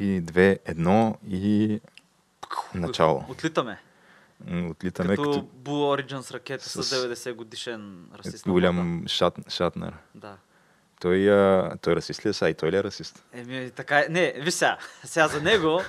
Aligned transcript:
3, 0.00 0.20
2, 0.20 0.58
1 0.66 1.16
и 1.28 1.80
начало. 2.74 3.24
Отлитаме. 3.28 3.78
Отлитаме 4.70 5.16
като, 5.16 5.22
като, 5.30 5.46
Blue 5.64 6.02
Origins 6.02 6.34
ракета 6.34 6.68
с, 6.68 6.82
с- 6.82 7.14
90 7.14 7.32
годишен 7.34 8.06
расист. 8.18 8.44
борда. 8.44 8.52
голям 8.52 9.04
шат, 9.06 9.34
Шатнер. 9.48 9.92
Да. 10.14 10.36
Той, 11.00 11.30
а, 11.30 11.76
той 11.76 11.96
расист 11.96 12.26
ли 12.26 12.28
е 12.28 12.32
сега? 12.32 12.48
И 12.48 12.54
той 12.54 12.72
ли 12.72 12.76
е 12.76 12.84
расист? 12.84 13.24
Еми, 13.32 13.70
така 13.70 13.98
е. 13.98 14.06
Не, 14.10 14.34
виж 14.36 14.54
сега. 14.54 14.78
Сега 15.04 15.28
за 15.28 15.42
него... 15.42 15.80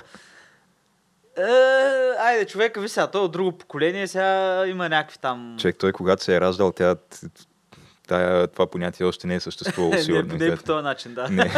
Е, 1.36 1.42
айде, 2.18 2.46
човека, 2.46 2.80
виж 2.80 2.90
сега, 2.90 3.06
той 3.06 3.20
е 3.20 3.24
от 3.24 3.32
друго 3.32 3.58
поколение, 3.58 4.08
сега 4.08 4.64
има 4.66 4.88
някакви 4.88 5.18
там... 5.18 5.56
Човек, 5.60 5.76
той 5.78 5.92
когато 5.92 6.24
се 6.24 6.36
е 6.36 6.40
раждал, 6.40 6.72
тя, 6.72 6.96
тая, 8.12 8.46
това 8.46 8.66
понятие 8.66 9.06
още 9.06 9.26
не 9.26 9.34
е 9.34 9.40
съществувало, 9.40 9.94
сигурно. 9.98 10.34
не, 10.36 10.48
не 10.48 10.56
по 10.56 10.62
този 10.62 10.82
начин, 10.82 11.14
да. 11.14 11.28
Не. 11.28 11.52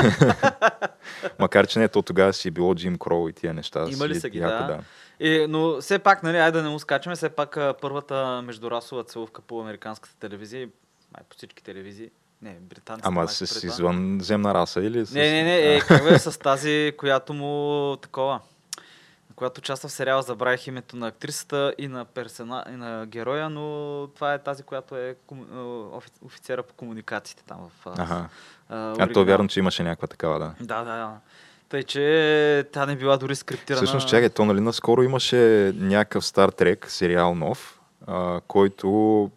Макар, 1.38 1.66
че 1.66 1.78
не, 1.78 1.88
то 1.88 2.02
тогава 2.02 2.32
си 2.32 2.48
е 2.48 2.50
било 2.50 2.74
Джим 2.74 2.98
Кроу 2.98 3.28
и 3.28 3.32
тия 3.32 3.54
неща. 3.54 3.86
Има 3.90 4.08
ли 4.08 4.14
си 4.14 4.20
са 4.20 4.28
ги, 4.28 4.38
яко, 4.38 4.66
да. 4.66 4.78
И, 5.20 5.46
но 5.48 5.80
все 5.80 5.98
пак, 5.98 6.22
нали, 6.22 6.36
айде 6.36 6.58
да 6.58 6.62
не 6.62 6.68
му 6.68 6.78
скачаме, 6.78 7.16
все 7.16 7.28
пак 7.28 7.58
първата 7.80 8.42
междурасова 8.42 9.04
целувка 9.04 9.42
по 9.42 9.60
американската 9.60 10.16
телевизия, 10.16 10.62
и 10.62 10.68
май 11.14 11.24
по 11.28 11.36
всички 11.36 11.62
телевизии, 11.62 12.10
не, 12.42 12.56
британците. 12.60 13.08
Ама 13.08 13.28
с 13.28 13.64
извънземна 13.64 14.54
раса 14.54 14.80
или 14.80 15.06
с... 15.06 15.14
Не, 15.14 15.32
не, 15.32 15.42
не, 15.42 15.74
е, 15.74 15.80
как 15.80 16.04
бе, 16.04 16.18
с 16.18 16.38
тази, 16.38 16.92
която 16.98 17.34
му 17.34 17.96
такова, 17.96 18.40
която 19.36 19.58
участва 19.58 19.88
в 19.88 19.92
сериала, 19.92 20.22
забравих 20.22 20.66
името 20.66 20.96
на 20.96 21.06
актрисата 21.06 21.74
и 21.78 21.88
на, 21.88 22.04
персона, 22.04 22.64
и 22.68 22.72
на 22.72 23.06
героя, 23.06 23.50
но 23.50 23.62
това 24.08 24.34
е 24.34 24.38
тази, 24.38 24.62
която 24.62 24.96
е 24.96 25.16
кому- 25.26 25.46
офи- 25.92 26.10
офицера 26.22 26.62
по 26.62 26.74
комуникациите 26.74 27.42
там 27.44 27.58
в 27.70 27.86
Ага. 27.88 28.28
а, 28.68 28.90
А 28.90 28.94
то 28.94 29.02
оригинал. 29.02 29.24
вярно, 29.24 29.48
че 29.48 29.58
имаше 29.58 29.82
някаква 29.82 30.08
такава, 30.08 30.38
да. 30.38 30.54
Да, 30.60 30.78
да, 30.78 30.96
да. 30.96 31.16
Тъй, 31.68 31.82
че 31.82 32.66
тя 32.72 32.86
не 32.86 32.96
била 32.96 33.16
дори 33.16 33.36
скриптирана. 33.36 33.76
Всъщност, 33.78 34.08
чакай, 34.08 34.28
то 34.30 34.44
нали 34.44 34.60
наскоро 34.60 35.02
имаше 35.02 35.36
някакъв 35.74 36.26
Стар 36.26 36.48
Трек, 36.48 36.90
сериал 36.90 37.34
нов, 37.34 37.80
а, 38.06 38.40
който... 38.40 39.30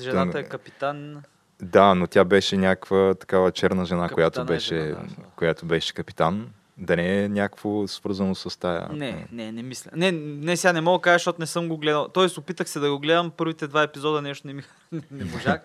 Жената 0.00 0.32
Та- 0.32 0.38
е 0.38 0.44
капитан. 0.44 1.22
Да, 1.62 1.94
но 1.94 2.06
тя 2.06 2.24
беше 2.24 2.56
някаква 2.56 3.14
такава 3.14 3.52
черна 3.52 3.84
жена, 3.84 4.08
която 4.08 4.40
е 4.40 4.44
беше, 4.44 4.74
жена, 4.76 4.94
да. 5.08 5.24
която 5.36 5.66
беше 5.66 5.94
капитан. 5.94 6.50
Да 6.78 6.96
не 6.96 7.24
е 7.24 7.28
някакво 7.28 7.88
свързано 7.88 8.34
с 8.34 8.58
тая. 8.58 8.88
Не, 8.92 9.26
не, 9.32 9.52
не 9.52 9.62
мисля. 9.62 9.90
Не, 9.94 10.12
не, 10.12 10.56
сега 10.56 10.72
не 10.72 10.80
мога 10.80 10.98
да 10.98 11.02
кажа, 11.02 11.14
защото 11.14 11.40
не 11.40 11.46
съм 11.46 11.68
го 11.68 11.78
гледал. 11.78 12.08
Тоест, 12.08 12.38
опитах 12.38 12.68
се 12.68 12.80
да 12.80 12.90
го 12.90 12.98
гледам, 12.98 13.30
първите 13.30 13.66
два 13.66 13.82
епизода 13.82 14.22
нещо 14.22 14.46
не, 14.46 14.52
ми, 14.52 14.62
не 15.10 15.24
можах. 15.24 15.60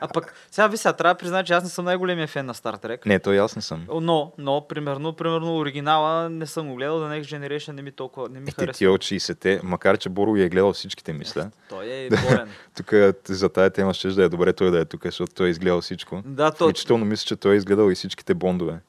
А 0.00 0.08
пък, 0.08 0.34
сега 0.50 0.66
ви 0.66 0.76
сега, 0.76 0.92
трябва 0.92 1.14
да 1.14 1.18
призная, 1.18 1.44
че 1.44 1.52
аз 1.52 1.64
не 1.64 1.70
съм 1.70 1.84
най-големия 1.84 2.26
фен 2.26 2.46
на 2.46 2.54
Star 2.54 2.84
Trek. 2.84 3.06
Не, 3.06 3.18
то 3.18 3.32
и 3.32 3.38
аз 3.38 3.56
не 3.56 3.62
съм. 3.62 3.86
Но, 4.00 4.32
но, 4.38 4.66
примерно, 4.68 5.12
примерно, 5.12 5.56
оригинала 5.56 6.30
не 6.30 6.46
съм 6.46 6.68
го 6.68 6.74
гледал, 6.74 7.00
The 7.00 7.20
Next 7.20 7.38
Generation 7.38 7.72
не 7.72 7.82
ми 7.82 7.92
толкова, 7.92 8.28
не 8.28 8.40
ми 8.40 8.44
Е, 8.44 8.46
ти, 8.46 8.54
харесва. 8.54 8.78
ти 8.78 8.86
от 8.86 9.00
60-те, 9.00 9.60
макар 9.64 9.98
че 9.98 10.08
Боро 10.08 10.36
е 10.36 10.48
гледал 10.48 10.72
всичките, 10.72 11.12
мисля. 11.12 11.50
Той 11.68 11.86
е 11.86 12.08
болен. 12.08 12.48
Тук 12.76 12.92
за 13.28 13.48
тая 13.48 13.70
тема 13.70 13.94
ще 13.94 14.08
да 14.08 14.24
е 14.24 14.28
добре 14.28 14.52
той 14.52 14.70
да 14.70 14.80
е 14.80 14.84
тук, 14.84 15.04
защото 15.04 15.34
той 15.34 15.46
е 15.46 15.50
изгледал 15.50 15.80
всичко. 15.80 16.22
да, 16.26 16.50
то... 16.50 16.64
Включително 16.64 17.04
мисля, 17.04 17.24
че 17.26 17.36
той 17.36 17.54
е 17.54 17.56
изгледал 17.56 17.90
и 17.90 17.94
всичките 17.94 18.34
бондове. 18.34 18.80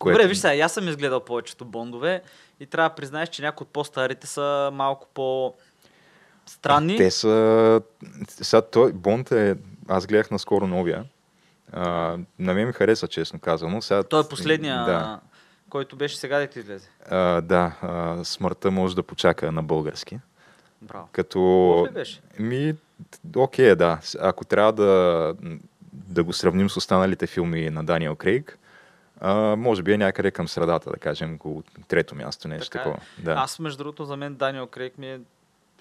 Добре, 0.00 0.26
виж 0.26 0.38
сега, 0.38 0.64
аз 0.64 0.72
съм 0.72 0.88
изгледал 0.88 1.20
повечето 1.20 1.64
бондове 1.64 2.22
и 2.60 2.66
трябва 2.66 2.88
да 2.88 2.94
признаеш, 2.94 3.28
че 3.28 3.42
някои 3.42 3.64
от 3.64 3.72
по-старите 3.72 4.26
са 4.26 4.70
малко 4.72 5.06
по 5.14 5.54
странни. 6.46 6.96
Те 6.96 7.10
са... 7.10 7.80
Сега 8.28 8.62
той, 8.62 8.92
Бонд 8.92 9.32
е... 9.32 9.56
Аз 9.88 10.06
гледах 10.06 10.30
наскоро 10.30 10.66
новия. 10.66 11.04
А, 11.72 12.16
на 12.38 12.54
мен 12.54 12.66
ми 12.66 12.72
хареса, 12.72 13.08
честно 13.08 13.38
казано. 13.38 13.82
Сега, 13.82 14.02
Той 14.02 14.20
е 14.20 14.28
последния, 14.28 14.84
Да, 14.84 15.20
който 15.70 15.96
беше 15.96 16.16
сега 16.16 16.38
да 16.38 16.46
ти 16.46 16.58
излезе. 16.58 16.88
а, 17.10 17.40
да 17.40 17.76
а, 17.82 18.24
смъртта 18.24 18.70
може 18.70 18.96
да 18.96 19.02
почака 19.02 19.52
на 19.52 19.62
български. 19.62 20.18
Браво. 20.82 21.08
Като... 21.12 21.38
Ли 21.88 21.94
беше? 21.94 22.20
Ми, 22.38 22.74
окей, 23.36 23.74
да. 23.74 23.98
Ако 24.20 24.44
трябва 24.44 24.72
да, 24.72 25.34
да 25.92 26.24
го 26.24 26.32
сравним 26.32 26.70
с 26.70 26.76
останалите 26.76 27.26
филми 27.26 27.70
на 27.70 27.84
Даниел 27.84 28.16
Крейг, 28.16 28.58
а, 29.20 29.56
може 29.56 29.82
би 29.82 29.92
е 29.92 29.98
някъде 29.98 30.30
към 30.30 30.48
средата, 30.48 30.90
да 30.90 30.96
кажем, 30.96 31.34
около 31.34 31.62
трето 31.88 32.14
място, 32.14 32.48
нещо 32.48 32.70
Така 32.70 32.78
е. 32.78 32.92
такова. 32.92 33.06
Да. 33.18 33.32
Аз, 33.32 33.58
между 33.58 33.78
другото, 33.78 34.04
за 34.04 34.16
мен 34.16 34.34
Даниел 34.34 34.66
Крейг 34.66 34.98
ми 34.98 35.10
е 35.10 35.20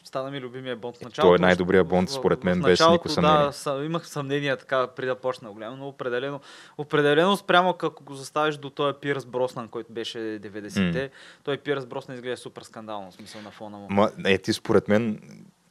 стана 0.07 0.31
ми 0.31 0.41
любимия 0.41 0.75
Бонд 0.75 0.97
в 0.97 1.01
началото. 1.01 1.29
Той 1.29 1.35
е 1.35 1.47
най-добрият 1.47 1.87
Бонд, 1.87 2.09
според 2.09 2.43
мен, 2.43 2.61
без 2.61 2.79
никакво 2.79 3.09
съмнение. 3.09 3.49
Да, 3.65 3.83
имах 3.85 4.07
съмнения 4.07 4.57
така 4.57 4.87
преди 4.87 5.07
да 5.07 5.15
почна 5.15 5.47
да 5.47 5.51
го 5.51 5.57
гледам, 5.57 5.79
но 5.79 5.87
определено, 5.87 6.39
определено 6.77 7.37
спрямо 7.37 7.69
ако 7.69 8.03
го 8.03 8.13
заставиш 8.13 8.57
до 8.57 8.69
този 8.69 8.97
Пирс 9.01 9.25
Броснан, 9.25 9.67
който 9.67 9.93
беше 9.93 10.17
90-те, 10.17 11.09
той 11.43 11.57
Пирс 11.57 11.85
Броснан 11.85 12.15
изглежда 12.15 12.37
супер 12.37 12.61
скандално, 12.61 13.11
в 13.11 13.13
смисъл 13.13 13.41
на 13.41 13.51
фона 13.51 13.77
му. 13.77 13.87
Ма, 13.89 14.11
е, 14.25 14.37
ти 14.37 14.53
според 14.53 14.87
мен, 14.87 15.19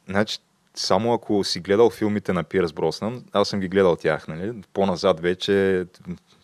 значи, 0.07 0.39
само 0.75 1.13
ако 1.13 1.43
си 1.43 1.59
гледал 1.59 1.89
филмите 1.89 2.33
на 2.33 2.43
Пирс 2.43 2.73
Броснан, 2.73 3.23
аз 3.31 3.49
съм 3.49 3.59
ги 3.59 3.67
гледал 3.67 3.95
тях, 3.95 4.27
нали? 4.27 4.61
По-назад 4.73 5.19
вече 5.19 5.85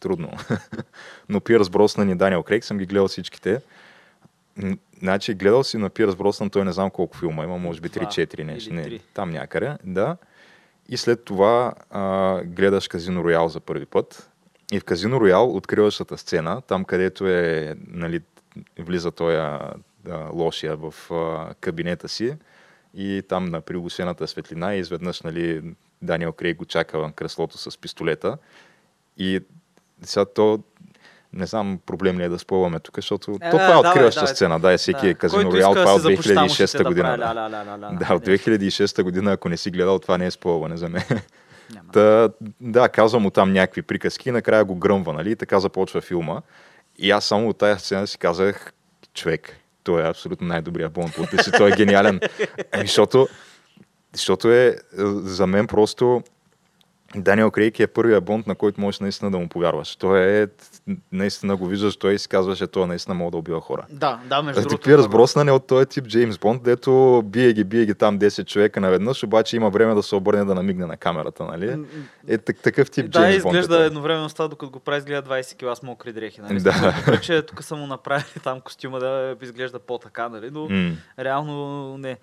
трудно. 0.03 0.31
Но 1.29 1.39
Пирс 1.39 1.69
Броснан 1.69 2.09
и 2.09 2.15
Даниел 2.15 2.43
Крейг 2.43 2.63
съм 2.63 2.77
ги 2.77 2.85
гледал 2.85 3.07
всичките. 3.07 3.61
Значи, 4.99 5.33
гледал 5.33 5.63
си 5.63 5.77
на 5.77 5.89
Пирс 5.89 6.15
Броснан, 6.15 6.49
той 6.49 6.65
не 6.65 6.71
знам 6.71 6.89
колко 6.89 7.17
филма 7.17 7.43
има, 7.43 7.57
може 7.57 7.81
би 7.81 7.89
Два 7.89 8.05
3-4 8.05 8.43
нещо. 8.43 8.73
Не, 8.73 8.99
там 9.13 9.29
някъде, 9.29 9.77
да. 9.83 10.17
И 10.89 10.97
след 10.97 11.25
това 11.25 11.73
а, 11.89 12.41
гледаш 12.43 12.87
Казино 12.87 13.23
Роял 13.23 13.49
за 13.49 13.59
първи 13.59 13.85
път. 13.85 14.29
И 14.71 14.79
в 14.79 14.83
Казино 14.83 15.21
Роял 15.21 15.55
откриващата 15.55 16.17
сцена, 16.17 16.61
там 16.61 16.85
където 16.85 17.27
е, 17.27 17.75
нали, 17.87 18.21
влиза 18.79 19.11
той 19.11 19.37
а, 19.37 19.73
лошия 20.33 20.75
в 20.75 20.93
а, 21.11 21.53
кабинета 21.53 22.09
си 22.09 22.35
и 22.93 23.23
там 23.29 23.45
на 23.45 23.61
приглушената 23.61 24.27
светлина 24.27 24.75
и 24.75 24.79
изведнъж 24.79 25.21
нали, 25.21 25.75
Даниел 26.01 26.31
Крейг 26.31 26.57
го 26.57 26.65
чака 26.65 26.99
в 26.99 27.11
креслото 27.15 27.57
с 27.57 27.77
пистолета. 27.77 28.37
И 29.17 29.39
сега 30.05 30.25
то 30.25 30.59
не 31.33 31.45
знам 31.45 31.79
проблем 31.85 32.19
ли 32.19 32.23
е 32.23 32.29
да 32.29 32.39
спойваме 32.39 32.79
тук, 32.79 32.95
защото 32.95 33.31
Е, 33.41 33.49
то 33.51 33.57
това 33.57 33.73
е 33.73 33.75
откриваща 33.75 34.21
давай. 34.21 34.35
сцена. 34.35 34.59
Да, 34.59 34.77
всеки 34.77 35.07
е 35.07 35.13
Казино 35.13 35.41
иска 35.41 35.51
да 35.51 35.75
това 35.75 35.81
е 35.81 35.85
си 35.85 35.93
от 35.95 36.01
започне 36.01 36.33
там 36.33 36.45
ушите 36.45 36.63
2006 36.67 36.77
да 36.77 36.83
година. 36.83 37.17
да. 37.17 37.17
ля, 37.17 37.35
ля, 37.35 37.49
ля, 37.51 37.65
ля, 37.65 37.77
ля, 37.81 37.97
Да, 38.07 38.15
от 38.15 38.25
2006 38.25 39.03
година, 39.03 39.31
ако 39.31 39.49
не 39.49 39.57
си 39.57 39.71
гледал, 39.71 39.99
това 39.99 40.17
не 40.17 40.25
е 40.25 40.31
спойване 40.31 40.77
за 40.77 40.89
мен. 40.89 41.03
Няма. 41.73 41.91
Та, 41.91 42.29
да, 42.61 42.89
казвам 42.89 43.21
му 43.21 43.29
там 43.29 43.53
някакви 43.53 43.81
приказки 43.81 44.29
и 44.29 44.31
накрая 44.31 44.65
го 44.65 44.75
гръмва, 44.75 45.13
нали? 45.13 45.31
И 45.31 45.35
така 45.35 45.59
започва 45.59 46.01
филма. 46.01 46.41
И 46.97 47.11
аз 47.11 47.25
само 47.25 47.49
от 47.49 47.57
тази 47.57 47.79
сцена 47.79 48.07
си 48.07 48.17
казах, 48.17 48.73
човек, 49.13 49.57
той 49.83 50.03
е 50.03 50.09
абсолютно 50.09 50.47
най-добрият 50.47 50.91
Бонд. 50.93 51.13
Той 51.57 51.71
е 51.71 51.75
гениален. 51.75 52.19
Ами, 52.71 52.87
защото, 52.87 53.27
защото 54.13 54.51
е, 54.51 54.75
за 55.23 55.47
мен 55.47 55.67
просто 55.67 56.23
Даниел 57.15 57.51
Крейг 57.51 57.79
е 57.79 57.87
първия 57.87 58.21
Бонд, 58.21 58.47
на 58.47 58.55
който 58.55 58.81
можеш 58.81 58.99
наистина 58.99 59.31
да 59.31 59.37
му 59.37 59.47
повярваш. 59.49 59.95
Той 59.95 60.41
е, 60.41 60.47
наистина 61.11 61.55
го 61.55 61.65
виждаш, 61.65 61.95
той 61.95 62.19
си 62.19 62.27
казва, 62.27 62.55
че 62.55 62.67
той 62.67 62.87
наистина 62.87 63.15
може 63.15 63.31
да 63.31 63.37
убива 63.37 63.61
хора. 63.61 63.85
Да, 63.89 64.19
да, 64.25 64.41
между 64.41 64.61
другото. 64.61 64.83
Пирс 64.83 65.07
Броснан 65.07 65.47
е 65.47 65.51
от 65.51 65.67
този 65.67 65.85
тип 65.85 66.05
Джеймс 66.05 66.37
Бонд, 66.37 66.63
дето 66.63 67.21
бие 67.25 67.53
ги, 67.53 67.63
бие 67.63 67.85
ги 67.85 67.93
там 67.95 68.19
10 68.19 68.45
човека 68.45 68.81
наведнъж, 68.81 69.23
обаче 69.23 69.55
има 69.55 69.69
време 69.69 69.93
да 69.95 70.03
се 70.03 70.15
обърне 70.15 70.45
да 70.45 70.55
намигне 70.55 70.85
на 70.85 70.97
камерата, 70.97 71.43
нали? 71.43 71.77
Е 72.27 72.37
так, 72.37 72.57
такъв 72.57 72.91
тип 72.91 73.05
Да, 73.05 73.19
Джеймс 73.21 73.43
Бонд. 73.43 73.55
е 73.55 73.57
изглежда 73.57 73.75
той. 73.75 73.85
едновременно 73.85 74.29
с 74.29 74.33
това, 74.33 74.47
докато 74.47 74.71
го 74.71 74.79
прави, 74.79 74.97
изглежда 74.97 75.29
20 75.29 75.55
кила 75.55 75.75
с 75.75 75.83
мокри 75.83 76.13
дрехи. 76.13 76.41
Нали? 76.41 76.59
Да. 76.59 76.93
Че 77.21 77.41
тук 77.41 77.63
са 77.63 77.75
му 77.75 77.87
направили 77.87 78.25
там 78.43 78.61
костюма 78.61 78.99
да 78.99 79.35
изглежда 79.41 79.79
по-така, 79.79 80.29
нали? 80.29 80.49
но 80.51 80.67
М. 80.69 80.91
реално 81.19 81.97
не. 81.97 82.17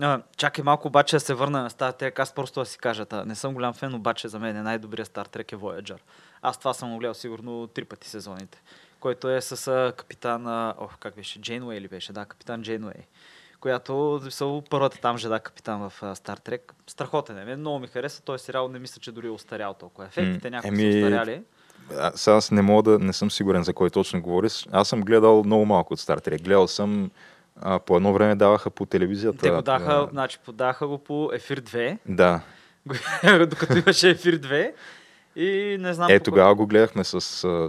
А, 0.00 0.22
чакай 0.36 0.64
малко 0.64 0.88
обаче 0.88 1.16
да 1.16 1.20
се 1.20 1.34
върна 1.34 1.62
на 1.62 1.70
Star 1.70 2.02
Trek. 2.02 2.18
Аз 2.18 2.32
просто 2.32 2.60
да 2.60 2.66
си 2.66 2.78
кажа, 2.78 3.06
та, 3.06 3.24
не 3.24 3.34
съм 3.34 3.54
голям 3.54 3.74
фен, 3.74 3.94
обаче 3.94 4.28
за 4.28 4.38
мен 4.38 4.56
е 4.56 4.62
най-добрият 4.62 5.08
Star 5.08 5.36
Trek 5.36 5.52
е 5.52 5.56
Voyager. 5.56 5.98
Аз 6.42 6.58
това 6.58 6.74
съм 6.74 6.98
гледал 6.98 7.14
сигурно 7.14 7.66
три 7.66 7.84
пъти 7.84 8.08
сезоните. 8.08 8.62
Който 9.00 9.30
е 9.30 9.40
с 9.40 9.68
а, 9.68 9.92
капитан, 9.96 10.46
а, 10.46 10.74
ох, 10.78 10.98
как 10.98 11.14
беше, 11.14 11.40
Джейнуей 11.40 11.80
ли 11.80 11.88
беше? 11.88 12.12
Да, 12.12 12.24
капитан 12.24 12.62
Джейнуей. 12.62 13.06
Която 13.60 14.20
са 14.30 14.62
първата 14.70 15.00
там 15.00 15.18
жена 15.18 15.40
капитан 15.40 15.88
в 15.88 15.92
Star 16.00 16.48
Trek. 16.48 16.60
Страхотен 16.86 17.38
е. 17.38 17.44
Мен 17.44 17.60
Много 17.60 17.78
ми 17.78 17.86
хареса. 17.86 18.22
Той 18.22 18.38
сериал 18.38 18.68
не 18.68 18.78
мисля, 18.78 19.00
че 19.00 19.12
дори 19.12 19.26
е 19.26 19.30
устарял 19.30 19.74
толкова. 19.74 20.06
Ефектите 20.06 20.50
някои 20.50 20.68
еми, 20.68 20.92
са 20.92 20.98
устаряли. 20.98 21.42
А, 21.96 22.12
сега 22.14 22.36
аз 22.36 22.50
не 22.50 22.62
мога 22.62 22.82
да, 22.90 22.98
не 22.98 23.12
съм 23.12 23.30
сигурен 23.30 23.62
за 23.62 23.72
кой 23.72 23.90
точно 23.90 24.22
говориш. 24.22 24.66
Аз 24.72 24.88
съм 24.88 25.00
гледал 25.00 25.44
много 25.44 25.66
малко 25.66 25.92
от 25.92 26.00
Star 26.00 26.28
Trek. 26.28 26.42
Гледал 26.42 26.68
съм, 26.68 27.10
а, 27.62 27.78
по 27.78 27.96
едно 27.96 28.12
време 28.12 28.34
даваха 28.34 28.70
по 28.70 28.86
телевизията. 28.86 29.38
Те 29.38 29.50
го 29.50 29.62
даха, 29.62 29.92
а, 29.92 30.08
значи 30.10 30.38
подаха 30.44 30.86
го 30.86 30.98
по 30.98 31.30
ефир 31.34 31.60
2, 31.60 31.98
Да. 32.08 32.40
докато 33.46 33.78
имаше 33.78 34.10
ефир 34.10 34.38
2. 34.38 34.72
И 35.36 35.76
не 35.80 35.94
знам 35.94 36.10
Е, 36.10 36.20
тогава 36.20 36.54
го 36.54 36.66
гледахме 36.66 37.04
с, 37.04 37.20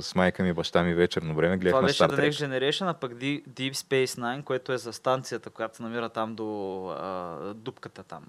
с 0.01 0.15
майка 0.15 0.43
ми 0.43 0.53
баща 0.53 0.83
ми 0.83 0.93
вечерно 0.93 1.35
време. 1.35 1.55
Това 1.55 1.61
Гледахме 1.61 1.87
беше 1.87 2.03
Star 2.03 2.07
The 2.09 2.29
Next 2.29 2.29
Trek. 2.29 2.69
Generation, 2.69 2.89
а 2.89 2.93
пък 2.93 3.11
Deep 3.13 3.47
Deep 3.47 3.73
Space 3.73 4.19
Nine, 4.21 4.43
което 4.43 4.73
е 4.73 4.77
за 4.77 4.93
станцията, 4.93 5.49
която 5.49 5.77
се 5.77 5.83
намира 5.83 6.09
там 6.09 6.35
до 6.35 6.85
а, 6.89 7.35
дупката 7.53 8.03
там. 8.03 8.23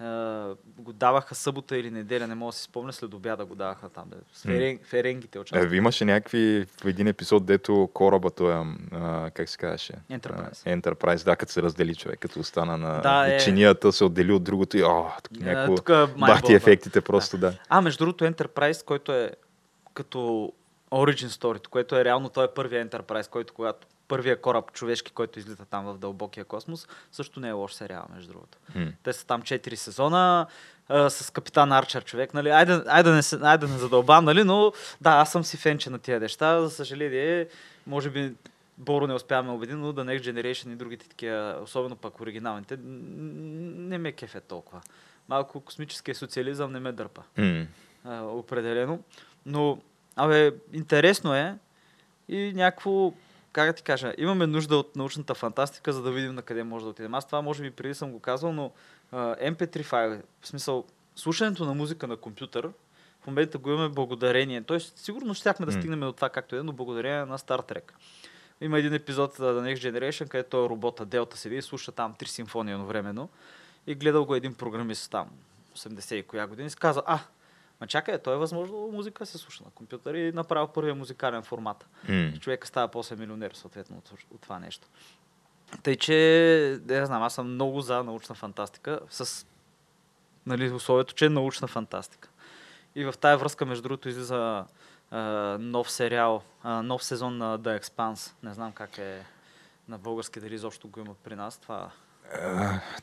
А, 0.00 0.48
го 0.78 0.92
даваха 0.92 1.34
събота 1.34 1.76
или 1.76 1.90
неделя, 1.90 2.26
не 2.26 2.34
мога 2.34 2.48
да 2.48 2.56
си 2.56 2.62
спомня, 2.62 2.92
след 2.92 3.14
обяда 3.14 3.44
го 3.44 3.54
даваха 3.54 3.88
там. 3.88 4.04
Де. 4.06 4.16
С 4.32 4.42
ферен, 4.42 4.78
ференгите 4.84 5.38
Е, 5.38 5.40
участваха. 5.40 5.76
имаше 5.76 6.04
някакви 6.04 6.66
в 6.82 6.86
един 6.86 7.06
епизод, 7.06 7.46
дето 7.46 7.90
кораба 7.94 8.30
той 8.30 8.52
е, 8.52 8.64
а, 8.92 9.30
как 9.30 9.48
се 9.48 9.58
казваше? 9.58 9.92
Enterprise. 10.10 10.80
Enterprise, 10.80 11.24
да, 11.24 11.36
като 11.36 11.52
се 11.52 11.62
раздели 11.62 11.94
човек, 11.94 12.18
като 12.20 12.40
остана 12.40 12.76
на 12.76 13.00
Да, 13.00 13.22
да, 13.24 13.34
е. 13.34 13.38
чинията, 13.38 13.92
се 13.92 14.04
отдели 14.04 14.32
от 14.32 14.44
другото 14.44 14.76
и 14.76 14.82
о, 14.84 15.04
тук 15.22 15.32
А, 15.42 15.44
някакво 15.44 15.74
тук 15.74 15.88
е 15.88 16.06
бахти 16.18 16.52
ефектите 16.52 17.00
просто, 17.00 17.38
да. 17.38 17.54
А, 17.68 17.80
между 17.80 18.04
другото, 18.04 18.24
Enterprise, 18.24 18.84
който 18.84 19.12
е 19.12 19.30
като 19.94 20.52
Origin 20.90 21.28
Story, 21.28 21.66
което 21.68 21.96
е 21.96 22.04
реално 22.04 22.28
той 22.28 22.44
е 22.44 22.54
първия 22.54 22.88
Enterprise, 22.88 23.28
който 23.30 23.54
когато 23.54 23.86
първия 24.10 24.40
кораб 24.40 24.72
човешки, 24.72 25.12
който 25.12 25.38
излита 25.38 25.64
там 25.64 25.84
в 25.84 25.98
дълбокия 25.98 26.44
космос, 26.44 26.88
също 27.12 27.40
не 27.40 27.48
е 27.48 27.52
лош 27.52 27.72
сериал, 27.72 28.04
между 28.14 28.32
другото. 28.32 28.58
М. 28.74 28.92
Те 29.02 29.12
са 29.12 29.26
там 29.26 29.42
4 29.42 29.74
сезона 29.74 30.46
а, 30.88 31.10
с 31.10 31.30
капитан 31.30 31.72
Арчер 31.72 32.04
човек, 32.04 32.34
нали? 32.34 32.50
Айде, 32.50 32.82
айде, 32.86 33.10
не, 33.10 33.20
айде 33.42 33.66
не 33.66 33.78
задълбам, 33.78 34.24
нали? 34.24 34.44
Но 34.44 34.72
да, 35.00 35.10
аз 35.10 35.32
съм 35.32 35.44
си 35.44 35.56
фенче 35.56 35.90
на 35.90 35.98
тия 35.98 36.20
неща. 36.20 36.60
За 36.60 36.70
съжаление, 36.70 37.48
може 37.86 38.10
би 38.10 38.32
Боро 38.78 39.06
не 39.06 39.14
успяваме 39.14 39.48
да 39.48 39.54
убедим, 39.54 39.80
но 39.80 39.92
The 39.92 40.04
Next 40.04 40.32
Generation 40.32 40.72
и 40.72 40.76
другите 40.76 41.08
такива, 41.08 41.58
особено 41.62 41.96
пък 41.96 42.20
оригиналните, 42.20 42.76
не 42.82 43.98
ме 43.98 44.12
кефе 44.12 44.40
толкова. 44.40 44.80
Малко 45.28 45.60
космическия 45.60 46.14
социализъм 46.14 46.72
не 46.72 46.80
ме 46.80 46.92
дърпа 46.92 47.22
М. 47.36 47.66
а, 48.04 48.22
определено. 48.22 48.98
Но, 49.46 49.78
абе, 50.16 50.52
интересно 50.72 51.34
е 51.34 51.58
и 52.28 52.52
някакво, 52.54 53.12
как 53.52 53.66
да 53.66 53.72
ти 53.72 53.82
кажа, 53.82 54.14
имаме 54.18 54.46
нужда 54.46 54.76
от 54.76 54.96
научната 54.96 55.34
фантастика, 55.34 55.92
за 55.92 56.02
да 56.02 56.10
видим 56.10 56.34
на 56.34 56.42
къде 56.42 56.64
може 56.64 56.84
да 56.84 56.90
отидем. 56.90 57.14
Аз 57.14 57.26
това 57.26 57.42
може 57.42 57.62
би 57.62 57.70
преди 57.70 57.94
съм 57.94 58.12
го 58.12 58.20
казвал, 58.20 58.52
но 58.52 58.72
а, 59.12 59.36
MP3 59.36 59.82
файл, 59.82 60.20
в 60.40 60.48
смисъл, 60.48 60.84
слушането 61.16 61.64
на 61.64 61.74
музика 61.74 62.06
на 62.06 62.16
компютър, 62.16 62.70
в 63.22 63.26
момента 63.26 63.58
го 63.58 63.70
имаме 63.70 63.88
благодарение. 63.88 64.62
Тоест, 64.62 64.98
сигурно 64.98 65.34
щяхме 65.34 65.66
да 65.66 65.72
стигнем 65.72 66.00
до 66.00 66.12
това 66.12 66.28
както 66.28 66.56
е, 66.56 66.62
но 66.62 66.72
благодарение 66.72 67.24
на 67.24 67.38
Star 67.38 67.72
Trek. 67.72 67.92
Има 68.60 68.78
един 68.78 68.94
епизод 68.94 69.34
за 69.34 69.44
The 69.44 69.74
Next 69.74 69.90
Generation, 69.90 70.28
където 70.28 70.50
той 70.50 70.68
робота 70.68 71.04
Делта 71.04 71.36
седи 71.36 71.56
и 71.56 71.62
слуша 71.62 71.92
там 71.92 72.14
три 72.18 72.28
симфонии 72.28 72.74
едновременно. 72.74 73.28
И 73.86 73.94
гледал 73.94 74.24
го 74.24 74.34
един 74.34 74.54
програмист 74.54 75.10
там, 75.10 75.28
80 75.76 76.14
и 76.14 76.22
коя 76.22 76.46
година, 76.46 76.68
и 76.68 76.70
каза, 76.70 77.02
а, 77.06 77.20
ма 77.80 77.86
чакай, 77.86 78.18
то 78.18 78.32
е 78.32 78.36
възможно 78.36 78.90
музика 78.92 79.26
се 79.26 79.38
слуша 79.38 79.64
на 79.64 79.70
компютър 79.70 80.14
и 80.14 80.32
направил 80.32 80.68
първия 80.68 80.94
музикален 80.94 81.42
формат. 81.42 81.86
И 82.34 82.38
човека 82.40 82.66
става 82.66 82.88
после 82.88 83.16
милионер, 83.16 83.50
съответно, 83.54 83.96
от, 83.96 84.12
от 84.30 84.40
това 84.40 84.58
нещо. 84.58 84.88
Тъй, 85.82 85.96
че, 85.96 86.14
я 86.90 87.06
знам, 87.06 87.22
аз 87.22 87.34
съм 87.34 87.54
много 87.54 87.80
за 87.80 88.04
научна 88.04 88.34
фантастика, 88.34 89.00
с 89.10 89.46
нали, 90.46 90.70
условието, 90.70 91.14
че 91.14 91.26
е 91.26 91.28
научна 91.28 91.68
фантастика. 91.68 92.28
И 92.94 93.04
в 93.04 93.14
тая 93.20 93.38
връзка, 93.38 93.66
между 93.66 93.82
другото, 93.82 94.08
излиза 94.08 94.64
а, 95.10 95.20
нов 95.60 95.90
сериал, 95.90 96.42
а, 96.62 96.82
нов 96.82 97.04
сезон 97.04 97.38
на 97.38 97.58
The 97.58 97.80
Expanse. 97.82 98.32
Не 98.42 98.54
знам 98.54 98.72
как 98.72 98.98
е 98.98 99.26
на 99.88 99.98
български, 99.98 100.40
дали 100.40 100.54
изобщо 100.54 100.88
го 100.88 101.00
има 101.00 101.14
при 101.14 101.34
нас. 101.34 101.58
Това, 101.58 101.90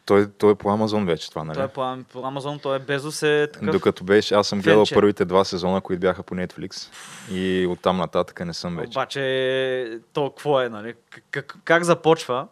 Той, 0.06 0.32
той 0.32 0.52
е 0.52 0.56
по 0.56 0.70
Амазон 0.70 1.06
вече 1.06 1.30
това, 1.30 1.44
нали? 1.44 1.56
той 1.56 1.66
е 1.66 1.68
по, 1.68 1.98
по 2.12 2.28
Амазон, 2.28 2.60
той 2.60 2.76
е 2.76 2.80
Безос 2.80 3.24
е 3.24 3.50
такъв. 3.54 3.72
Докато 3.72 4.04
беше, 4.04 4.36
аз 4.36 4.48
съм 4.48 4.62
гледал 4.62 4.80
фенче. 4.86 4.96
първите 4.96 5.26
два 5.26 5.44
сезона, 5.44 5.82
които 5.82 6.00
бяха 6.00 6.24
по 6.24 6.36
Netflix 6.36 6.92
и 7.32 7.68
оттам 7.70 7.98
нататък 7.98 8.46
не 8.46 8.54
съм 8.54 8.76
вече. 8.76 8.90
Обаче, 8.90 10.00
то 10.14 10.30
какво 10.30 10.62
е, 10.62 10.70
нали? 10.70 10.94
Как, 11.32 11.58
как, 11.64 11.84
започва? 11.84 12.48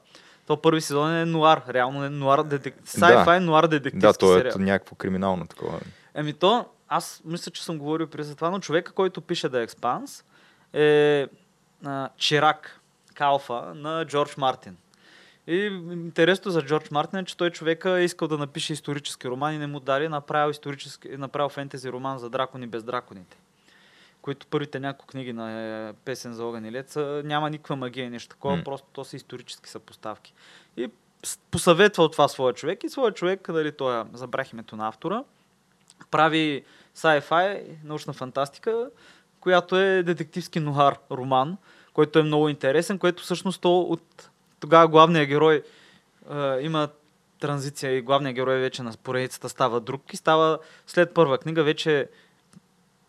То 0.47 0.61
първи 0.61 0.81
сезон 0.81 1.15
е 1.15 1.25
нуар, 1.25 1.63
реално 1.69 2.05
е 2.05 2.09
нуар 2.09 2.43
детек... 2.43 2.75
sci-fi 2.85 3.39
нуар 3.39 3.67
детективски 3.67 4.07
Да, 4.07 4.13
то 4.13 4.35
е 4.35 4.37
сериал. 4.37 4.53
някакво 4.57 4.95
криминално 4.95 5.47
такова. 5.47 5.79
Еми 6.15 6.33
то, 6.33 6.65
аз 6.87 7.21
мисля, 7.25 7.51
че 7.51 7.63
съм 7.63 7.77
говорил 7.77 8.07
преди 8.07 8.23
за 8.23 8.35
това, 8.35 8.49
но 8.49 8.59
човека, 8.59 8.91
който 8.91 9.21
пише 9.21 9.49
The 9.49 9.67
Expanse 9.67 10.23
е 10.73 11.27
а, 11.85 12.09
Чирак 12.17 12.79
Калфа 13.13 13.71
на 13.75 14.05
Джордж 14.05 14.37
Мартин. 14.37 14.77
И 15.47 15.55
интересно 15.91 16.51
за 16.51 16.61
Джордж 16.61 16.91
Мартин 16.91 17.19
е, 17.19 17.25
че 17.25 17.37
той 17.37 17.49
човека 17.49 17.89
е 17.91 18.03
искал 18.03 18.27
да 18.27 18.37
напише 18.37 18.73
исторически 18.73 19.27
роман 19.27 19.53
и 19.53 19.57
не 19.57 19.67
му 19.67 19.79
дали, 19.79 20.07
направил, 20.07 20.51
исторически, 20.51 21.07
направил 21.09 21.49
фентези 21.49 21.91
роман 21.91 22.19
за 22.19 22.29
дракони 22.29 22.67
без 22.67 22.83
драконите. 22.83 23.37
Които 24.21 24.47
първите 24.47 24.79
няколко 24.79 25.07
книги 25.07 25.33
на 25.33 25.51
е, 25.51 25.93
Песен 25.95 26.33
за 26.33 26.45
огън 26.45 26.65
и 26.65 26.71
лед 26.71 26.93
няма 27.23 27.49
никаква 27.49 27.75
магия 27.75 28.05
и 28.05 28.09
нещо 28.09 28.29
такова, 28.29 28.55
М. 28.55 28.63
просто 28.63 28.87
то 28.93 29.03
са 29.03 29.15
исторически 29.15 29.69
съпоставки. 29.69 30.33
И 30.77 30.89
с- 31.23 31.39
посъветва 31.51 32.03
от 32.03 32.11
това 32.11 32.27
своя 32.27 32.53
човек 32.53 32.83
и 32.83 32.89
своя 32.89 33.13
човек, 33.13 33.51
дали 33.51 33.71
той, 33.71 34.01
е- 34.01 34.05
забрах 34.13 34.53
името 34.53 34.75
на 34.75 34.87
автора, 34.87 35.23
прави 36.11 36.63
sci-fi, 36.95 37.61
научна 37.83 38.13
фантастика, 38.13 38.89
която 39.39 39.77
е 39.77 40.03
детективски 40.03 40.59
нуар 40.59 40.97
роман, 41.11 41.57
който 41.93 42.19
е 42.19 42.23
много 42.23 42.49
интересен, 42.49 42.99
което 42.99 43.23
всъщност 43.23 43.61
то 43.61 43.79
от 43.81 44.29
тогава 44.59 44.87
главният 44.87 45.27
герой 45.27 45.63
е, 46.31 46.61
има 46.61 46.89
транзиция 47.39 47.97
и 47.97 48.01
главният 48.01 48.35
герой 48.35 48.59
вече 48.59 48.83
на 48.83 48.93
поредицата 49.03 49.49
става 49.49 49.79
друг 49.79 50.13
и 50.13 50.17
става 50.17 50.59
след 50.87 51.13
първа 51.13 51.37
книга 51.37 51.63
вече 51.63 52.09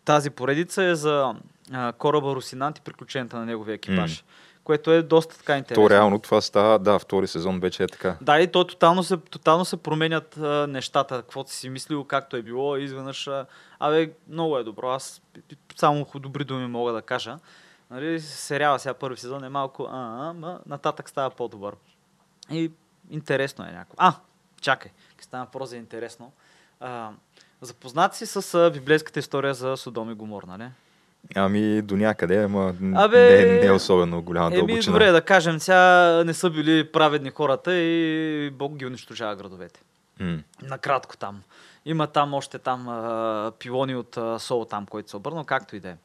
тази 0.05 0.29
поредица 0.29 0.83
е 0.83 0.95
за 0.95 1.35
а, 1.73 1.93
кораба 1.93 2.35
Русинант 2.35 2.77
и 2.77 2.81
приключенията 2.81 3.37
на 3.37 3.45
неговия 3.45 3.75
екипаж, 3.75 4.23
което 4.63 4.91
е 4.91 5.01
доста 5.01 5.37
така 5.37 5.57
интересно. 5.57 5.83
То 5.83 5.89
реално 5.89 6.19
това 6.19 6.41
става, 6.41 6.79
да, 6.79 6.99
втори 6.99 7.27
сезон 7.27 7.59
вече 7.59 7.83
е 7.83 7.87
така. 7.87 8.17
Да, 8.21 8.39
и 8.39 8.47
то 8.47 8.63
тотално 8.63 9.03
се, 9.03 9.17
тотално 9.17 9.65
се 9.65 9.77
променят 9.77 10.37
а, 10.37 10.67
нещата, 10.67 11.15
каквото 11.15 11.51
си 11.51 11.69
мислил, 11.69 12.03
както 12.03 12.37
е 12.37 12.41
било, 12.41 12.77
изведнъж, 12.77 13.27
а, 13.27 13.45
абе, 13.79 14.11
много 14.29 14.57
е 14.57 14.63
добро, 14.63 14.89
аз 14.89 15.21
само 15.75 16.05
добри 16.15 16.43
думи 16.43 16.67
мога 16.67 16.93
да 16.93 17.01
кажа. 17.01 17.37
Нали, 17.91 18.19
сериала 18.19 18.79
сега 18.79 18.93
първи 18.93 19.17
сезон 19.17 19.43
е 19.43 19.49
малко, 19.49 19.83
а, 19.83 20.29
а, 20.29 20.33
ма, 20.33 20.59
нататък 20.65 21.09
става 21.09 21.29
по-добър. 21.29 21.75
И 22.51 22.71
интересно 23.09 23.65
е 23.65 23.71
някакво. 23.71 23.95
А, 23.97 24.13
чакай, 24.61 24.91
ке 25.17 25.23
стана 25.23 25.45
въпрос 25.45 25.69
за 25.69 25.77
интересно. 25.77 26.31
А, 26.79 27.09
запознат 27.61 28.15
си 28.15 28.25
с 28.25 28.53
а, 28.53 28.71
библейската 28.71 29.19
история 29.19 29.53
за 29.53 29.77
Содом 29.77 30.11
и 30.11 30.13
Гомор, 30.13 30.43
нали? 30.43 30.69
Ами 31.35 31.81
до 31.81 31.97
някъде, 31.97 32.43
ама 32.43 32.73
Абе, 32.95 33.45
не, 33.45 33.59
не 33.59 33.65
е 33.65 33.71
особено 33.71 34.21
голяма 34.21 34.47
Еми, 34.47 34.55
дълбочина. 34.55 34.93
добре, 34.93 35.11
да 35.11 35.21
кажем, 35.21 35.59
сега 35.59 36.23
не 36.23 36.33
са 36.33 36.49
били 36.49 36.91
праведни 36.91 37.29
хората 37.29 37.73
и 37.75 38.49
Бог 38.49 38.75
ги 38.75 38.85
унищожава 38.85 39.35
градовете. 39.35 39.81
М. 40.19 40.37
Накратко 40.61 41.17
там. 41.17 41.41
Има 41.85 42.07
там 42.07 42.33
още 42.33 42.59
там 42.59 42.89
а, 42.89 43.51
пилони 43.59 43.95
от 43.95 44.17
а, 44.17 44.39
Сол 44.39 44.65
там, 44.65 44.85
който 44.85 45.09
се 45.09 45.17
обърнал, 45.17 45.43
както 45.43 45.75
и 45.75 45.79
да 45.79 45.89
е. 45.89 45.95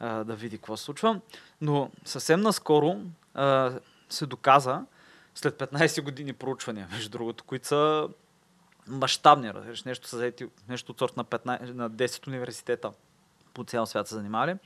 А, 0.00 0.24
да 0.24 0.34
види 0.34 0.58
какво 0.58 0.76
се 0.76 0.84
случва. 0.84 1.20
Но 1.60 1.90
съвсем 2.04 2.40
наскоро 2.40 2.96
а, 3.34 3.72
се 4.08 4.26
доказа, 4.26 4.84
след 5.34 5.58
15 5.58 6.02
години 6.02 6.32
проучвания, 6.32 6.88
между 6.90 7.10
другото, 7.10 7.44
които 7.44 7.66
са 7.66 8.08
мащабни, 8.88 9.52
нещо 9.86 10.08
са 10.08 10.16
заети, 10.16 10.46
нещо 10.68 10.92
от 10.92 10.98
сорт 10.98 11.16
на, 11.16 11.24
15, 11.24 11.72
на 11.72 11.90
10 11.90 12.28
университета 12.28 12.92
по 13.54 13.64
цял 13.64 13.86
свят 13.86 14.08
са 14.08 14.14
занимали, 14.14 14.56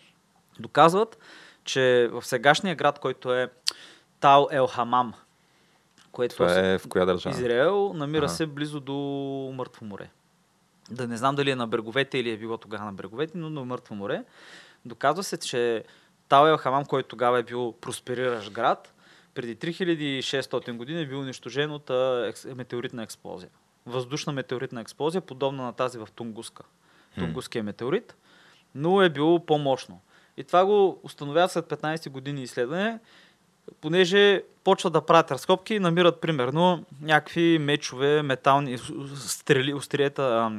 доказват, 0.60 1.18
че 1.64 2.08
в 2.12 2.26
сегашния 2.26 2.76
град, 2.76 2.98
който 2.98 3.34
е 3.34 3.50
Тал 4.20 4.48
Ел 4.50 4.66
Хамам, 4.66 5.14
което 6.12 6.34
Това 6.34 6.58
е 6.58 6.78
в 6.78 6.88
коя 6.88 7.04
държава? 7.04 7.36
Израел 7.36 7.92
намира 7.94 8.24
Ага. 8.24 8.34
се 8.34 8.46
близо 8.46 8.80
до 8.80 8.94
Мъртво 9.54 9.84
море. 9.84 10.10
Да 10.90 11.08
не 11.08 11.16
знам 11.16 11.34
дали 11.34 11.50
е 11.50 11.56
на 11.56 11.66
бреговете 11.66 12.18
или 12.18 12.30
е 12.30 12.36
било 12.36 12.56
тогава 12.56 12.84
на 12.84 12.92
бреговете, 12.92 13.38
но 13.38 13.50
на 13.50 13.64
Мъртво 13.64 13.94
море. 13.94 14.24
Доказва 14.84 15.22
се, 15.22 15.36
че 15.36 15.84
Тал 16.28 16.46
Ел 16.46 16.56
Хамам, 16.56 16.84
който 16.84 17.08
тогава 17.08 17.38
е 17.38 17.42
бил 17.42 17.74
проспериращ 17.80 18.50
град, 18.50 18.94
преди 19.34 19.56
3600 19.56 20.72
години 20.72 21.02
е 21.02 21.06
бил 21.06 21.20
унищожен 21.20 21.72
от 21.72 21.90
метеоритна 22.56 23.02
експлозия. 23.02 23.50
Въздушна 23.86 24.32
метеоритна 24.32 24.80
експлозия, 24.80 25.20
подобна 25.20 25.62
на 25.62 25.72
тази 25.72 25.98
в 25.98 26.08
Тунгуска. 26.14 26.62
Тунгуския 27.18 27.64
метеорит, 27.64 28.16
но 28.74 29.02
е 29.02 29.08
било 29.08 29.46
по-мощно. 29.46 30.00
И 30.36 30.44
това 30.44 30.64
го 30.64 31.00
установяват 31.02 31.52
след 31.52 31.64
15 31.64 32.10
години 32.10 32.42
изследване, 32.42 32.98
понеже 33.80 34.42
почват 34.64 34.92
да 34.92 35.06
правят 35.06 35.30
разкопки 35.30 35.74
и 35.74 35.78
намират 35.78 36.20
примерно 36.20 36.84
някакви 37.02 37.58
мечове, 37.58 38.22
метални 38.22 38.78
стрели, 39.16 39.74
остриета, 39.74 40.52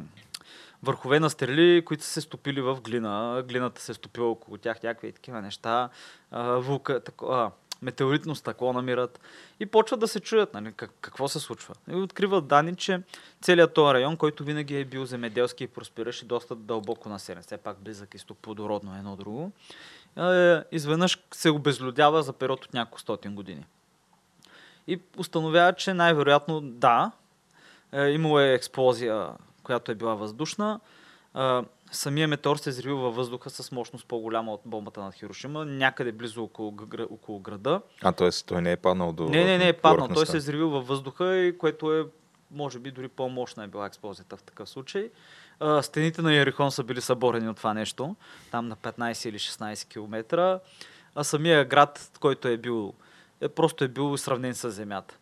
върхове 0.84 1.20
на 1.20 1.30
стрели, 1.30 1.86
които 1.86 2.04
са 2.04 2.10
се 2.10 2.22
стопили 2.22 2.62
в 2.62 2.82
глина. 2.82 3.44
Глината 3.48 3.82
се 3.82 3.92
е 3.92 3.96
стопила 3.96 4.30
около 4.30 4.58
тях, 4.58 4.84
някакви 4.84 5.12
такива 5.12 5.42
неща. 5.42 5.90
вулка, 6.32 7.00
тако, 7.00 7.52
метеоритно 7.82 8.36
стъкло 8.36 8.74
намират 8.74 9.20
и 9.60 9.66
почват 9.66 10.00
да 10.00 10.08
се 10.08 10.20
чуят 10.20 10.54
нали, 10.54 10.74
как, 10.76 10.92
какво 11.02 11.28
се 11.28 11.40
случва. 11.40 11.76
И 11.92 11.96
откриват 11.96 12.48
данни, 12.48 12.76
че 12.76 13.02
целият 13.42 13.74
този 13.74 13.94
район, 13.94 14.18
който 14.18 14.44
винаги 14.44 14.80
е 14.80 14.86
бил 14.86 15.06
земеделски 15.06 15.64
и 15.64 15.68
проспираше 15.68 16.26
доста 16.26 16.56
дълбоко 16.56 17.10
населен, 17.10 17.44
все 17.44 17.58
пак 17.58 17.78
близък 17.80 18.14
изток, 18.14 18.38
плодородно 18.38 18.96
едно 18.96 19.16
друго, 19.16 19.52
е, 20.18 20.64
изведнъж 20.72 21.20
се 21.34 21.50
обезлюдява 21.50 22.24
за 22.24 22.34
период 22.34 22.66
от 22.66 22.74
няколко 22.74 23.00
стотин 23.00 23.36
години. 23.36 23.66
И 24.88 25.02
установява, 25.18 25.74
че 25.74 25.94
най-вероятно 25.94 26.62
да, 26.62 27.12
е, 27.92 28.08
имало 28.08 28.40
е 28.40 28.54
експлозия, 28.54 29.30
която 29.70 29.92
е 29.92 29.96
била 29.96 30.16
въздушна, 30.16 30.80
самия 31.92 32.28
метеор 32.28 32.58
се 32.58 32.70
е 32.70 32.92
във 32.92 33.16
въздуха 33.16 33.50
с 33.50 33.72
мощност 33.72 34.06
по-голяма 34.06 34.54
от 34.54 34.62
бомбата 34.66 35.02
на 35.02 35.12
Хирошима, 35.12 35.66
някъде 35.66 36.12
близо 36.12 36.44
около, 36.44 36.74
около 37.10 37.40
града. 37.40 37.82
А, 38.02 38.12
т.е. 38.12 38.30
той 38.46 38.62
не 38.62 38.72
е 38.72 38.78
паднал 38.78 39.14
до 39.14 39.24
Не, 39.24 39.46
не, 39.46 39.58
не 39.58 39.68
е 39.68 39.74
паднал. 39.74 40.08
Той 40.08 40.26
се 40.26 40.38
е 40.38 40.40
взривил 40.40 40.70
във 40.70 40.88
въздуха, 40.88 41.36
и 41.36 41.58
което 41.58 41.94
е, 41.94 42.06
може 42.52 42.80
би, 42.80 42.92
дори 42.92 43.08
по-мощна 43.08 43.64
е 43.64 43.68
била 43.68 43.86
експлозията 43.86 44.38
в 44.38 44.44
такъв 44.44 44.70
случай. 44.70 45.10
А, 45.60 45.82
стените 45.82 46.22
на 46.22 46.34
Ярихон 46.34 46.72
са 46.72 46.84
били 46.84 47.02
съборени 47.02 47.50
от 47.50 47.58
това 47.58 47.74
нещо, 47.74 48.16
там 48.52 48.68
на 48.68 48.76
15 48.76 49.30
или 49.30 49.40
16 49.40 49.88
км. 49.88 50.60
А 51.16 51.24
самия 51.24 51.66
град, 51.66 52.12
който 52.20 52.48
е 52.48 52.58
бил, 52.58 52.94
е, 53.42 53.50
просто 53.50 53.84
е 53.84 53.88
бил 53.88 54.18
сравнен 54.18 54.56
с 54.56 54.72
земята. 54.72 55.18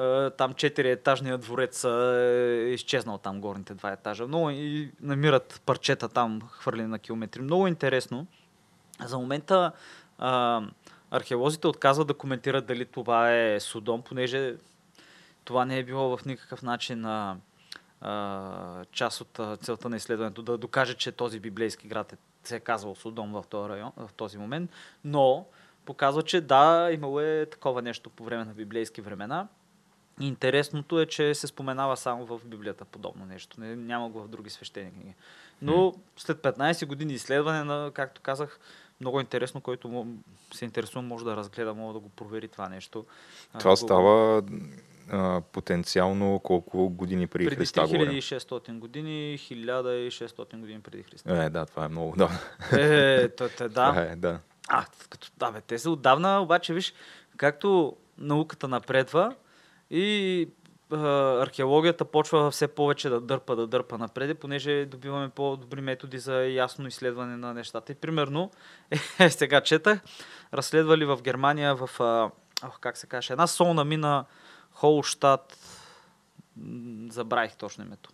Е, 0.00 0.30
там 0.30 0.54
четири 0.54 0.90
етажния 0.90 1.38
дворец 1.38 1.84
е 1.84 2.70
изчезнал 2.74 3.18
там 3.18 3.40
горните 3.40 3.74
два 3.74 3.92
етажа. 3.92 4.26
Много 4.26 4.50
и 4.50 4.92
намират 5.00 5.62
парчета 5.66 6.08
там 6.08 6.40
хвърлени 6.50 6.88
на 6.88 6.98
километри. 6.98 7.42
Много 7.42 7.66
интересно. 7.66 8.26
За 9.04 9.18
момента 9.18 9.72
а, 10.18 10.62
археолозите 11.10 11.66
отказват 11.66 12.08
да 12.08 12.14
коментират 12.14 12.66
дали 12.66 12.84
това 12.84 13.32
е 13.34 13.60
Содом, 13.60 14.02
понеже 14.02 14.56
това 15.44 15.64
не 15.64 15.78
е 15.78 15.84
било 15.84 16.16
в 16.16 16.24
никакъв 16.24 16.62
начин 16.62 17.04
а, 17.04 17.36
а, 18.00 18.84
част 18.92 19.20
от 19.20 19.38
а, 19.38 19.56
целта 19.56 19.88
на 19.88 19.96
изследването, 19.96 20.42
да 20.42 20.58
докаже, 20.58 20.94
че 20.94 21.12
този 21.12 21.40
библейски 21.40 21.88
град 21.88 22.12
е, 22.12 22.16
се 22.44 22.56
е 22.56 22.60
казвал 22.60 22.94
Содом 22.94 23.32
в 23.32 23.44
този, 23.50 23.68
район, 23.68 23.92
в 23.96 24.10
този 24.16 24.38
момент, 24.38 24.70
но 25.04 25.46
показва, 25.84 26.22
че 26.22 26.40
да, 26.40 26.90
имало 26.92 27.20
е 27.20 27.46
такова 27.46 27.82
нещо 27.82 28.10
по 28.10 28.24
време 28.24 28.44
на 28.44 28.54
библейски 28.54 29.00
времена. 29.00 29.48
Интересното 30.20 31.00
е, 31.00 31.06
че 31.06 31.34
се 31.34 31.46
споменава 31.46 31.96
само 31.96 32.26
в 32.26 32.40
Библията 32.44 32.84
подобно 32.84 33.26
нещо. 33.26 33.60
Не, 33.60 33.76
няма 33.76 34.08
го 34.08 34.22
в 34.22 34.28
други 34.28 34.50
свещени 34.50 34.90
книги. 34.90 35.14
Но 35.62 35.94
след 36.16 36.38
15 36.38 36.86
години 36.86 37.12
изследване 37.12 37.64
на, 37.64 37.90
както 37.94 38.20
казах, 38.20 38.60
много 39.00 39.20
интересно, 39.20 39.60
който 39.60 40.06
се 40.54 40.64
интересува, 40.64 41.02
може 41.02 41.24
да 41.24 41.36
разгледа, 41.36 41.74
може 41.74 41.94
да 41.94 42.00
го 42.00 42.08
провери 42.08 42.48
това 42.48 42.68
нещо. 42.68 43.04
Това 43.58 43.76
става 43.76 44.42
а, 45.10 45.40
потенциално 45.52 46.38
колко 46.38 46.88
години 46.88 47.26
преди, 47.26 47.44
преди 47.44 47.56
Христа? 47.56 47.86
Преди 47.90 48.22
3600 48.22 48.78
години, 48.78 49.38
1600 49.38 50.60
години 50.60 50.80
преди 50.80 51.02
Христа. 51.02 51.44
Е, 51.44 51.50
да, 51.50 51.66
това 51.66 51.84
е 51.84 51.88
много 51.88 52.14
да. 52.16 52.30
Е, 52.72 53.28
то, 53.28 53.48
те, 53.48 53.68
да. 53.68 53.68
Това 53.68 54.02
е, 54.02 54.16
да. 54.16 54.40
А, 54.68 54.84
като, 55.10 55.28
да, 55.36 55.50
бе, 55.50 55.60
те 55.60 55.78
са 55.78 55.90
отдавна, 55.90 56.40
обаче, 56.40 56.74
виж, 56.74 56.94
както 57.36 57.96
науката 58.18 58.68
напредва, 58.68 59.34
и 59.90 60.48
археологията 60.92 62.04
почва 62.04 62.50
все 62.50 62.68
повече 62.68 63.08
да 63.08 63.20
дърпа, 63.20 63.56
да 63.56 63.66
дърпа 63.66 63.98
напред, 63.98 64.38
понеже 64.38 64.86
добиваме 64.86 65.28
по-добри 65.28 65.80
методи 65.80 66.18
за 66.18 66.44
ясно 66.44 66.86
изследване 66.86 67.36
на 67.36 67.54
нещата. 67.54 67.92
И 67.92 67.94
примерно, 67.94 68.50
е, 69.18 69.30
сега 69.30 69.60
четах, 69.60 70.00
разследвали 70.54 71.04
в 71.04 71.18
Германия 71.22 71.74
в, 71.74 72.00
а, 72.00 72.30
как 72.80 72.96
се 72.96 73.06
каже, 73.06 73.32
една 73.32 73.46
солна 73.46 73.84
мина 73.84 74.24
Холштадт, 74.72 75.58
забравих 77.08 77.56
точно 77.56 77.84
името. 77.84 78.10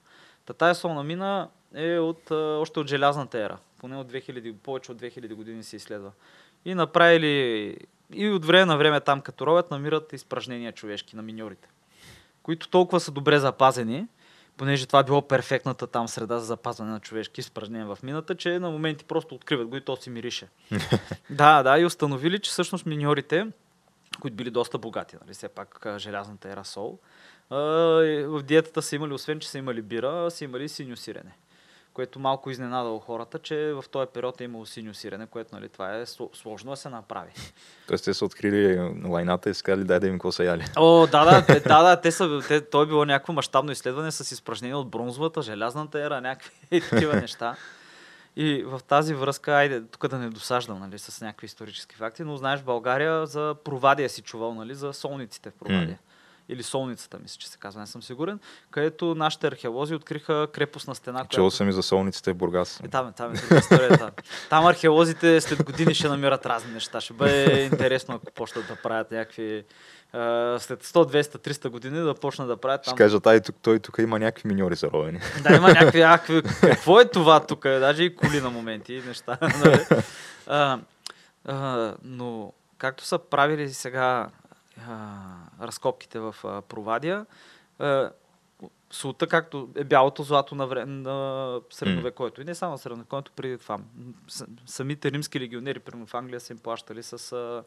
Та 0.46 0.52
тая 0.52 0.74
солна 0.74 1.02
мина 1.02 1.48
е 1.74 1.98
от, 1.98 2.30
още 2.30 2.80
от 2.80 2.88
желязната 2.88 3.38
ера. 3.38 3.58
Поне 3.78 3.96
от 3.96 4.12
2000, 4.12 4.54
повече 4.54 4.92
от 4.92 5.00
2000 5.00 5.34
години 5.34 5.62
се 5.62 5.76
изследва. 5.76 6.10
И 6.64 6.74
направили 6.74 7.76
и 8.12 8.30
от 8.30 8.44
време 8.44 8.64
на 8.64 8.76
време 8.76 9.00
там 9.00 9.20
като 9.20 9.46
ровят 9.46 9.70
намират 9.70 10.12
изпражнения 10.12 10.72
човешки 10.72 11.16
на 11.16 11.22
миньорите, 11.22 11.68
които 12.42 12.68
толкова 12.68 13.00
са 13.00 13.10
добре 13.10 13.38
запазени, 13.38 14.06
понеже 14.56 14.86
това 14.86 15.02
било 15.02 15.28
перфектната 15.28 15.86
там 15.86 16.08
среда 16.08 16.38
за 16.38 16.46
запазване 16.46 16.90
на 16.90 17.00
човешки 17.00 17.40
изпражнения 17.40 17.94
в 17.94 18.02
мината, 18.02 18.34
че 18.34 18.58
на 18.58 18.70
моменти 18.70 19.04
просто 19.04 19.34
откриват 19.34 19.68
го 19.68 19.76
и 19.76 19.80
то 19.80 19.96
си 19.96 20.10
мирише. 20.10 20.48
да, 21.30 21.62
да, 21.62 21.78
и 21.78 21.84
установили, 21.84 22.38
че 22.38 22.50
всъщност 22.50 22.86
миньорите, 22.86 23.46
които 24.20 24.36
били 24.36 24.50
доста 24.50 24.78
богати, 24.78 25.16
нали, 25.22 25.34
все 25.34 25.48
пак 25.48 25.86
желязната 25.98 26.50
ера 26.50 26.64
сол, 26.64 26.98
в 27.50 28.42
диетата 28.44 28.82
са 28.82 28.96
имали, 28.96 29.12
освен 29.12 29.40
че 29.40 29.48
са 29.48 29.58
имали 29.58 29.82
бира, 29.82 30.30
са 30.30 30.44
имали 30.44 30.68
синьо 30.68 30.96
сирене 30.96 31.32
което 31.96 32.18
малко 32.18 32.50
изненадало 32.50 32.98
хората, 32.98 33.38
че 33.38 33.72
в 33.72 33.84
този 33.90 34.06
период 34.14 34.40
е 34.40 34.44
имало 34.44 34.66
синьо 34.66 34.94
сирене, 34.94 35.26
което 35.26 35.54
нали, 35.54 35.68
това 35.68 35.96
е 35.96 36.06
сложно 36.32 36.70
да 36.70 36.76
се 36.76 36.88
направи. 36.88 37.30
Тоест 37.86 38.04
те 38.04 38.14
са 38.14 38.24
открили 38.24 38.78
лайната 39.08 39.50
и 39.50 39.54
са 39.54 39.62
казали 39.62 39.84
дай 39.84 40.00
да 40.00 40.06
им 40.06 40.14
какво 40.14 40.32
са 40.32 40.44
яли. 40.44 40.64
О, 40.76 41.06
да, 41.06 41.24
да, 41.24 41.46
те, 41.46 41.60
да, 41.60 41.82
да 41.82 42.00
те 42.00 42.10
са, 42.10 42.40
те, 42.48 42.60
то 42.60 42.82
е 42.82 42.86
било 42.86 43.04
някакво 43.04 43.32
мащабно 43.32 43.72
изследване 43.72 44.12
с 44.12 44.32
изпражнения 44.32 44.78
от 44.78 44.90
бронзовата, 44.90 45.42
желязната 45.42 46.00
ера, 46.00 46.20
някакви 46.20 46.80
такива 46.90 47.14
неща. 47.14 47.56
И 48.36 48.62
в 48.62 48.80
тази 48.88 49.14
връзка, 49.14 49.52
айде, 49.52 49.82
тук 49.82 50.08
да 50.08 50.18
не 50.18 50.30
досаждам 50.30 50.80
нали, 50.80 50.98
с 50.98 51.20
някакви 51.20 51.44
исторически 51.44 51.96
факти, 51.96 52.24
но 52.24 52.36
знаеш, 52.36 52.62
България 52.62 53.26
за 53.26 53.54
провадия 53.64 54.08
си 54.10 54.22
чувал, 54.22 54.54
нали, 54.54 54.74
за 54.74 54.92
солниците 54.92 55.50
в 55.50 55.54
провадия. 55.54 55.98
Mm 56.02 56.06
или 56.48 56.62
Солницата, 56.62 57.18
мисля, 57.22 57.36
че 57.38 57.48
се 57.48 57.58
казва, 57.58 57.80
не 57.80 57.86
съм 57.86 58.02
сигурен, 58.02 58.38
където 58.70 59.14
нашите 59.14 59.46
археолози 59.46 59.94
откриха 59.94 60.48
крепостна 60.52 60.94
стена. 60.94 61.18
Чул 61.18 61.42
която... 61.42 61.56
съм 61.56 61.68
и 61.68 61.72
за 61.72 61.82
Солниците 61.82 62.32
в 62.32 62.36
Бургас. 62.36 62.80
Е, 62.84 62.88
там, 62.88 63.12
там 63.16 63.32
е 63.32 63.56
историята. 63.58 64.10
Там 64.50 64.66
археолозите 64.66 65.40
след 65.40 65.64
години 65.64 65.94
ще 65.94 66.08
намират 66.08 66.46
разни 66.46 66.72
неща. 66.72 67.00
Ще 67.00 67.12
бъде 67.12 67.62
интересно, 67.72 68.14
ако 68.14 68.32
почнат 68.32 68.66
да 68.66 68.76
правят 68.76 69.10
някакви 69.10 69.64
след 70.58 70.84
100, 70.84 71.22
200, 71.22 71.22
300 71.22 71.68
години 71.68 71.98
да 71.98 72.14
почна 72.14 72.46
да 72.46 72.56
правят 72.56 72.82
там. 72.82 72.92
Ще 72.92 72.98
кажа, 72.98 73.20
той, 73.20 73.40
тук, 73.40 73.56
той 73.62 73.78
тук 73.78 73.98
има 73.98 74.18
някакви 74.18 74.48
миньори 74.48 74.74
заровени. 74.74 75.20
Да, 75.42 75.56
има 75.56 75.68
някакви, 75.68 76.00
някакви. 76.00 76.42
Какво 76.60 77.00
е 77.00 77.08
това 77.08 77.40
тук? 77.40 77.62
Даже 77.62 78.02
и 78.02 78.16
коли 78.16 78.40
на 78.40 78.50
моменти, 78.50 79.02
неща. 79.06 79.38
Нали? 79.40 79.84
А, 80.46 80.78
а, 81.44 81.94
но 82.02 82.52
както 82.78 83.04
са 83.04 83.18
правили 83.18 83.72
сега 83.72 84.28
а, 84.88 85.06
разкопките 85.62 86.18
в 86.18 86.34
а, 86.44 86.62
Провадия. 86.62 87.26
А, 87.78 88.10
султа, 88.90 89.26
както 89.26 89.68
е 89.74 89.84
бялото 89.84 90.22
злато 90.22 90.54
на, 90.54 90.66
време, 90.66 90.92
на 90.92 91.60
средновековето. 91.70 92.40
Mm. 92.40 92.44
И 92.44 92.46
не 92.46 92.54
само 92.54 92.78
средновековето, 92.78 93.32
преди 93.36 93.58
това. 93.58 93.78
Самите 94.66 95.12
римски 95.12 95.40
легионери, 95.40 95.78
примерно 95.78 96.06
в 96.06 96.14
Англия, 96.14 96.40
са 96.40 96.52
им 96.52 96.58
плащали 96.58 97.02
с 97.02 97.32
а, 97.32 97.64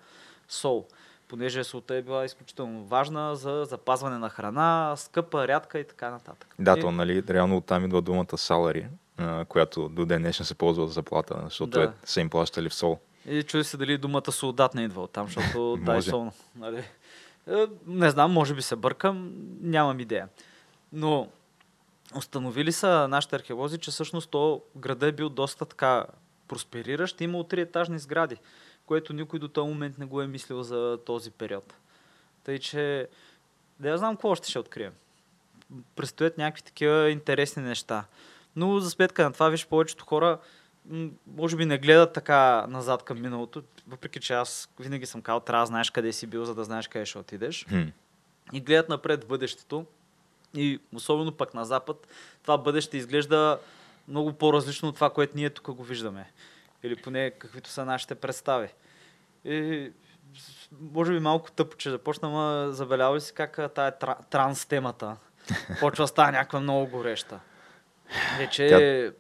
сол 0.48 0.88
понеже 1.30 1.64
солта 1.64 1.96
е 1.96 2.02
била 2.02 2.26
изключително 2.26 2.84
важна 2.84 3.36
за 3.36 3.66
запазване 3.66 4.18
на 4.18 4.30
храна, 4.30 4.94
скъпа, 4.98 5.48
рядка 5.48 5.80
и 5.80 5.88
така 5.88 6.10
нататък. 6.10 6.56
Да, 6.60 6.76
и... 6.78 6.82
то, 6.82 6.92
нали, 6.92 7.24
реално 7.30 7.58
оттам 7.58 7.86
идва 7.86 8.02
думата 8.02 8.38
салари, 8.38 8.88
която 9.48 9.90
до 9.90 10.06
ден 10.06 10.22
днешен 10.22 10.46
се 10.46 10.56
ползва 10.56 10.88
за 10.88 10.94
заплата, 10.94 11.42
защото 11.44 11.80
да. 11.80 11.84
е, 11.84 11.90
са 12.04 12.22
им 12.22 12.30
плащали 12.30 12.70
в 12.70 12.74
сол. 12.74 13.00
И 13.26 13.44
чуди 13.44 13.64
се 13.64 13.78
дали 13.78 13.98
думата 13.98 14.32
солдат 14.32 14.74
не 14.74 14.84
идва 14.84 15.02
оттам, 15.02 15.28
защото 15.28 15.78
дай 15.86 16.02
солно. 16.02 16.32
Нали? 16.56 16.84
Е, 17.50 17.68
не 17.88 18.10
знам, 18.10 18.32
може 18.32 18.54
би 18.54 18.62
се 18.62 18.76
бъркам, 18.76 19.32
нямам 19.62 20.00
идея. 20.00 20.28
Но 20.94 21.28
установили 22.16 22.72
са 22.72 23.08
нашите 23.08 23.36
археолози, 23.36 23.78
че 23.78 23.92
всъщност 23.92 24.30
то 24.30 24.62
града 24.76 25.08
е 25.08 25.12
бил 25.12 25.30
доста 25.30 25.66
така 25.66 26.06
проспериращ, 26.48 27.22
имал 27.22 27.44
три 27.44 27.62
етажни 27.62 28.00
сгради, 28.00 28.38
което 28.86 29.14
никой 29.14 29.40
до 29.40 29.48
този 29.48 29.70
момент 29.70 29.98
не 29.98 30.06
го 30.06 30.22
е 30.22 30.28
мислил 30.28 30.64
за 30.64 31.00
този 31.06 31.32
период. 31.32 31.74
Тъй, 32.44 32.60
че 32.60 33.08
да 33.80 33.90
я 33.90 33.98
знам 33.98 34.16
какво 34.16 34.30
още 34.30 34.50
ще 34.50 34.60
открием. 34.60 34.94
Предстоят 35.96 36.38
някакви 36.38 36.64
такива 36.64 37.10
интересни 37.10 37.64
неща. 37.64 38.06
Но 38.56 38.80
за 38.80 38.90
сметка 38.90 39.24
на 39.24 39.34
това, 39.34 39.50
виж, 39.50 39.68
повечето 39.68 40.06
хора 40.06 40.40
може 41.28 41.56
би 41.56 41.66
не 41.66 41.78
гледат 41.78 42.14
така 42.14 42.68
назад 42.68 43.04
към 43.04 43.22
миналото, 43.22 43.64
въпреки 43.88 44.20
че 44.20 44.34
аз 44.34 44.70
винаги 44.80 45.06
съм 45.06 45.22
казал, 45.22 45.40
трябва 45.40 45.64
да 45.64 45.68
знаеш 45.68 45.90
къде 45.90 46.14
си 46.14 46.28
бил, 46.28 46.46
за 46.46 46.56
да 46.56 46.64
знаеш 46.64 46.88
къде 46.88 47.06
ще 47.06 47.18
отидеш. 47.18 47.66
Хм. 47.70 47.82
И 48.54 48.62
гледат 48.62 48.90
напред 48.90 49.28
бъдещето. 49.28 49.86
И 50.54 50.80
особено 50.96 51.32
пък 51.32 51.54
на 51.54 51.66
Запад, 51.66 52.08
това 52.44 52.58
бъдеще 52.58 52.98
изглежда 52.98 53.60
много 54.08 54.34
по-различно 54.34 54.90
от 54.90 54.96
това, 54.96 55.10
което 55.10 55.38
ние 55.38 55.50
тук 55.50 55.72
го 55.72 55.84
виждаме. 55.84 56.32
Или 56.84 56.96
поне 56.96 57.32
каквито 57.32 57.70
са 57.70 57.86
нашите 57.86 58.16
представи. 58.16 58.68
И 59.46 59.92
може 60.82 61.12
би 61.12 61.20
малко 61.20 61.52
тъпо, 61.52 61.78
че 61.78 61.90
започна, 61.90 62.30
ма 62.30 62.72
забелява 62.72 63.16
ли 63.16 63.22
си 63.22 63.34
как 63.34 63.74
тая 63.74 64.00
тра, 64.00 64.16
транс 64.30 64.66
темата 64.66 65.18
почва 65.80 66.04
да 66.04 66.08
става 66.08 66.32
някаква 66.32 66.60
много 66.60 66.88
гореща. 66.88 67.40
Вече 68.38 69.14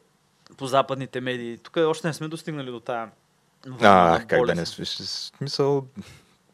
по 0.57 0.67
западните 0.67 1.21
медии. 1.21 1.57
Тук 1.57 1.77
още 1.77 2.07
не 2.07 2.13
сме 2.13 2.27
достигнали 2.27 2.71
до 2.71 2.79
тая 2.79 3.09
А, 3.81 4.19
как 4.27 4.45
да 4.45 4.55
не 4.55 4.65
свиш. 4.65 4.89
Смисъл, 4.89 5.85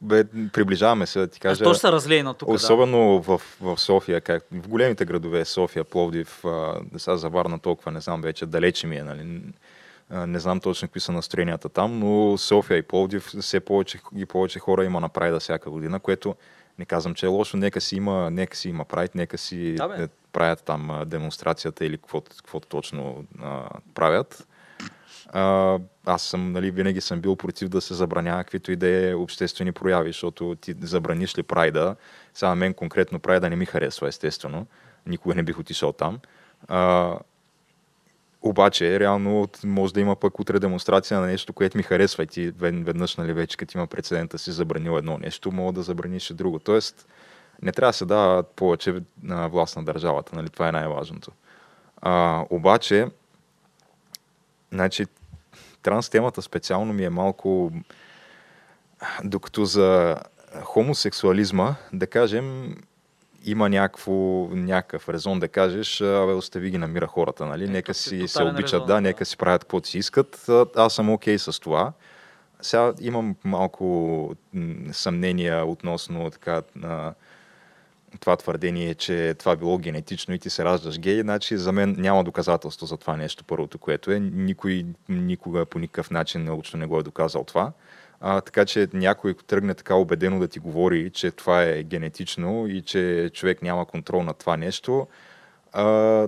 бе, 0.01 0.23
приближаваме 0.53 1.05
се, 1.05 1.19
да 1.19 1.27
ти 1.27 1.39
кажа. 1.39 1.63
то 1.63 1.73
ще 1.73 1.81
се 1.81 1.91
разлее 1.91 2.23
на 2.23 2.33
тук. 2.33 2.49
Да. 2.49 2.55
Особено 2.55 3.21
в, 3.21 3.41
в 3.61 3.77
София, 3.77 4.21
как, 4.21 4.43
в 4.51 4.67
големите 4.67 5.05
градове, 5.05 5.45
София, 5.45 5.83
Пловдив, 5.83 6.45
а, 6.45 6.81
сега 6.97 7.17
за 7.17 7.29
Варна 7.29 7.59
толкова 7.59 7.91
не 7.91 8.01
знам 8.01 8.21
вече, 8.21 8.45
далече 8.45 8.87
ми 8.87 8.97
е, 8.97 9.03
нали? 9.03 9.41
А, 10.09 10.27
не 10.27 10.39
знам 10.39 10.59
точно 10.59 10.87
какви 10.87 10.99
са 10.99 11.11
настроенията 11.11 11.69
там, 11.69 11.99
но 11.99 12.37
София 12.37 12.77
и 12.77 12.81
Пловдив 12.81 13.31
все 13.41 13.59
повече 13.59 13.99
и 14.15 14.25
повече 14.25 14.59
хора 14.59 14.85
има 14.85 14.99
на 14.99 15.09
прайда 15.09 15.39
всяка 15.39 15.69
година, 15.69 15.99
което 15.99 16.35
не 16.79 16.85
казвам, 16.85 17.15
че 17.15 17.25
е 17.25 17.29
лошо, 17.29 17.57
нека 17.57 17.81
си 17.81 17.95
има, 17.95 18.31
нека 18.31 18.57
си 18.57 18.69
има 18.69 18.85
прайд, 18.85 19.15
нека 19.15 19.37
си 19.37 19.75
Да, 19.75 19.87
бе. 19.87 20.03
е, 20.03 20.07
правят 20.31 20.63
там 20.63 21.03
демонстрацията 21.05 21.85
или 21.85 21.97
каквото, 21.97 22.31
каквото 22.37 22.67
точно 22.67 23.25
а, 23.41 23.69
правят. 23.93 24.47
А, 25.27 25.77
аз 26.05 26.21
съм, 26.23 26.51
нали, 26.51 26.71
винаги 26.71 27.01
съм 27.01 27.21
бил 27.21 27.35
против 27.35 27.69
да 27.69 27.81
се 27.81 27.93
забранява 27.93 28.43
каквито 28.43 28.71
и 28.71 28.75
да 28.75 29.09
е 29.09 29.13
обществени 29.15 29.71
прояви, 29.71 30.09
защото 30.09 30.55
ти 30.61 30.75
забраниш 30.81 31.37
ли 31.37 31.43
прайда, 31.43 31.95
сега 32.33 32.55
мен 32.55 32.73
конкретно 32.73 33.19
прайда 33.19 33.49
не 33.49 33.55
ми 33.55 33.65
харесва, 33.65 34.07
естествено. 34.07 34.67
Никога 35.07 35.35
не 35.35 35.43
бих 35.43 35.59
отишъл 35.59 35.91
там. 35.91 36.19
А, 36.67 37.13
обаче, 38.45 38.99
реално 38.99 39.47
може 39.63 39.93
да 39.93 40.01
има 40.01 40.15
пък 40.15 40.39
утре 40.39 40.59
демонстрация 40.59 41.19
на 41.19 41.27
нещо, 41.27 41.53
което 41.53 41.77
ми 41.77 41.83
харесва 41.83 42.23
и 42.23 42.27
ти 42.27 42.51
вед- 42.51 42.85
веднъж, 42.85 43.15
нали, 43.15 43.33
вече 43.33 43.57
като 43.57 43.77
има 43.77 43.87
прецедента 43.87 44.37
си 44.37 44.51
забранил 44.51 44.97
едно 44.97 45.17
нещо, 45.17 45.51
мога 45.51 45.73
да 45.73 45.83
забраниш 45.83 46.29
и 46.29 46.33
друго. 46.33 46.59
Тоест, 46.59 47.07
не 47.61 47.71
трябва 47.71 47.89
да 47.89 47.97
се 47.97 48.05
дава 48.05 48.43
повече 48.43 49.01
на 49.23 49.49
власт 49.49 49.75
на 49.75 49.83
държавата, 49.83 50.35
нали, 50.35 50.49
това 50.49 50.67
е 50.67 50.71
най-важното. 50.71 51.31
А, 52.01 52.45
обаче, 52.49 53.07
значи, 54.71 55.05
транс 55.81 56.09
темата 56.09 56.41
специално 56.41 56.93
ми 56.93 57.05
е 57.05 57.09
малко, 57.09 57.71
докато 59.23 59.65
за 59.65 60.17
хомосексуализма, 60.63 61.75
да 61.93 62.07
кажем, 62.07 62.75
има 63.45 63.69
някакво, 63.69 64.47
някакъв 64.51 65.09
резон 65.09 65.39
да 65.39 65.47
кажеш, 65.47 66.01
абе, 66.01 66.33
остави 66.33 66.69
ги 66.69 66.77
намира 66.77 67.07
хората, 67.07 67.45
нали? 67.45 67.63
Е, 67.63 67.67
нека 67.67 67.93
си 67.93 68.27
се 68.27 68.43
обичат, 68.43 68.73
резон, 68.73 68.87
да, 68.87 68.93
да. 68.93 69.01
нека 69.01 69.25
си 69.25 69.37
правят 69.37 69.63
каквото 69.63 69.87
си 69.87 69.97
искат. 69.97 70.49
А, 70.49 70.65
Аз 70.75 70.93
съм 70.93 71.09
окей 71.09 71.37
с 71.39 71.59
това. 71.59 71.93
Сега 72.61 72.93
имам 73.01 73.35
малко 73.43 74.35
съмнения 74.91 75.65
относно 75.65 76.29
така, 76.29 76.61
на 76.75 77.13
това 78.19 78.35
твърдение, 78.37 78.95
че 78.95 79.35
това 79.39 79.55
било 79.55 79.77
генетично 79.77 80.33
и 80.33 80.39
ти 80.39 80.49
се 80.49 80.63
раждаш 80.65 80.99
гей, 80.99 81.21
значи 81.21 81.57
за 81.57 81.71
мен 81.71 81.95
няма 81.97 82.23
доказателство 82.23 82.85
за 82.85 82.97
това 82.97 83.17
нещо, 83.17 83.43
първото, 83.43 83.77
което 83.77 84.11
е. 84.11 84.19
Никой 84.19 84.85
никога 85.09 85.65
по 85.65 85.79
никакъв 85.79 86.11
начин 86.11 86.43
научно 86.43 86.79
не 86.79 86.85
го 86.85 86.99
е 86.99 87.03
доказал 87.03 87.43
това. 87.43 87.71
А, 88.27 88.41
така 88.41 88.65
че 88.65 88.87
някой 88.93 89.33
тръгне 89.47 89.73
така 89.73 89.95
убедено 89.95 90.39
да 90.39 90.47
ти 90.47 90.59
говори, 90.59 91.09
че 91.09 91.31
това 91.31 91.63
е 91.63 91.83
генетично 91.83 92.67
и 92.67 92.81
че 92.81 93.31
човек 93.33 93.61
няма 93.61 93.85
контрол 93.85 94.23
над 94.23 94.37
това 94.37 94.57
нещо, 94.57 95.07
а, 95.73 96.27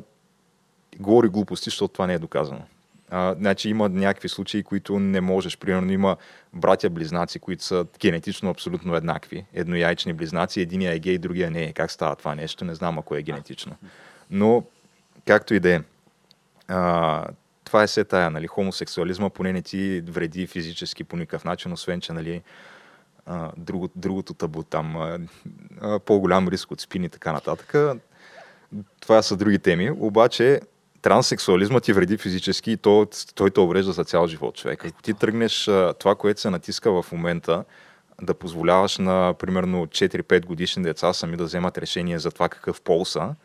говори 1.00 1.28
глупости, 1.28 1.70
защото 1.70 1.94
това 1.94 2.08
не 2.08 2.14
е 2.14 2.20
доказано. 2.20 2.62
А, 3.10 3.36
значи 3.36 3.70
има 3.70 3.90
някакви 3.90 4.30
случаи, 4.30 4.64
които 4.64 5.00
не 5.00 5.22
можеш. 5.22 5.58
Примерно 5.58 5.92
има 5.92 6.18
братя-близнаци, 6.54 7.40
които 7.40 7.64
са 7.64 7.86
генетично 8.00 8.50
абсолютно 8.50 8.96
еднакви. 8.96 9.46
Еднояйчни 9.54 10.14
близнаци, 10.14 10.62
единия 10.62 10.94
е 10.94 11.00
гей, 11.00 11.18
другия 11.18 11.52
не 11.52 11.64
е. 11.64 11.74
Как 11.74 11.92
става 11.92 12.16
това 12.16 12.36
нещо? 12.36 12.66
Не 12.66 12.76
знам 12.76 13.00
ако 13.00 13.16
е 13.16 13.22
генетично. 13.22 13.76
Но, 14.32 14.64
както 15.26 15.54
и 15.54 15.60
да 15.60 15.70
е, 15.70 15.82
това 17.68 17.84
е 17.84 17.88
се 17.88 18.04
тая, 18.04 18.30
нали, 18.30 18.48
хомосексуализма 18.48 19.30
поне 19.30 19.54
не 19.54 19.62
ти 19.62 20.02
вреди 20.02 20.48
физически 20.48 21.04
по 21.04 21.18
никакъв 21.18 21.44
начин, 21.46 21.74
освен, 21.74 22.02
че, 22.02 22.14
нали, 22.14 22.42
а, 23.26 23.52
друго, 23.58 23.90
другото 23.96 24.34
табу 24.34 24.64
там, 24.64 24.98
а, 24.98 25.20
а, 25.82 26.00
по-голям 26.00 26.48
риск 26.48 26.72
от 26.72 26.82
спин 26.82 27.04
и 27.04 27.10
така 27.10 27.32
нататък. 27.32 27.76
Това 29.00 29.22
са 29.22 29.36
други 29.38 29.60
теми, 29.60 29.92
обаче 29.92 30.60
транссексуализмът 31.02 31.84
ти 31.84 31.94
вреди 31.94 32.18
физически 32.18 32.72
и 32.72 32.78
то, 32.78 33.08
той 33.36 33.52
те 33.52 33.60
уврежда 33.60 33.92
за 33.92 34.04
цял 34.04 34.28
живот 34.28 34.56
човек. 34.56 34.86
Ако 34.86 35.02
ти 35.02 35.14
тръгнеш 35.14 35.64
това, 36.00 36.16
което 36.16 36.42
се 36.42 36.50
натиска 36.50 36.92
в 36.94 37.12
момента, 37.12 37.64
да 38.22 38.34
позволяваш 38.34 38.98
на 38.98 39.34
примерно 39.34 39.88
4-5 39.88 40.46
годишни 40.46 40.84
деца 40.84 41.14
сами 41.14 41.38
да 41.38 41.44
вземат 41.44 41.78
решение 41.78 42.20
за 42.20 42.32
това 42.32 42.50
какъв 42.50 42.82
пол 42.82 43.06
са, 43.06 43.36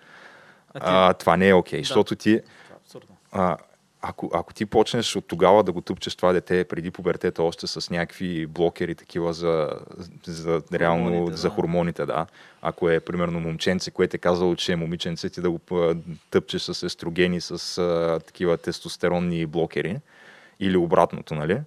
А 0.75 0.81
ти- 0.81 0.87
а, 0.89 1.15
това 1.15 1.37
не 1.37 1.49
е 1.49 1.55
окей, 1.55 1.81
Да. 1.81 1.85
защото 1.85 2.17
ти 2.17 2.41
Това 2.65 2.75
е 2.75 2.77
абсурдно. 2.77 3.17
а, 3.33 3.57
ако, 4.03 4.31
ако 4.35 4.55
ти 4.55 4.67
почнеш 4.67 5.17
от 5.17 5.27
тогава 5.29 5.65
да 5.65 5.73
го 5.73 5.81
тъпчеш 5.81 6.15
това 6.17 6.33
дете 6.33 6.65
преди 6.65 6.91
пубертета 6.91 7.43
още 7.43 7.67
с 7.67 7.91
някакви 7.91 8.47
блокери 8.47 8.95
такива 8.95 9.33
за, 9.33 9.71
за 10.25 10.62
реално 10.73 11.05
Хормоните, 11.05 11.37
за 11.37 11.49
да. 11.49 11.55
хормоните, 11.55 12.07
да. 12.07 12.27
Ако 12.62 12.88
е 12.88 13.01
примерно 13.01 13.41
момченце, 13.41 13.91
което 13.91 14.17
е 14.17 14.19
казало, 14.19 14.57
че 14.57 14.73
е 14.73 14.77
момиченце, 14.77 15.31
ти 15.31 15.41
да 15.41 15.51
го 15.51 15.61
тъпчеш 16.31 16.62
с 16.62 16.83
естрогени, 16.83 17.41
с 17.41 17.79
а, 17.79 18.21
такива 18.27 18.57
тестостеронни 18.57 19.47
блокери 19.47 19.99
или 20.61 20.77
обратното, 20.77 21.35
нали? 21.35 21.61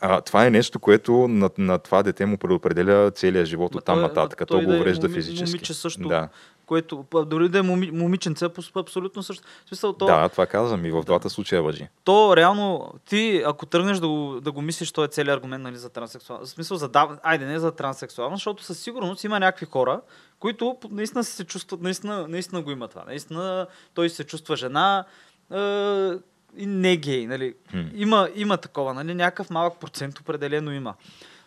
А, 0.00 0.20
това 0.20 0.46
е 0.46 0.50
нещо, 0.50 0.78
което 0.80 1.12
на, 1.28 1.50
на 1.58 1.78
това 1.78 2.02
дете 2.02 2.26
му 2.26 2.38
предопределя 2.38 3.10
целия 3.10 3.44
живот 3.46 3.74
от 3.74 3.84
там 3.84 3.94
той- 3.96 4.02
нататък. 4.02 4.38
То 4.38 4.46
той 4.46 4.64
го 4.64 4.70
да 4.70 4.76
е 4.76 4.80
уврежда 4.80 5.08
физически. 5.08 5.56
момиче 5.56 5.74
също. 5.74 6.08
Да. 6.08 6.28
Което, 6.68 7.04
дори 7.26 7.48
да 7.48 7.58
е 7.58 7.62
моми, 7.62 7.90
момиченце, 7.90 8.44
е 8.44 8.48
абсолютно 8.74 9.22
също. 9.22 9.44
В 9.64 9.68
смисъл, 9.68 9.92
то, 9.92 10.06
да, 10.06 10.28
това 10.28 10.46
казвам 10.46 10.84
и 10.84 10.90
в 10.90 11.02
двата 11.02 11.30
случая 11.30 11.62
въжи. 11.62 11.88
то 12.04 12.36
реално, 12.36 12.92
ти, 13.08 13.42
ако 13.46 13.66
тръгнеш 13.66 13.98
да 13.98 14.08
го, 14.08 14.40
да 14.40 14.52
го 14.52 14.62
мислиш, 14.62 14.92
то 14.92 15.04
е 15.04 15.08
целият 15.08 15.36
аргумент 15.36 15.62
нали, 15.62 15.76
за 15.76 15.88
транссексуалност. 15.88 16.52
В 16.52 16.54
смисъл, 16.54 16.76
за 16.76 16.88
да, 16.88 17.18
айде, 17.22 17.44
не 17.44 17.58
за 17.58 17.72
транссексуалност, 17.72 18.40
защото 18.40 18.62
със 18.62 18.78
сигурност 18.78 19.24
има 19.24 19.40
някакви 19.40 19.66
хора, 19.66 20.00
които 20.38 20.76
наистина 20.90 21.24
се 21.24 21.44
чувстват, 21.44 21.80
наистина, 21.80 22.28
наистина 22.28 22.62
го 22.62 22.70
има 22.70 22.88
това. 22.88 23.04
Наистина 23.06 23.66
той 23.94 24.10
се 24.10 24.24
чувства 24.24 24.56
жена 24.56 25.04
е, 25.52 25.58
и 26.56 26.66
не 26.66 26.96
гей. 26.96 27.26
Нали. 27.26 27.54
Хм. 27.70 27.82
Има, 27.94 28.28
има 28.34 28.56
такова, 28.56 28.94
нали, 28.94 29.14
някакъв 29.14 29.50
малък 29.50 29.80
процент 29.80 30.18
определено 30.18 30.72
има. 30.72 30.94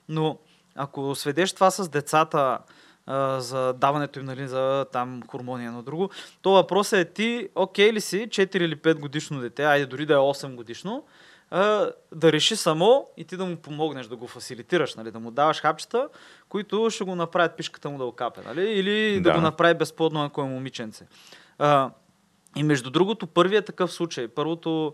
Но 0.09 0.37
ако 0.75 1.15
сведеш 1.15 1.53
това 1.53 1.71
с 1.71 1.89
децата, 1.89 2.59
а, 3.05 3.39
за 3.39 3.73
даването 3.73 4.19
им 4.19 4.25
нали, 4.25 4.47
за 4.47 4.85
там 4.91 5.21
хормони 5.27 5.65
на 5.65 5.83
друго, 5.83 6.09
то 6.41 6.51
въпросът 6.51 6.99
е 6.99 7.13
ти, 7.13 7.49
окей 7.55 7.93
ли 7.93 8.01
си 8.01 8.27
4 8.27 8.57
или 8.57 8.75
5 8.75 8.99
годишно 8.99 9.39
дете, 9.39 9.63
айде 9.63 9.85
дори 9.85 10.05
да 10.05 10.13
е 10.13 10.17
8 10.17 10.55
годишно, 10.55 11.03
а, 11.51 11.91
да 12.15 12.31
реши 12.31 12.55
само 12.55 13.07
и 13.17 13.25
ти 13.25 13.37
да 13.37 13.45
му 13.45 13.55
помогнеш, 13.55 14.07
да 14.07 14.15
го 14.15 14.27
фасилитираш, 14.27 14.95
нали, 14.95 15.11
да 15.11 15.19
му 15.19 15.31
даваш 15.31 15.61
хапчета, 15.61 16.09
които 16.49 16.89
ще 16.89 17.03
го 17.03 17.15
направят 17.15 17.57
пишката 17.57 17.89
му 17.89 17.97
да 17.97 18.05
окапе, 18.05 18.41
нали, 18.45 18.61
или 18.61 19.21
да, 19.21 19.29
Да. 19.29 19.35
го 19.35 19.41
направи 19.41 19.73
безплодно, 19.73 20.23
ако 20.23 20.41
е 20.41 20.45
момиченце. 20.45 21.05
А, 21.59 21.89
и 22.55 22.63
между 22.63 22.89
другото, 22.89 23.27
първият 23.27 23.65
такъв 23.65 23.93
случай, 23.93 24.27
първото 24.27 24.93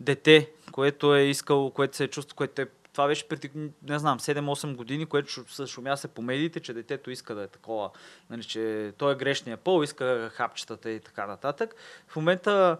дете, 0.00 0.50
което 0.72 1.14
е 1.14 1.22
искал, 1.22 1.70
което 1.70 1.96
се 1.96 2.04
е 2.04 2.08
чувство, 2.08 2.36
което 2.36 2.62
е 2.62 2.66
това 2.92 3.06
беше 3.06 3.28
преди, 3.28 3.50
не 3.82 3.98
знам, 3.98 4.18
7-8 4.18 4.76
години, 4.76 5.06
което 5.06 5.54
се 5.54 5.66
шумя 5.66 5.96
се 5.96 6.08
по 6.08 6.22
медиите, 6.22 6.60
че 6.60 6.72
детето 6.72 7.10
иска 7.10 7.34
да 7.34 7.42
е 7.42 7.48
такова, 7.48 7.90
нали, 8.30 8.44
че 8.44 8.92
той 8.98 9.12
е 9.12 9.16
грешния 9.16 9.56
пол, 9.56 9.84
иска 9.84 10.30
хапчетата 10.34 10.90
и 10.90 11.00
така 11.00 11.26
нататък. 11.26 11.74
В 12.08 12.16
момента 12.16 12.78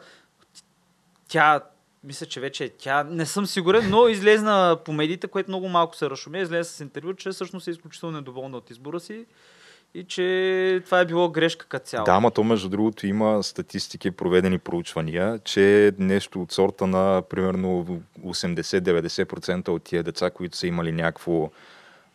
тя, 1.28 1.60
мисля, 2.04 2.26
че 2.26 2.40
вече 2.40 2.64
е 2.64 2.68
тя, 2.68 3.04
не 3.04 3.26
съм 3.26 3.46
сигурен, 3.46 3.90
но 3.90 4.08
излезна 4.08 4.78
по 4.84 4.92
медиите, 4.92 5.28
което 5.28 5.50
много 5.50 5.68
малко 5.68 5.96
се 5.96 6.10
разшумя, 6.10 6.38
излезе 6.38 6.70
с 6.70 6.80
интервю, 6.80 7.14
че 7.14 7.30
всъщност 7.30 7.68
е 7.68 7.70
изключително 7.70 8.16
недоволна 8.16 8.56
от 8.56 8.70
избора 8.70 9.00
си 9.00 9.26
и 9.94 10.04
че 10.04 10.82
това 10.84 11.00
е 11.00 11.04
било 11.04 11.28
грешка 11.28 11.66
като 11.66 11.86
цяло. 11.86 12.04
Да, 12.04 12.30
то 12.30 12.44
между 12.44 12.68
другото 12.68 13.06
има 13.06 13.42
статистики, 13.42 14.10
проведени 14.10 14.58
проучвания, 14.58 15.38
че 15.44 15.92
нещо 15.98 16.42
от 16.42 16.52
сорта 16.52 16.86
на 16.86 17.22
примерно 17.30 17.86
80-90% 18.24 19.68
от 19.68 19.82
тия 19.82 20.02
деца, 20.02 20.30
които 20.30 20.56
са 20.56 20.66
имали 20.66 20.92
някакво 20.92 21.50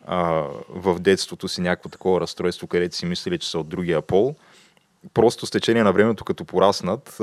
а, 0.06 0.44
в 0.68 0.98
детството 1.00 1.48
си 1.48 1.60
някакво 1.60 1.88
такова 1.88 2.20
разстройство, 2.20 2.66
където 2.66 2.96
си 2.96 3.06
мислили, 3.06 3.38
че 3.38 3.50
са 3.50 3.58
от 3.58 3.68
другия 3.68 4.02
пол, 4.02 4.34
просто 5.14 5.46
с 5.46 5.50
течение 5.50 5.82
на 5.82 5.92
времето, 5.92 6.24
като 6.24 6.44
пораснат, 6.44 7.18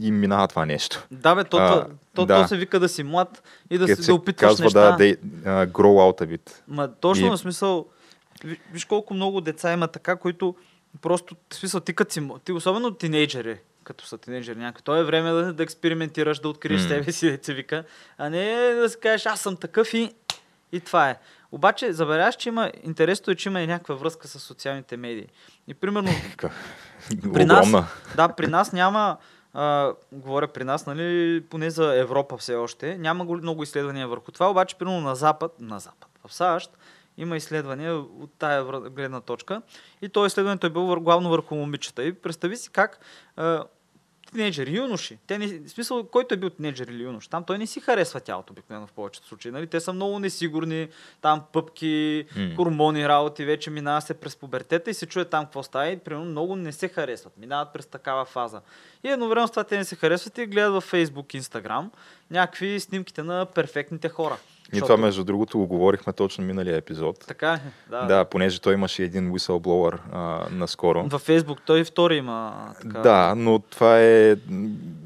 им 0.00 0.20
минава 0.20 0.48
това 0.48 0.66
нещо. 0.66 1.06
Да, 1.10 1.34
бе, 1.34 1.44
то, 1.44 1.56
А, 1.56 1.86
то, 2.14 2.26
да. 2.26 2.42
то 2.42 2.48
се 2.48 2.56
вика 2.56 2.80
да 2.80 2.88
си 2.88 3.02
млад 3.02 3.42
и 3.70 3.78
да, 3.78 3.96
си, 3.96 4.06
да 4.06 4.14
опитваш 4.14 4.48
казва, 4.50 4.64
неща. 4.64 4.90
да, 4.90 4.98
they, 4.98 5.18
uh, 5.18 5.66
grow 5.66 6.12
out 6.12 6.26
a 6.26 6.36
bit. 6.36 6.50
Ма, 6.68 6.88
точно 7.00 7.26
И- 7.26 7.30
в 7.30 7.36
смисъл, 7.38 7.86
виж 8.72 8.84
колко 8.84 9.14
много 9.14 9.40
деца 9.40 9.72
има 9.72 9.88
така, 9.88 10.16
които 10.16 10.54
просто, 11.02 11.36
в 11.50 11.54
смисъл, 11.54 11.80
ти 11.80 11.94
като 11.94 12.12
си, 12.12 12.28
ти 12.44 12.52
особено 12.52 12.90
тинейджери, 12.90 13.58
като 13.84 14.06
са 14.06 14.18
тинейджери 14.18 14.58
някакви, 14.58 14.82
то 14.82 14.96
е 14.96 15.04
време 15.04 15.30
да, 15.30 15.52
да 15.52 15.62
експериментираш, 15.62 16.38
да 16.38 16.48
откриеш 16.48 16.82
М. 16.82 16.88
себе 16.88 17.12
си, 17.12 17.38
се 17.42 17.54
вика, 17.54 17.84
а 18.18 18.30
не 18.30 18.44
да 18.72 18.88
си 18.88 18.96
кажеш, 19.00 19.26
аз 19.26 19.40
съм 19.40 19.56
такъв 19.56 19.94
и, 19.94 20.14
и 20.72 20.80
това 20.80 21.10
е. 21.10 21.18
Обаче, 21.52 21.92
забеляваш, 21.92 22.36
че 22.36 22.48
има, 22.48 22.72
интересното 22.82 23.30
е, 23.30 23.34
че 23.34 23.48
има 23.48 23.60
и 23.60 23.66
някаква 23.66 23.94
връзка 23.94 24.28
с 24.28 24.38
социалните 24.38 24.96
медии. 24.96 25.26
И 25.68 25.74
примерно, 25.74 26.10
При 27.32 27.44
нас- 27.44 27.72
да, 28.16 28.28
при 28.28 28.46
нас 28.46 28.72
няма, 28.72 29.16
а, 29.54 29.92
говоря 30.12 30.48
при 30.48 30.64
нас, 30.64 30.86
нали, 30.86 31.40
поне 31.42 31.70
за 31.70 31.94
Европа 31.94 32.36
все 32.36 32.54
още, 32.54 32.98
няма 32.98 33.24
го- 33.24 33.36
много 33.36 33.62
изследвания 33.62 34.08
върху 34.08 34.32
това, 34.32 34.50
обаче, 34.50 34.76
примерно 34.76 35.00
на 35.00 35.14
Запад, 35.14 35.52
на 35.60 35.78
Запад, 35.78 36.08
в 36.26 36.34
САЩ, 36.34 36.70
има 37.18 37.36
изследвания 37.36 37.94
от 37.96 38.30
тая 38.38 38.64
гледна 38.90 39.20
точка. 39.20 39.62
И 40.02 40.08
то 40.08 40.26
изследването 40.26 40.66
е 40.66 40.70
било 40.70 41.00
главно 41.00 41.30
върху 41.30 41.54
момичета. 41.54 42.04
И 42.04 42.12
представи 42.12 42.56
си 42.56 42.70
как 42.72 43.00
а, 43.36 43.64
тинейджери, 44.32 44.76
юноши, 44.76 45.18
те 45.26 45.38
не, 45.38 45.46
в 45.46 45.68
смисъл, 45.68 46.04
който 46.04 46.34
е 46.34 46.36
бил 46.36 46.50
тинейджер 46.50 46.86
или 46.86 47.02
юнош, 47.02 47.28
там 47.28 47.44
той 47.44 47.58
не 47.58 47.66
си 47.66 47.80
харесва 47.80 48.20
тялото 48.20 48.52
обикновено 48.52 48.86
в 48.86 48.92
повечето 48.92 49.26
случаи. 49.28 49.50
Нали? 49.50 49.66
Те 49.66 49.80
са 49.80 49.92
много 49.92 50.18
несигурни, 50.18 50.88
там 51.20 51.42
пъпки, 51.52 52.26
М. 52.36 52.54
хормони, 52.56 53.08
работи, 53.08 53.44
вече 53.44 53.70
минава 53.70 54.00
се 54.00 54.14
през 54.14 54.36
пубертета 54.36 54.90
и 54.90 54.94
се 54.94 55.06
чуе 55.06 55.24
там 55.24 55.44
какво 55.44 55.62
става 55.62 55.88
и 55.88 55.98
примерно 55.98 56.24
много 56.24 56.56
не 56.56 56.72
се 56.72 56.88
харесват, 56.88 57.38
минават 57.38 57.72
през 57.72 57.86
такава 57.86 58.24
фаза. 58.24 58.60
И 59.04 59.08
едновременно 59.08 59.48
с 59.48 59.50
това 59.50 59.64
те 59.64 59.76
не 59.76 59.84
се 59.84 59.96
харесват 59.96 60.38
и 60.38 60.46
гледат 60.46 60.72
във 60.72 60.92
Facebook, 60.92 61.40
Instagram 61.40 61.88
някакви 62.30 62.80
снимките 62.80 63.22
на 63.22 63.46
перфектните 63.46 64.08
хора. 64.08 64.36
И 64.66 64.76
Защото- 64.76 64.86
това, 64.92 64.96
между 65.06 65.24
другото, 65.24 65.58
го 65.58 65.66
говорихме 65.66 66.12
точно 66.12 66.44
миналия 66.44 66.76
епизод. 66.76 67.18
Така 67.26 67.52
е, 67.52 67.60
да. 67.90 68.06
Да, 68.06 68.24
понеже 68.24 68.60
той 68.60 68.74
имаше 68.74 69.02
един 69.02 69.32
whistleblower 69.32 69.98
а, 70.12 70.46
наскоро. 70.50 71.04
Във 71.08 71.26
Facebook 71.26 71.58
той 71.66 71.84
втори 71.84 72.16
има 72.16 72.66
така. 72.82 72.98
Да, 73.00 73.34
но 73.36 73.58
това 73.58 74.00
е, 74.00 74.36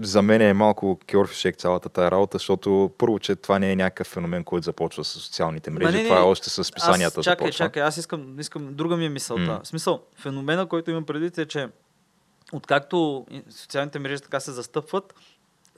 за 0.00 0.22
мен 0.22 0.40
е 0.42 0.52
малко 0.52 0.98
кьорфишек 1.12 1.56
цялата 1.56 1.88
тая 1.88 2.10
работа, 2.10 2.38
защото 2.38 2.90
първо, 2.98 3.18
че 3.18 3.36
това 3.36 3.58
не 3.58 3.72
е 3.72 3.76
някакъв 3.76 4.06
феномен, 4.06 4.44
който 4.44 4.64
започва 4.64 5.04
с 5.04 5.08
социалните 5.08 5.70
мрежи, 5.70 5.96
не, 5.96 6.02
не, 6.02 6.08
това 6.08 6.20
е 6.20 6.24
още 6.24 6.50
с 6.50 6.72
писанията 6.72 7.20
аз, 7.20 7.24
чакай, 7.24 7.46
започва. 7.46 7.64
чакай, 7.64 7.82
аз 7.82 7.96
искам, 7.96 8.40
искам, 8.40 8.74
друга 8.74 8.96
ми 8.96 9.04
е 9.04 9.08
мисълта. 9.08 9.60
В 9.64 9.68
смисъл, 9.68 10.00
феномена, 10.16 10.66
който 10.66 10.90
имам 10.90 11.04
предвид 11.04 11.38
е, 11.38 11.46
че 11.46 11.68
откакто 12.52 13.26
и- 13.30 13.42
социалните 13.50 13.98
мрежи 13.98 14.20
така 14.22 14.40
се 14.40 14.52
застъпват, 14.52 15.14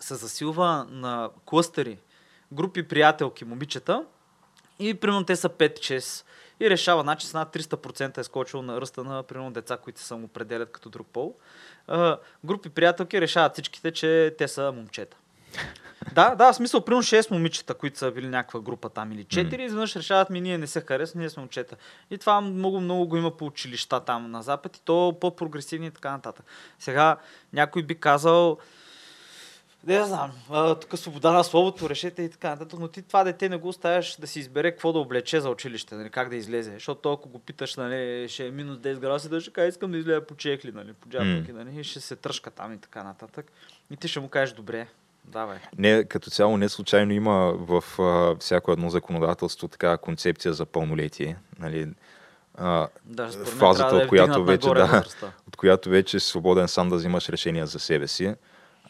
се 0.00 0.14
засилва 0.14 0.86
на 0.90 1.30
клъстери, 1.46 1.98
групи 2.52 2.82
приятелки, 2.88 3.44
момичета 3.44 4.04
и 4.78 4.94
примерно 4.94 5.24
те 5.24 5.36
са 5.36 5.48
5-6 5.48 6.24
и 6.60 6.70
решава, 6.70 7.02
значи 7.02 7.26
с 7.26 7.34
над 7.34 7.54
300% 7.54 8.18
е 8.18 8.24
скочил 8.24 8.62
на 8.62 8.80
ръста 8.80 9.04
на 9.04 9.22
примерно 9.22 9.50
деца, 9.50 9.76
които 9.76 10.00
се 10.00 10.06
самоопределят 10.06 10.72
като 10.72 10.88
друг 10.88 11.06
пол. 11.12 11.36
А, 11.86 12.18
групи 12.44 12.68
приятелки 12.68 13.20
решават 13.20 13.52
всичките, 13.52 13.90
че 13.90 14.34
те 14.38 14.48
са 14.48 14.72
момчета. 14.72 15.16
Да, 16.14 16.34
да, 16.34 16.52
в 16.52 16.56
смисъл, 16.56 16.84
примерно 16.84 17.02
6 17.02 17.30
момичета, 17.30 17.74
които 17.74 17.98
са 17.98 18.10
били 18.10 18.28
някаква 18.28 18.60
група 18.60 18.88
там 18.88 19.12
или 19.12 19.24
4, 19.24 19.44
mm. 19.44 19.60
изведнъж 19.60 19.96
решават 19.96 20.30
ми, 20.30 20.40
ние 20.40 20.58
не 20.58 20.66
се 20.66 20.80
харесваме, 20.80 21.22
ние 21.22 21.30
сме 21.30 21.40
момчета. 21.40 21.76
И 22.10 22.18
това 22.18 22.40
много, 22.40 22.80
много 22.80 23.08
го 23.08 23.16
има 23.16 23.36
по 23.36 23.46
училища 23.46 24.00
там 24.00 24.30
на 24.30 24.42
Запад 24.42 24.76
и 24.76 24.80
то 24.84 25.16
по-прогресивни 25.20 25.86
и 25.86 25.90
така 25.90 26.10
нататък. 26.10 26.46
Сега 26.78 27.16
някой 27.52 27.82
би 27.82 27.94
казал, 27.94 28.58
не 29.86 30.04
знам, 30.04 30.32
а, 30.50 30.74
тук 30.74 30.98
свобода 30.98 31.32
на 31.32 31.44
словото, 31.44 31.90
решете 31.90 32.22
и 32.22 32.30
така 32.30 32.48
нататък, 32.50 32.80
но 32.80 32.88
ти 32.88 33.02
това 33.02 33.24
дете 33.24 33.48
не 33.48 33.56
го 33.56 33.68
оставяш 33.68 34.16
да 34.16 34.26
си 34.26 34.40
избере 34.40 34.70
какво 34.70 34.92
да 34.92 34.98
облече 34.98 35.40
за 35.40 35.50
училище, 35.50 35.94
нали, 35.94 36.10
как 36.10 36.28
да 36.28 36.36
излезе. 36.36 36.72
Защото 36.72 37.00
то, 37.00 37.12
ако 37.12 37.28
го 37.28 37.38
питаш, 37.38 37.76
нали, 37.76 38.28
ще 38.28 38.46
е 38.46 38.50
минус 38.50 38.78
10 38.78 38.98
градуса, 38.98 39.28
да 39.28 39.40
ще 39.40 39.50
каже, 39.50 39.68
искам 39.68 39.92
да 39.92 39.98
излезе 39.98 40.20
по 40.20 40.34
чехли, 40.34 40.72
нали, 40.72 40.92
по 40.92 41.08
джаблки, 41.08 41.52
нали, 41.52 41.84
ще 41.84 42.00
се 42.00 42.16
тръжка 42.16 42.50
там 42.50 42.72
и 42.72 42.78
така 42.78 43.02
нататък. 43.02 43.52
И 43.90 43.96
ти 43.96 44.08
ще 44.08 44.20
му 44.20 44.28
кажеш, 44.28 44.54
добре, 44.54 44.86
давай. 45.24 45.58
Не, 45.78 46.04
като 46.04 46.30
цяло 46.30 46.56
не 46.56 46.68
случайно 46.68 47.12
има 47.12 47.52
в 47.52 47.84
а, 47.98 48.36
всяко 48.40 48.72
едно 48.72 48.90
законодателство 48.90 49.68
така 49.68 49.96
концепция 49.96 50.52
за 50.52 50.66
пълнолетие. 50.66 51.36
Нали, 51.58 51.88
а, 52.54 52.88
мен 53.18 53.30
фазата, 53.30 53.94
да 53.94 54.00
е 54.00 54.04
от 54.04 54.08
която 54.08 54.44
вече, 54.44 54.68
да, 54.68 55.04
от 55.48 55.56
която 55.56 55.88
вече 55.88 56.20
си 56.20 56.28
свободен 56.28 56.68
сам 56.68 56.88
да 56.88 56.96
взимаш 56.96 57.28
решения 57.28 57.66
за 57.66 57.78
себе 57.78 58.08
си. 58.08 58.34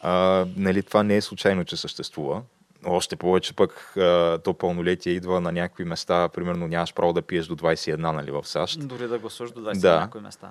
А, 0.03 0.11
нали, 0.55 0.83
това 0.83 1.03
не 1.03 1.15
е 1.15 1.21
случайно, 1.21 1.65
че 1.65 1.77
съществува. 1.77 2.41
Още 2.85 3.15
повече 3.15 3.53
пък 3.53 3.97
а, 3.97 4.37
то 4.37 4.53
пълнолетие 4.53 5.13
идва 5.13 5.41
на 5.41 5.51
някакви 5.51 5.83
места, 5.83 6.29
примерно 6.29 6.67
нямаш 6.67 6.93
право 6.93 7.13
да 7.13 7.21
пиеш 7.21 7.45
до 7.45 7.55
21, 7.55 7.95
нали, 7.97 8.31
в 8.31 8.43
САЩ. 8.45 8.87
Дори 8.87 9.07
да 9.07 9.19
гласуваш 9.19 9.51
до 9.51 9.61
20 9.61 9.79
Да. 9.81 9.99
някои 9.99 10.21
места. 10.21 10.49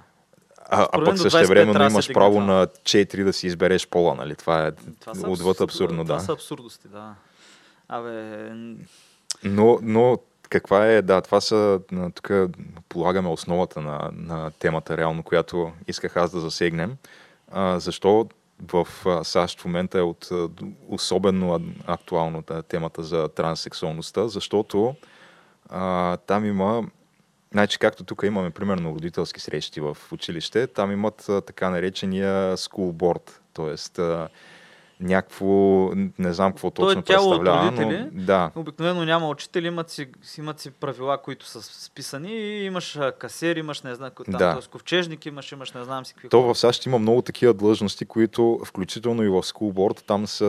А, 0.67 0.89
а 0.93 1.05
пък 1.05 1.19
също 1.19 1.39
25 1.39 1.49
времено 1.49 1.73
трябва 1.73 1.85
да 1.87 1.91
се 1.93 1.95
имаш 1.97 2.13
право 2.15 2.33
това. 2.33 2.45
на 2.47 2.67
4 2.67 3.25
да 3.25 3.33
си 3.33 3.47
избереш 3.47 3.89
пола, 3.89 4.15
нали? 4.15 4.35
Това 4.35 4.67
е 4.67 4.73
Това 5.01 5.13
отвъд 5.23 5.57
абсурд- 5.57 5.61
абсурдно, 5.61 6.05
Това 6.05 6.15
да. 6.15 6.21
са 6.21 6.33
абсурдости, 6.33 6.89
да. 6.89 7.15
Абе, 7.89 8.51
Но, 9.45 9.79
но 9.83 10.19
каква 10.49 10.87
е, 10.87 11.03
да, 11.03 11.21
това 11.21 11.41
са, 11.41 11.81
тук 12.15 12.31
полагаме 12.89 13.29
основата 13.29 13.81
на, 13.81 14.11
на 14.13 14.51
темата 14.51 14.97
реално, 14.97 15.23
която 15.23 15.73
исках 15.89 16.17
аз 16.17 16.31
да 16.31 16.41
засегнем. 16.41 16.97
А, 17.51 17.79
защо 17.79 18.29
в 18.73 18.87
САЩ 19.25 19.61
в 19.61 19.65
момента 19.65 19.99
е 19.99 20.03
от 20.03 20.29
особено 20.89 21.61
актуално 21.87 22.43
та- 22.43 22.63
темата 22.63 23.03
за 23.03 23.29
транссексуалността, 23.29 24.29
защото 24.29 24.95
а, 25.69 26.17
там 26.17 26.45
има 26.45 26.83
Значи, 27.53 27.79
както 27.79 28.05
тук 28.05 28.23
имаме, 28.25 28.51
примерно, 28.51 28.95
родителски 28.95 29.41
срещи 29.41 29.81
в 29.81 29.97
училище, 30.13 30.67
там 30.67 30.93
имат 30.93 31.29
а, 31.29 31.41
така 31.41 31.71
наречения 31.71 32.57
school 32.57 32.93
board, 32.93 33.31
т.е. 33.55 34.29
някакво, 35.03 35.45
не 36.19 36.33
знам 36.33 36.53
какво 36.53 36.69
е 36.69 36.71
точно 36.71 37.01
от 37.01 37.07
представлява, 37.07 37.67
родители. 37.67 38.09
но 38.13 38.25
да, 38.25 38.51
Обикновено 38.57 39.05
няма 39.05 39.29
учители, 39.29 39.67
имат 39.67 39.91
си, 39.91 40.07
имат 40.39 40.61
си 40.61 40.71
правила, 40.71 41.19
които 41.19 41.47
са 41.47 41.63
списани 41.63 42.33
и 42.33 42.65
имаш 42.65 42.97
а, 42.97 43.13
касир, 43.13 43.57
имаш 43.57 43.83
не 43.83 43.95
знам, 43.95 44.11
там, 44.17 44.25
Да. 44.29 44.39
т.е. 44.39 44.71
ковчежник, 44.71 45.27
имаш, 45.27 45.53
имаш 45.53 45.73
не 45.73 45.85
знам 45.85 46.05
си 46.07 46.15
какви 46.15 46.29
То 46.29 46.43
в 46.43 46.55
САЩ 46.55 46.87
има 46.87 46.99
много 46.99 47.23
такива 47.23 47.55
длъжности, 47.55 48.05
които, 48.05 48.61
включително 48.65 49.23
и 49.23 49.29
в 49.29 49.43
School 49.43 50.03
там 50.07 50.27
са 50.27 50.45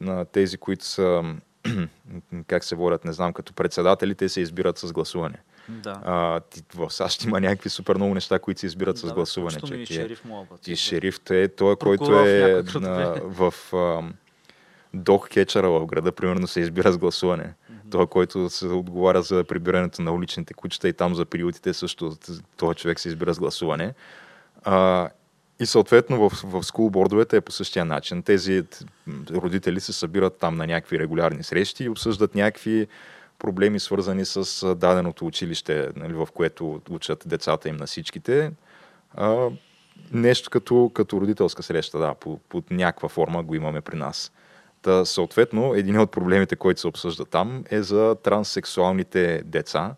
на 0.00 0.24
тези, 0.24 0.56
които 0.58 0.84
са, 0.84 1.22
как 2.46 2.64
се 2.64 2.74
водят, 2.74 3.04
не 3.04 3.12
знам, 3.12 3.32
като 3.32 3.52
председатели, 3.52 4.14
те 4.14 4.28
се 4.28 4.40
избират 4.40 4.78
с 4.78 4.92
гласуване. 4.92 5.36
Да. 5.68 6.00
А, 6.04 6.40
ти, 6.40 6.62
в 6.74 6.90
САЩ 6.90 7.24
има 7.24 7.40
някакви 7.40 7.68
супер 7.70 7.96
много 7.96 8.14
неща, 8.14 8.38
които 8.38 8.60
се 8.60 8.66
избират 8.66 8.98
с 8.98 9.02
Да, 9.02 9.08
бе, 9.08 9.14
гласуване. 9.14 9.58
включително 9.58 9.80
и 9.80 9.82
е- 9.82 9.86
шериф 9.86 10.24
му 10.24 10.46
И 10.66 10.76
шериф 10.76 11.20
е 11.30 11.48
той, 11.48 11.76
който 11.76 12.18
е 12.18 12.62
на, 12.74 13.14
в 13.24 13.54
Дог 14.94 15.28
Кетчера 15.28 15.70
в 15.70 15.86
града, 15.86 16.12
примерно 16.12 16.46
се 16.46 16.60
избира 16.60 16.92
с 16.92 16.98
гласуване. 16.98 17.54
Той, 17.90 18.06
който 18.06 18.50
се 18.50 18.66
отговаря 18.66 19.22
за 19.22 19.44
прибирането 19.44 20.02
на 20.02 20.12
уличните 20.12 20.54
кучета 20.54 20.88
и 20.88 20.92
там 20.92 21.14
за 21.14 21.24
приютите 21.24 21.74
също, 21.74 22.16
този 22.56 22.76
човек 22.76 23.00
се 23.00 23.08
избира 23.08 23.34
с 23.34 23.38
гласуване. 23.38 23.94
А, 24.62 25.08
и 25.60 25.66
съответно 25.66 26.28
в, 26.28 26.42
в 26.44 26.62
скулбордовете 26.62 27.36
е 27.36 27.40
по 27.40 27.52
същия 27.52 27.84
начин. 27.84 28.22
Тези 28.22 28.64
родители 29.30 29.80
се 29.80 29.92
събират 29.92 30.36
там 30.38 30.56
на 30.56 30.66
някакви 30.66 30.98
регулярни 30.98 31.42
срещи 31.42 31.84
и 31.84 31.88
обсъждат 31.88 32.34
някакви 32.34 32.86
проблеми, 33.38 33.80
свързани 33.80 34.24
с 34.24 34.62
а, 34.62 34.74
даденото 34.74 35.26
училище, 35.26 35.88
нали, 35.96 36.12
в 36.12 36.28
което 36.34 36.80
учат 36.90 37.24
децата 37.26 37.68
им 37.68 37.76
на 37.76 37.86
всичките. 37.86 38.52
А, 39.14 39.48
нещо 40.12 40.50
като, 40.50 40.90
като 40.94 41.20
родителска 41.20 41.62
среща, 41.62 41.98
да, 41.98 42.14
по, 42.14 42.38
под 42.48 42.70
някаква 42.70 43.08
форма 43.08 43.42
го 43.42 43.54
имаме 43.54 43.80
при 43.80 43.96
нас. 43.96 44.32
Та, 44.82 45.04
съответно, 45.04 45.74
един 45.74 46.00
от 46.00 46.10
проблемите, 46.10 46.56
който 46.56 46.80
се 46.80 46.86
обсъжда 46.86 47.24
там, 47.24 47.64
е 47.70 47.82
за 47.82 48.16
транссексуалните 48.22 49.42
деца, 49.44 49.94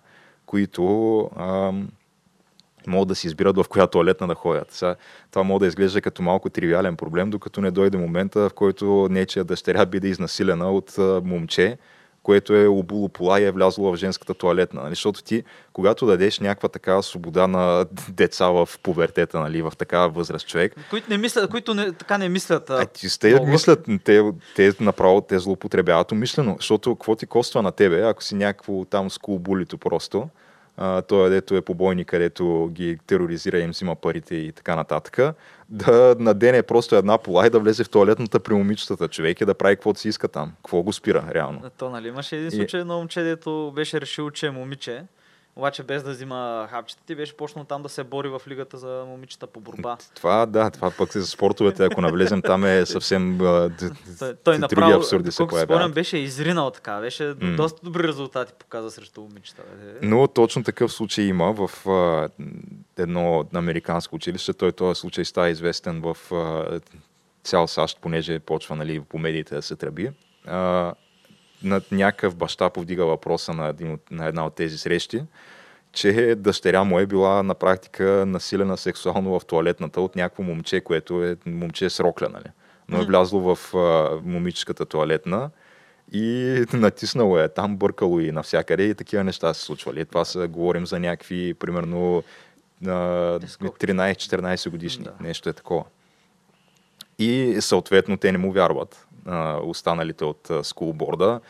които 0.46 1.18
ам, 1.36 1.88
могат 2.86 3.08
да 3.08 3.14
си 3.14 3.26
избират 3.26 3.56
в 3.56 3.64
коя 3.68 3.86
туалетна 3.86 4.26
да 4.26 4.34
ходят. 4.34 4.72
Сега, 4.72 4.96
това 5.30 5.42
може 5.42 5.60
да 5.60 5.66
изглежда 5.66 6.00
като 6.00 6.22
малко 6.22 6.50
тривиален 6.50 6.96
проблем, 6.96 7.30
докато 7.30 7.60
не 7.60 7.70
дойде 7.70 7.98
момента, 7.98 8.48
в 8.48 8.54
който 8.54 9.08
нечия 9.10 9.44
дъщеря 9.44 9.86
биде 9.86 10.08
изнасилена 10.08 10.72
от 10.72 10.98
а, 10.98 11.20
момче, 11.24 11.78
което 12.26 12.56
е 12.56 12.66
обуло 12.66 13.08
пола 13.08 13.40
и 13.40 13.44
е 13.44 13.50
влязло 13.50 13.92
в 13.92 13.96
женската 13.96 14.34
туалетна. 14.34 14.82
Нали? 14.82 14.94
Защото 14.94 15.22
ти, 15.22 15.44
когато 15.72 16.06
дадеш 16.06 16.40
някаква 16.40 16.68
такава 16.68 17.02
свобода 17.02 17.46
на 17.46 17.86
деца 18.08 18.48
в 18.48 18.68
пубертета, 18.82 19.40
нали, 19.40 19.62
в 19.62 19.72
такава 19.78 20.08
възраст 20.08 20.48
човек, 20.48 20.74
Които, 20.90 21.10
не 21.10 21.18
мислят, 21.18 21.50
които 21.50 21.74
не, 21.74 21.92
така 21.92 22.18
не 22.18 22.28
мислят. 22.28 22.70
а 22.70 22.82
А, 22.82 22.86
ти 22.86 23.08
сте 23.08 23.30
много. 23.30 23.46
мислят, 23.46 23.86
те, 24.04 24.22
те 24.56 24.72
направо 24.80 25.20
те 25.20 25.38
злоупотребяват 25.38 26.12
умишлено, 26.12 26.56
защото 26.58 26.94
какво 26.96 27.16
ти 27.16 27.26
коства 27.26 27.62
на 27.62 27.72
тебе, 27.72 28.02
ако 28.02 28.22
си 28.22 28.34
някакво 28.34 28.84
там 28.84 29.10
скулбулито 29.10 29.78
просто, 29.78 30.28
а, 30.76 31.02
той 31.02 31.30
дето 31.30 31.56
е 31.56 31.60
побойни, 31.60 32.04
където 32.04 32.70
ги 32.72 32.98
тероризира, 33.06 33.58
им 33.58 33.70
взима 33.70 33.94
парите 33.96 34.34
и 34.34 34.52
така 34.52 34.76
нататък, 34.76 35.18
да 35.68 36.16
надене 36.18 36.62
просто 36.62 36.96
една 36.96 37.18
пола 37.18 37.46
и 37.46 37.50
да 37.50 37.60
влезе 37.60 37.84
в 37.84 37.90
туалетната 37.90 38.40
при 38.40 38.54
момичетата 38.54 39.08
човек 39.08 39.40
и 39.40 39.44
да 39.44 39.54
прави 39.54 39.76
каквото 39.76 40.00
си 40.00 40.08
иска 40.08 40.28
там. 40.28 40.52
Какво 40.56 40.82
го 40.82 40.92
спира, 40.92 41.24
реално? 41.34 41.70
То, 41.78 41.90
нали, 41.90 42.08
имаше 42.08 42.36
един 42.36 42.50
случай 42.50 42.80
и... 42.80 42.84
на 42.84 42.94
момче, 42.94 43.22
дето 43.22 43.72
беше 43.74 44.00
решил, 44.00 44.30
че 44.30 44.46
е 44.46 44.50
момиче 44.50 45.04
обаче 45.56 45.82
без 45.82 46.02
да 46.02 46.10
взима 46.10 46.68
хапчета, 46.70 47.02
ти 47.06 47.14
беше 47.14 47.36
почнал 47.36 47.64
там 47.64 47.82
да 47.82 47.88
се 47.88 48.04
бори 48.04 48.28
в 48.28 48.42
лигата 48.48 48.78
за 48.78 49.04
момичета 49.06 49.46
по 49.46 49.60
борба. 49.60 49.96
Това, 50.14 50.46
да, 50.46 50.70
това 50.70 50.90
пък 50.90 51.12
за 51.12 51.26
спортовете, 51.26 51.84
ако 51.84 52.00
навлезем 52.00 52.42
там 52.42 52.64
е 52.64 52.86
съвсем 52.86 53.38
той, 54.18 54.34
той 54.44 54.58
направо, 54.58 54.90
други 54.90 54.92
абсурди 54.92 55.32
се 55.32 55.46
появяват. 55.46 55.68
Спомням, 55.68 55.92
беше 55.92 56.18
изринал 56.18 56.70
така, 56.70 57.00
беше 57.00 57.22
mm. 57.22 57.56
доста 57.56 57.80
добри 57.82 58.08
резултати 58.08 58.52
показа 58.58 58.90
срещу 58.90 59.20
момичета. 59.20 59.62
Но 60.02 60.28
точно 60.28 60.64
такъв 60.64 60.92
случай 60.92 61.24
има 61.24 61.52
в 61.52 61.88
а, 61.88 62.28
едно 62.98 63.44
американско 63.54 64.16
училище. 64.16 64.52
Той 64.52 64.72
този 64.72 65.00
случай 65.00 65.24
става 65.24 65.48
известен 65.48 66.00
в 66.00 66.32
а, 66.32 66.80
цял 67.44 67.66
САЩ, 67.66 67.98
понеже 68.00 68.38
почва 68.38 68.76
нали, 68.76 69.00
по 69.00 69.18
медиите 69.18 69.54
да 69.54 69.62
се 69.62 69.76
тръби. 69.76 70.10
А, 70.46 70.94
на 71.62 71.80
някакъв 71.90 72.36
баща 72.36 72.70
повдига 72.70 73.06
въпроса 73.06 73.52
на, 73.52 73.68
един, 73.68 73.98
на 74.10 74.26
една 74.26 74.46
от 74.46 74.54
тези 74.54 74.78
срещи, 74.78 75.22
че 75.92 76.34
дъщеря 76.38 76.84
му 76.84 76.98
е 76.98 77.06
била 77.06 77.42
на 77.42 77.54
практика 77.54 78.24
насилена 78.26 78.76
сексуално 78.76 79.40
в 79.40 79.44
туалетната 79.44 80.00
от 80.00 80.16
някакво 80.16 80.42
момче, 80.42 80.80
което 80.80 81.24
е 81.24 81.36
момче 81.46 81.90
с 81.90 82.00
рокля, 82.00 82.28
нали? 82.28 82.50
Но 82.88 83.02
е 83.02 83.04
влязло 83.04 83.54
в 83.54 83.76
а, 83.76 84.20
момичката 84.24 84.86
туалетна 84.86 85.50
и 86.12 86.64
натиснало 86.72 87.38
е 87.38 87.48
там, 87.48 87.76
бъркало 87.76 88.20
и 88.20 88.32
навсякъде 88.32 88.82
и 88.82 88.94
такива 88.94 89.24
неща 89.24 89.54
се 89.54 89.62
случвали. 89.62 90.04
Това 90.04 90.24
са, 90.24 90.48
говорим 90.48 90.86
за 90.86 91.00
някакви, 91.00 91.54
примерно, 91.54 92.22
13-14 92.82 94.70
годишни. 94.70 95.04
Да. 95.04 95.12
Нещо 95.20 95.48
е 95.48 95.52
такова. 95.52 95.84
И 97.18 97.56
съответно 97.60 98.16
те 98.16 98.32
не 98.32 98.38
му 98.38 98.52
вярват 98.52 99.05
а, 99.26 99.58
останалите 99.62 100.24
от 100.24 100.50
скулборда. 100.62 101.40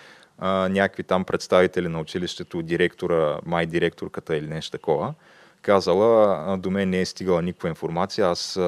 някакви 0.69 1.03
там 1.03 1.25
представители 1.25 1.89
на 1.89 2.01
училището, 2.01 2.63
директора, 2.63 3.39
май 3.47 3.67
директорката 3.67 4.37
или 4.37 4.47
нещо 4.47 4.71
такова, 4.71 5.15
казала, 5.63 6.57
до 6.59 6.71
мен 6.71 6.91
не 6.91 7.01
е 7.01 7.07
стигала 7.07 7.43
никаква 7.43 7.69
информация, 7.69 8.29
аз, 8.29 8.61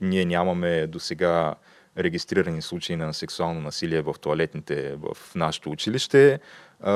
ние 0.00 0.24
нямаме 0.24 0.86
до 0.86 1.00
сега 1.00 1.54
регистрирани 1.98 2.62
случаи 2.62 2.96
на 2.96 3.14
сексуално 3.14 3.60
насилие 3.60 4.02
в 4.02 4.14
туалетните 4.20 4.96
в 4.96 5.34
нашето 5.34 5.70
училище. 5.70 6.40
А, 6.80 6.92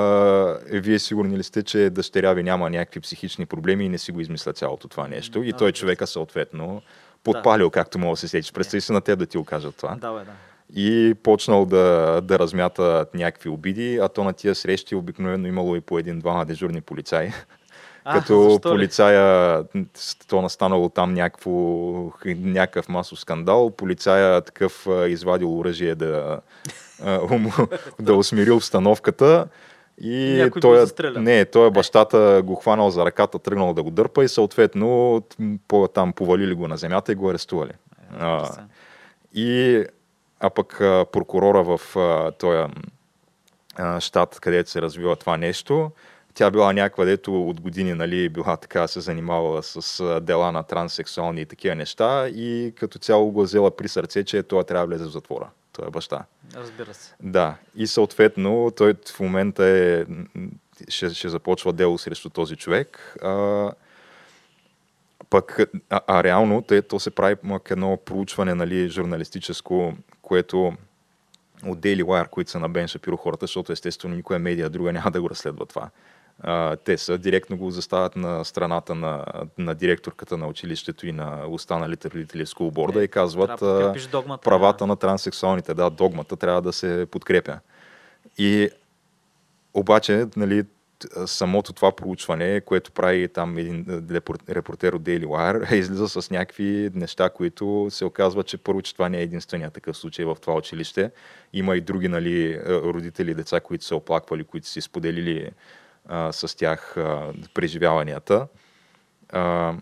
вие 0.73 0.99
сигурни 0.99 1.39
ли 1.39 1.43
сте, 1.43 1.63
че 1.63 1.91
дъщеря 1.91 2.33
ви 2.33 2.43
няма 2.43 2.71
някакви 2.71 3.01
психични 3.01 3.47
проблеми 3.47 3.85
и 3.85 3.89
не 3.89 3.99
си 3.99 4.13
го 4.13 4.21
измисля 4.21 4.53
цялото 4.53 4.89
това 4.89 5.09
нещо? 5.09 5.43
И 5.43 5.53
той 5.53 5.73
човека 5.73 6.07
съответно 6.07 6.83
подпалил, 7.25 7.67
да. 7.67 7.71
както 7.71 7.99
мога 7.99 8.13
да 8.13 8.17
се 8.17 8.29
сетиш. 8.29 8.53
Представи 8.53 8.81
се 8.81 8.93
на 8.93 9.01
теб 9.01 9.19
да 9.19 9.27
ти 9.27 9.39
окажат 9.39 9.77
това. 9.77 9.95
Да, 10.01 10.13
бе, 10.13 10.25
да 10.25 10.33
и 10.75 11.15
почнал 11.23 11.67
да, 11.67 12.21
да 12.21 12.39
размята 12.39 13.07
някакви 13.15 13.49
обиди, 13.49 13.99
а 14.03 14.09
то 14.09 14.25
на 14.25 14.33
тия 14.33 14.55
срещи 14.55 14.95
обикновено 14.95 15.49
имало 15.49 15.77
и 15.77 15.81
по 15.81 15.99
един-двама 15.99 16.45
дежурни 16.45 16.81
полицаи. 16.81 17.31
А, 18.09 18.21
като 18.21 18.59
полицая, 18.63 19.65
то 20.29 20.43
настанало 20.43 20.89
там 20.89 21.15
някакво, 21.15 21.51
някакъв 22.27 22.89
масов 22.89 23.21
скандал, 23.21 23.71
полицая 23.71 24.41
такъв 24.41 24.87
извадил 25.09 25.59
оръжие 25.59 25.95
да, 25.95 26.41
да 28.01 28.15
усмири 28.15 28.51
обстановката. 28.51 29.49
И 30.01 30.51
той, 30.61 30.83
е- 30.83 31.21
не, 31.21 31.45
той 31.45 31.67
е 31.67 31.71
бащата 31.71 32.43
го 32.45 32.55
хванал 32.55 32.91
за 32.91 33.05
ръката, 33.05 33.39
тръгнал 33.39 33.75
да 33.75 33.83
го 33.83 33.91
дърпа 33.91 34.25
и 34.25 34.29
съответно 34.29 35.23
по, 35.69 35.89
там 35.89 36.13
повалили 36.13 36.55
го 36.55 36.69
на 36.69 36.77
земята 36.77 37.13
и 37.13 37.15
го 37.15 37.31
арестували. 37.31 37.71
Е, 37.71 37.75
а, 38.19 38.49
и 39.35 39.85
а 40.41 40.51
пък 40.51 40.81
а, 40.81 41.07
прокурора 41.13 41.63
в 41.63 41.81
този 42.39 42.73
щат, 44.01 44.41
където 44.41 44.71
се 44.71 44.83
развива 44.83 45.17
това 45.17 45.37
нещо, 45.37 45.91
тя 46.37 46.51
била 46.51 46.73
някаква, 46.73 47.05
дето 47.05 47.49
от 47.49 47.61
години 47.61 47.95
нали, 47.95 48.29
била 48.29 48.57
така 48.57 48.89
се 48.89 49.01
занимавала 49.01 49.63
с 49.63 50.21
дела 50.21 50.53
на 50.53 50.63
транссексуални 50.63 51.41
и 51.41 51.47
такива 51.47 51.75
неща 51.75 52.29
и 52.29 52.73
като 52.77 52.99
цяло 52.99 53.31
го 53.31 53.43
взела 53.43 53.77
при 53.77 53.89
сърце, 53.89 54.25
че 54.25 54.43
това 54.43 54.65
трябва 54.65 54.87
да 54.87 54.97
влезе 54.97 55.05
в 55.05 55.13
затвора. 55.13 55.49
Той 55.73 55.87
е 55.87 55.91
баща. 55.91 56.25
Разбира 56.55 56.95
се. 56.95 57.15
Да. 57.23 57.57
И 57.77 57.87
съответно 57.87 58.73
той 58.77 58.95
в 59.15 59.21
момента 59.21 59.65
е, 59.65 60.05
ще, 60.89 61.15
ще 61.15 61.29
започва 61.29 61.73
дело 61.73 61.99
срещу 61.99 62.31
този 62.31 62.57
човек. 62.57 63.17
А, 63.23 63.71
пък, 65.31 65.59
а, 65.91 66.01
а 66.07 66.23
реално, 66.23 66.63
то, 66.63 66.83
то 66.83 67.01
се 67.01 67.11
прави 67.11 67.37
едно 67.71 67.97
проучване 67.97 68.55
нали, 68.55 68.89
журналистическо 68.89 69.95
което 70.27 70.73
от 71.65 71.79
Daily 71.79 72.03
Wire, 72.03 72.29
които 72.29 72.51
са 72.51 72.61
на 72.61 72.69
Бен 72.69 72.89
Шапиро 72.89 73.17
хората, 73.17 73.47
защото 73.47 73.73
естествено 73.73 74.15
никоя 74.15 74.39
медия 74.39 74.71
друга 74.71 74.93
няма 74.93 75.11
да 75.11 75.21
го 75.21 75.31
разследва 75.31 75.67
това. 75.67 75.91
А, 76.41 76.77
те 76.77 76.99
са 76.99 77.19
директно 77.19 77.57
го 77.57 77.71
заставят 77.71 78.17
на 78.17 78.45
страната 78.45 78.95
на, 78.95 79.25
на 79.59 79.75
директорката 79.75 80.37
на 80.37 80.47
училището 80.47 81.07
и 81.07 81.13
на 81.13 81.47
останалите 81.49 82.11
родители 82.11 82.45
в 82.45 82.49
скулборда 82.49 83.01
е, 83.01 83.05
и 83.05 83.09
казват 83.09 83.61
да 83.61 83.95
догмата, 84.13 84.45
правата 84.45 84.85
да. 84.85 84.87
на 84.87 84.97
транссексуалните. 84.97 85.75
Да, 85.75 85.91
догмата 85.91 86.37
трябва 86.37 86.63
да 86.63 86.73
се 86.73 87.07
подкрепя. 87.11 87.59
И 88.39 88.71
обаче, 89.75 90.27
нали, 90.37 90.65
самото 91.27 91.73
това 91.73 91.93
проучване, 91.97 92.61
което 92.61 92.93
прави 92.93 93.29
там 93.29 93.59
един 93.59 93.85
репортер 94.51 94.93
от 94.93 95.03
Daily 95.03 95.25
Wire, 95.25 95.73
излиза 95.75 96.09
с 96.09 96.31
някакви 96.31 96.91
неща, 96.95 97.31
които 97.31 97.87
се 97.91 98.05
оказва, 98.05 98.43
че 98.43 98.59
първо, 98.59 98.83
че 98.83 98.93
това 98.93 99.09
не 99.09 99.19
е 99.19 99.23
единствения 99.23 99.71
такъв 99.71 99.97
случай 99.97 100.25
в 100.25 100.37
това 100.41 100.55
училище. 100.55 101.11
Има 101.53 101.77
и 101.77 101.81
други 101.81 102.09
нали, 102.09 102.61
родители, 102.67 103.35
деца, 103.35 103.61
които 103.61 103.85
са 103.85 103.97
оплаквали, 103.97 104.45
които 104.45 104.69
си 104.69 104.81
споделили 104.81 105.51
а, 106.09 106.33
с 106.33 106.57
тях 106.57 106.97
а, 106.97 107.33
преживяванията. 107.55 108.47
А, 109.33 109.75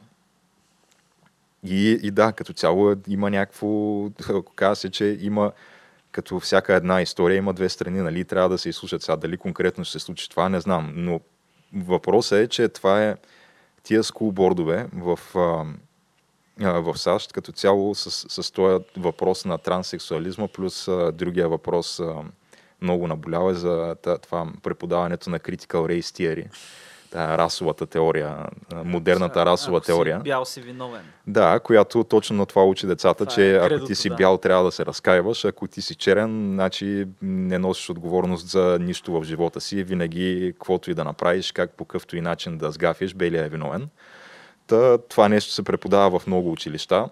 и, 1.64 2.00
и 2.02 2.10
да, 2.10 2.32
като 2.32 2.52
цяло 2.52 2.94
има 3.08 3.30
някакво, 3.30 3.66
казва 4.54 4.76
се, 4.76 4.90
че 4.90 5.18
има 5.20 5.52
като 6.14 6.40
всяка 6.40 6.74
една 6.74 7.02
история 7.02 7.36
има 7.36 7.52
две 7.52 7.68
страни, 7.68 8.00
нали, 8.00 8.24
трябва 8.24 8.48
да 8.48 8.58
се 8.58 8.68
изслушат 8.68 9.02
сега. 9.02 9.16
Дали 9.16 9.36
конкретно 9.36 9.84
ще 9.84 9.98
се 9.98 10.04
случи 10.04 10.30
това, 10.30 10.48
не 10.48 10.60
знам. 10.60 10.92
Но 10.96 11.20
въпросът 11.74 12.38
е, 12.38 12.48
че 12.48 12.68
това 12.68 13.04
е 13.04 13.16
тия 13.82 14.04
скулбордове 14.04 14.86
в, 14.92 15.18
а, 15.34 16.80
в 16.80 16.98
САЩ 16.98 17.32
като 17.32 17.52
цяло 17.52 17.94
с, 17.94 18.42
с 18.42 18.50
този 18.50 18.84
въпрос 18.96 19.44
на 19.44 19.58
транссексуализма, 19.58 20.48
плюс 20.48 20.88
а, 20.88 21.12
другия 21.12 21.48
въпрос 21.48 22.00
а, 22.00 22.14
много 22.80 23.06
наболява 23.06 23.50
е 23.50 23.54
за 23.54 23.96
това 24.22 24.46
преподаването 24.62 25.30
на 25.30 25.40
critical 25.40 26.00
race 26.00 26.00
theory 26.00 26.48
расовата 27.14 27.86
теория, 27.86 28.36
модерната 28.84 29.46
расова 29.46 29.78
ако 29.78 29.86
теория. 29.86 30.18
Си 30.18 30.22
бял 30.24 30.44
си 30.44 30.60
виновен. 30.60 31.02
Да, 31.26 31.60
която 31.60 32.04
точно 32.04 32.36
на 32.36 32.46
това 32.46 32.64
учи 32.64 32.86
децата, 32.86 33.26
това 33.26 33.34
че 33.34 33.52
е 33.52 33.56
ако 33.56 33.84
ти 33.84 33.94
си 33.94 34.08
да. 34.08 34.14
бял, 34.14 34.38
трябва 34.38 34.64
да 34.64 34.72
се 34.72 34.86
разкаиваш, 34.86 35.44
ако 35.44 35.66
ти 35.66 35.82
си 35.82 35.94
черен, 35.94 36.52
значи 36.52 37.06
не 37.22 37.58
носиш 37.58 37.90
отговорност 37.90 38.48
за 38.48 38.78
нищо 38.80 39.12
в 39.12 39.24
живота 39.24 39.60
си, 39.60 39.84
винаги 39.84 40.52
каквото 40.52 40.90
и 40.90 40.94
да 40.94 41.04
направиш, 41.04 41.52
как 41.52 41.70
по 41.70 41.84
какъвто 41.84 42.16
и 42.16 42.20
начин 42.20 42.58
да 42.58 42.70
сгафиш, 42.70 43.14
белия 43.14 43.44
е 43.44 43.48
виновен. 43.48 43.88
Та, 44.66 44.98
това 44.98 45.28
нещо 45.28 45.52
се 45.52 45.62
преподава 45.62 46.18
в 46.18 46.26
много 46.26 46.52
училища. 46.52 47.08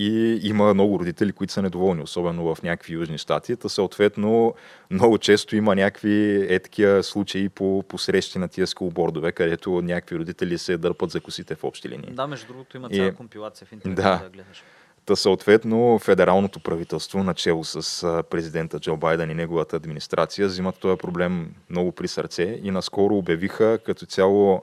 И 0.00 0.40
има 0.42 0.74
много 0.74 0.98
родители, 0.98 1.32
които 1.32 1.52
са 1.52 1.62
недоволни, 1.62 2.02
особено 2.02 2.54
в 2.54 2.62
някакви 2.62 2.94
южни 2.94 3.18
щати. 3.18 3.56
Та 3.56 3.68
съответно 3.68 4.54
много 4.90 5.18
често 5.18 5.56
има 5.56 5.74
някакви 5.74 6.46
е 6.54 6.58
такива 6.58 7.02
случаи 7.02 7.48
по, 7.48 7.84
по 7.88 7.98
срещи 7.98 8.38
на 8.38 8.48
тия 8.48 8.66
скулбордове, 8.66 9.32
където 9.32 9.82
някакви 9.82 10.18
родители 10.18 10.58
се 10.58 10.76
дърпат 10.76 11.10
за 11.10 11.20
косите 11.20 11.54
в 11.54 11.64
общи 11.64 11.88
линии. 11.88 12.10
Да, 12.10 12.26
между 12.26 12.46
другото 12.46 12.76
има 12.76 12.90
цяла 12.90 13.08
и... 13.08 13.14
компилация 13.14 13.66
в 13.66 13.72
интернет 13.72 13.96
да, 13.96 14.20
да 14.24 14.30
гледаш. 14.30 14.64
Та 15.06 15.16
съответно 15.16 15.98
федералното 15.98 16.60
правителство, 16.60 17.24
начало 17.24 17.64
с 17.64 18.22
президента 18.30 18.80
Джо 18.80 18.96
Байден 18.96 19.30
и 19.30 19.34
неговата 19.34 19.76
администрация, 19.76 20.46
взимат 20.46 20.78
този 20.78 20.98
проблем 20.98 21.54
много 21.70 21.92
при 21.92 22.08
сърце 22.08 22.60
и 22.62 22.70
наскоро 22.70 23.16
обявиха 23.16 23.78
като 23.84 24.06
цяло 24.06 24.62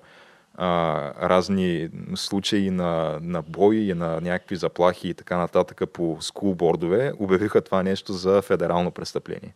а, 0.57 1.29
разни 1.29 1.89
случаи 2.15 2.69
на, 2.69 3.19
на 3.21 3.41
бой 3.41 3.75
и 3.75 3.93
на 3.93 4.21
някакви 4.21 4.55
заплахи 4.55 5.09
и 5.09 5.13
така 5.13 5.37
нататък 5.37 5.81
по 5.93 6.17
скулбордове, 6.19 7.13
обявиха 7.19 7.61
това 7.61 7.83
нещо 7.83 8.13
за 8.13 8.41
федерално 8.41 8.91
престъпление. 8.91 9.53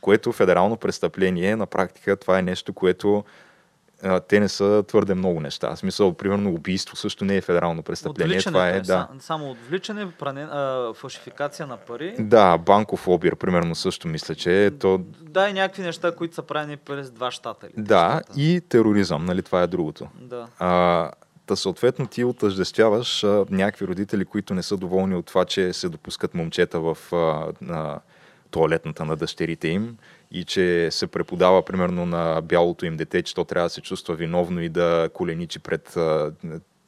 Което 0.00 0.32
федерално 0.32 0.76
престъпление 0.76 1.56
на 1.56 1.66
практика 1.66 2.16
това 2.16 2.38
е 2.38 2.42
нещо, 2.42 2.72
което 2.72 3.24
а, 4.02 4.20
те 4.20 4.40
не 4.40 4.48
са 4.48 4.84
твърде 4.88 5.14
много 5.14 5.40
неща. 5.40 5.70
В 5.70 5.78
смисъл, 5.78 6.12
примерно, 6.12 6.50
убийство 6.50 6.96
също 6.96 7.24
не 7.24 7.36
е 7.36 7.40
федерално 7.40 7.82
престъпление. 7.82 8.38
Това 8.38 8.68
е, 8.68 8.80
да. 8.80 8.84
са- 8.84 9.08
само 9.20 9.50
отвличане, 9.50 10.10
пране, 10.10 10.42
а, 10.42 10.92
фалшификация 10.94 11.66
на 11.66 11.76
пари. 11.76 12.14
Да, 12.18 12.58
банков 12.58 13.08
обир, 13.08 13.36
примерно, 13.36 13.74
също 13.74 14.08
мисля, 14.08 14.34
че 14.34 14.66
е 14.66 14.70
то... 14.70 15.00
Да, 15.20 15.48
и 15.48 15.52
някакви 15.52 15.82
неща, 15.82 16.12
които 16.12 16.34
са 16.34 16.42
правени 16.42 16.76
през 16.76 17.10
два 17.10 17.30
щата. 17.30 17.66
Или 17.66 17.84
Да, 17.84 18.20
щата. 18.24 18.40
и 18.40 18.60
тероризъм, 18.60 19.24
нали, 19.24 19.42
това 19.42 19.62
е 19.62 19.66
другото. 19.66 20.08
Да. 20.20 20.46
А, 20.58 21.10
та 21.46 21.56
съответно 21.56 22.06
ти 22.06 22.24
отъждествяваш 22.24 23.24
а, 23.24 23.44
някакви 23.50 23.86
родители, 23.86 24.24
които 24.24 24.54
не 24.54 24.62
са 24.62 24.76
доволни 24.76 25.14
от 25.14 25.26
това, 25.26 25.44
че 25.44 25.72
се 25.72 25.88
допускат 25.88 26.34
момчета 26.34 26.80
в 26.80 26.98
а, 27.12 27.16
на 27.60 28.00
туалетната 28.50 29.04
на 29.04 29.16
дъщерите 29.16 29.68
им 29.68 29.96
и 30.30 30.44
че 30.44 30.90
се 30.90 31.06
преподава 31.06 31.64
примерно 31.64 32.06
на 32.06 32.40
бялото 32.40 32.86
им 32.86 32.96
дете, 32.96 33.22
че 33.22 33.34
то 33.34 33.44
трябва 33.44 33.66
да 33.66 33.70
се 33.70 33.80
чувства 33.80 34.14
виновно 34.14 34.62
и 34.62 34.68
да 34.68 35.10
коленичи 35.14 35.58
пред 35.58 35.96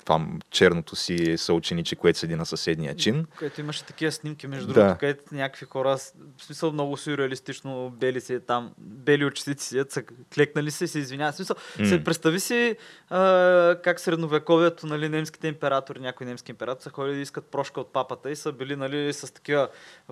това 0.07 0.27
черното 0.51 0.97
си 0.97 1.35
съучениче, 1.38 1.97
което 1.97 2.19
седи 2.19 2.35
на 2.37 2.47
съседния 2.47 2.95
чин. 2.97 3.27
Където 3.37 3.61
имаше 3.61 3.85
такива 3.85 4.12
снимки, 4.12 4.47
между 4.47 4.66
Да. 4.66 4.75
другото, 4.75 4.99
където 5.01 5.35
някакви 5.35 5.66
хора, 5.66 5.97
в 6.38 6.45
смисъл 6.45 6.73
много 6.73 6.97
сюрреалистично, 6.97 7.90
бели 7.90 8.21
си 8.21 8.40
там, 8.47 8.73
бели 8.79 9.25
очиците 9.25 9.62
си, 9.62 9.83
са 9.88 10.03
клекнали 10.35 10.71
се 10.71 10.85
и 10.85 10.88
се 10.88 10.99
извиняват. 10.99 11.35
В 11.35 11.37
смисъл, 11.37 11.57
М. 11.79 11.87
се, 11.87 12.05
представи 12.05 12.40
си 12.40 12.77
а, 13.11 13.77
как 13.85 14.01
средновековието, 14.01 14.87
нали, 14.87 15.09
немските 15.09 15.49
императори, 15.49 16.01
някои 16.01 16.27
немски 16.27 16.51
императори 16.53 16.83
са 16.83 16.90
ходили 16.90 17.14
да 17.14 17.21
искат 17.21 17.45
прошка 17.45 17.81
от 17.81 17.92
папата 17.92 18.31
и 18.31 18.37
са 18.37 18.53
били, 18.53 18.77
нали, 18.77 19.12
с 19.12 19.35
такива 19.35 19.69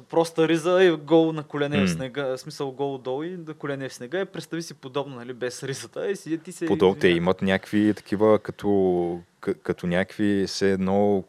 проста 0.08 0.48
риза 0.48 0.84
и 0.84 0.90
гол 0.90 1.32
на 1.32 1.42
колене 1.42 1.76
М. 1.76 1.86
в 1.86 1.90
снега, 1.90 2.24
в 2.24 2.38
смисъл 2.38 2.72
гол 2.72 2.98
долу 2.98 3.22
и 3.22 3.36
да 3.36 3.54
колене 3.54 3.88
в 3.88 3.94
снега. 3.94 4.20
И 4.20 4.24
представи 4.24 4.62
си 4.62 4.74
подобно, 4.74 5.16
нали, 5.16 5.32
без 5.32 5.62
ризата 5.62 6.10
и 6.10 6.16
седят 6.16 6.48
и 6.48 6.52
се 6.52 6.66
Подол, 6.66 6.96
те 7.00 7.08
имат 7.08 7.42
някакви 7.42 7.94
такива 7.96 8.38
като, 8.38 9.20
като 9.62 9.86
някакви 9.86 10.44
все 10.46 10.72
едно 10.72 11.24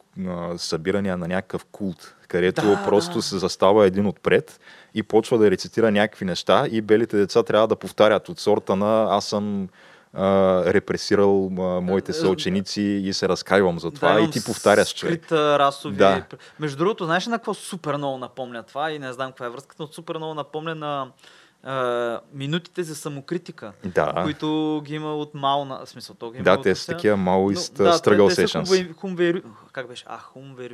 събирания 0.58 1.18
на 1.18 1.28
някакъв 1.28 1.66
култ, 1.66 2.16
където 2.28 2.62
Да, 2.62 2.84
просто 2.86 3.14
да. 3.16 3.22
се 3.22 3.38
застава 3.38 3.86
един 3.86 4.06
отпред 4.08 4.60
и 4.94 5.04
почва 5.04 5.38
да 5.38 5.52
рецитира 5.52 5.92
някакви 5.92 6.26
неща 6.26 6.66
и 6.72 6.82
белите 6.82 7.18
деца 7.18 7.44
трябва 7.44 7.68
да 7.68 7.76
повтарят 7.76 8.30
от 8.30 8.40
сорта 8.40 8.76
на 8.76 9.08
аз 9.10 9.26
съм 9.26 9.70
а, 10.14 10.64
репресирал 10.74 11.46
а, 11.46 11.82
моите 11.82 12.12
Е, 12.12 12.16
е, 12.16 12.20
съученици 12.20 12.82
и 12.82 13.14
се 13.14 13.30
разкаивам 13.30 13.80
за 13.80 13.92
това 13.92 14.14
Да, 14.14 14.22
и 14.22 14.30
ти 14.32 14.44
повтаряш, 14.44 14.96
човек. 14.96 15.14
скрит, 15.26 15.32
расови. 15.32 15.96
Да. 15.96 16.24
Между 16.60 16.78
другото, 16.78 17.06
знаеш 17.06 17.28
на 17.28 17.38
какво 17.38 17.54
супер 17.54 17.98
много 17.98 18.18
напомня 18.18 18.64
това 18.64 18.92
и 18.92 19.00
не 19.00 19.14
знам 19.14 19.32
каква 19.32 19.46
е 19.46 19.50
връзката, 19.50 19.84
но 19.84 19.88
супер 19.88 20.18
много 20.18 20.34
напомня 20.34 20.76
на 20.76 21.08
а, 21.66 22.20
минутите 22.34 22.84
за 22.84 22.96
самокритика, 22.96 23.72
Да, 23.86 24.22
които 24.24 24.82
ги 24.86 24.96
има 24.96 25.16
от 25.16 25.34
Мална, 25.34 25.86
в 25.86 25.90
смисъл, 25.90 26.16
то 26.16 26.32
ги 26.32 26.38
има 26.38 26.44
да, 26.44 26.62
те 26.62 26.76
са 26.76 26.92
такива 26.92 27.18
Maoist 27.18 27.74
да, 27.74 28.48
хумвей, 28.64 28.94
хумвей, 28.94 29.42
как 29.72 29.88
беше? 29.88 30.06
А, 30.08 30.18
хумвей, 30.18 30.70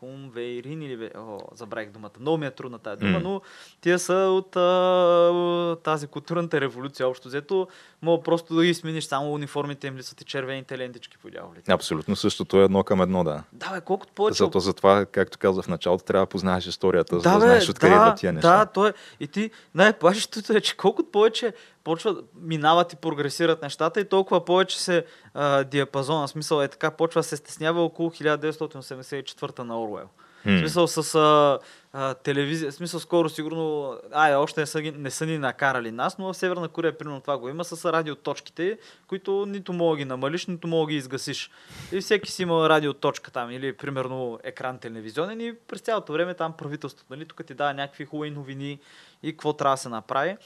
хумвейрин 0.00 0.82
или? 0.82 1.10
О, 1.16 1.38
забравих 1.54 1.90
думата. 1.90 2.10
Много 2.20 2.38
ми 2.38 2.46
е 2.46 2.50
трудна 2.50 2.78
тази 2.78 3.00
дума, 3.00 3.12
М. 3.12 3.20
но 3.20 3.40
тия 3.80 3.98
са 3.98 4.14
от 4.14 4.56
а, 4.56 5.76
тази 5.82 6.06
културната 6.06 6.60
революция, 6.60 7.08
общо 7.08 7.28
взето. 7.28 7.68
Мога 8.02 8.22
просто 8.22 8.54
да 8.54 8.64
ги 8.64 8.74
смениш, 8.74 9.04
само 9.04 9.32
униформите 9.32 9.86
им 9.86 9.96
лисат 9.96 10.20
и 10.20 10.24
червените 10.24 10.78
лентички 10.78 11.18
по 11.18 11.30
дяволите. 11.30 11.72
Абсолютно 11.72 12.16
същото 12.16 12.60
е 12.60 12.64
едно 12.64 12.84
към 12.84 13.00
едно, 13.02 13.24
да. 13.24 13.42
Да, 13.52 13.70
бе, 13.70 13.80
колкото 13.80 14.12
повече 14.12 14.44
Зато 14.44 14.60
затова, 14.60 15.06
както 15.06 15.38
казах 15.38 15.64
в 15.64 15.68
началото, 15.68 16.04
трябва 16.04 16.26
да 16.26 16.30
познаеш 16.30 16.66
историята, 16.66 17.16
за 17.16 17.22
да, 17.22 17.30
да, 17.30 17.38
бе, 17.38 17.44
знаеш 17.44 17.68
откъде 17.68 17.94
да, 17.94 18.00
идват 18.00 18.18
тия 18.18 18.32
неща. 18.32 18.58
Да, 18.58 18.66
то 18.66 18.86
е. 18.86 18.92
И 19.20 19.28
ти, 19.28 19.50
най-плашещото 19.74 20.52
е, 20.52 20.60
че 20.60 20.76
колкото 20.76 21.10
повече 21.10 21.52
почва, 21.86 22.16
минават 22.36 22.92
и 22.92 22.96
прогресират 22.96 23.62
нещата 23.62 24.00
и 24.00 24.04
толкова 24.06 24.44
повече 24.44 24.80
се 24.80 25.04
а, 25.34 25.64
диапазона, 25.64 26.28
смисъл 26.28 26.62
е 26.62 26.68
така, 26.68 26.90
почва 26.90 27.22
се 27.22 27.36
стеснява 27.36 27.82
около 27.82 28.10
1984 28.10 29.58
на 29.58 29.82
Оруел. 29.82 30.08
В 30.36 30.48
М. 30.48 30.58
смисъл 30.58 30.86
с 30.86 31.14
а, 31.14 31.58
а, 31.92 32.14
телевизия, 32.14 32.70
в 32.70 32.74
смисъл 32.74 33.00
скоро 33.00 33.28
сигурно, 33.28 33.94
ай, 34.12 34.34
още 34.34 34.60
не 34.60 34.66
са, 34.66 34.80
ги- 34.80 34.90
не 34.92 35.10
са 35.10 35.26
ни 35.26 35.38
накарали 35.38 35.90
нас, 35.90 36.18
но 36.18 36.32
в 36.32 36.36
Северна 36.36 36.68
Корея 36.68 36.98
примерно 36.98 37.20
това 37.20 37.38
го 37.38 37.48
има 37.48 37.64
с 37.64 37.92
радиоточките, 37.92 38.78
които 39.06 39.46
нито 39.46 39.72
мога 39.72 39.96
ги 39.96 40.04
намалиш, 40.04 40.46
нито 40.46 40.68
мога 40.68 40.90
ги 40.90 40.96
изгасиш. 40.96 41.50
И 41.92 42.00
всеки 42.00 42.30
си 42.30 42.42
има 42.42 42.68
радиоточка 42.68 43.30
там 43.30 43.50
или 43.50 43.72
примерно 43.72 44.38
екран 44.42 44.78
телевизионен 44.78 45.40
и 45.40 45.54
през 45.58 45.80
цялото 45.80 46.12
време 46.12 46.34
там 46.34 46.52
правителството, 46.52 47.06
нали, 47.10 47.24
тук 47.24 47.46
ти 47.46 47.54
дава 47.54 47.74
някакви 47.74 48.04
хубави 48.04 48.30
новини 48.30 48.78
и 49.22 49.32
какво 49.32 49.52
трябва 49.52 49.74
да 49.74 49.78
се 49.78 49.88
направи. 49.88 50.36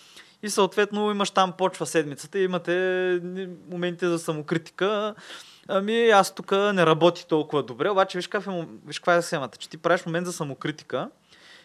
И 0.42 0.50
съответно 0.50 1.10
имаш 1.10 1.30
там 1.30 1.52
почва 1.52 1.86
седмицата 1.86 2.38
и 2.38 2.44
имате 2.44 3.20
моменти 3.70 4.06
за 4.06 4.18
самокритика. 4.18 5.14
Ами 5.68 6.10
аз 6.10 6.34
тук 6.34 6.52
не 6.52 6.86
работи 6.86 7.26
толкова 7.28 7.62
добре, 7.62 7.90
обаче 7.90 8.18
виж 8.18 8.26
каква 8.26 8.52
е, 8.52 8.66
виж 8.86 8.98
каква 8.98 9.14
е 9.14 9.22
схемата, 9.22 9.58
че 9.58 9.68
ти 9.68 9.76
правиш 9.76 10.06
момент 10.06 10.26
за 10.26 10.32
самокритика, 10.32 11.08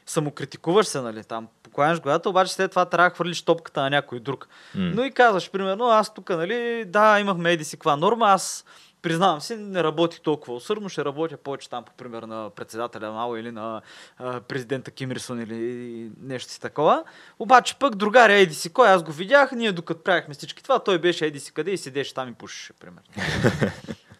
самокритикуваш 0.06 0.88
се, 0.88 1.02
нали, 1.02 1.24
там, 1.24 1.48
покланяш 1.64 2.02
главата, 2.02 2.30
обаче 2.30 2.54
след 2.54 2.72
това 2.72 2.86
трябва 2.86 3.10
да 3.10 3.16
хвърлиш 3.16 3.42
топката 3.42 3.82
на 3.82 3.90
някой 3.90 4.20
друг. 4.20 4.48
М. 4.76 4.92
Но 4.96 5.04
и 5.04 5.12
казваш, 5.12 5.52
примерно, 5.52 5.86
аз 5.86 6.14
тук, 6.14 6.30
нали, 6.30 6.86
да, 6.88 7.20
имахме 7.20 7.52
еди 7.52 7.64
си 7.64 7.78
каква 7.78 7.96
норма, 7.96 8.26
аз 8.28 8.66
признавам 9.06 9.42
си, 9.42 9.56
не 9.56 9.84
работих 9.84 10.20
толкова 10.20 10.54
усърдно, 10.54 10.90
ще 10.90 11.06
работя 11.06 11.38
повече 11.38 11.70
там, 11.70 11.84
по 11.84 11.92
пример 11.92 12.24
на 12.24 12.50
председателя 12.50 13.12
Мао 13.12 13.38
или 13.38 13.52
на 13.52 13.82
а, 14.18 14.42
президента 14.42 14.92
Ким 14.92 15.12
Рисун 15.12 15.42
или 15.42 16.12
нещо 16.22 16.52
си 16.52 16.62
такова. 16.62 17.04
Обаче 17.40 17.76
пък 17.76 17.96
другаря 17.96 18.34
еди 18.34 18.54
си 18.54 18.70
кой, 18.70 18.90
аз 18.90 19.04
го 19.04 19.12
видях, 19.12 19.52
ние 19.52 19.72
докато 19.72 20.04
правихме 20.04 20.34
всички 20.34 20.64
това, 20.64 20.80
той 20.80 21.00
беше 21.00 21.26
еди 21.26 21.40
си 21.40 21.54
къде 21.54 21.72
и 21.72 21.78
седеше 21.78 22.14
там 22.14 22.30
и 22.30 22.34
пушеше, 22.34 22.74
примерно. 22.74 23.08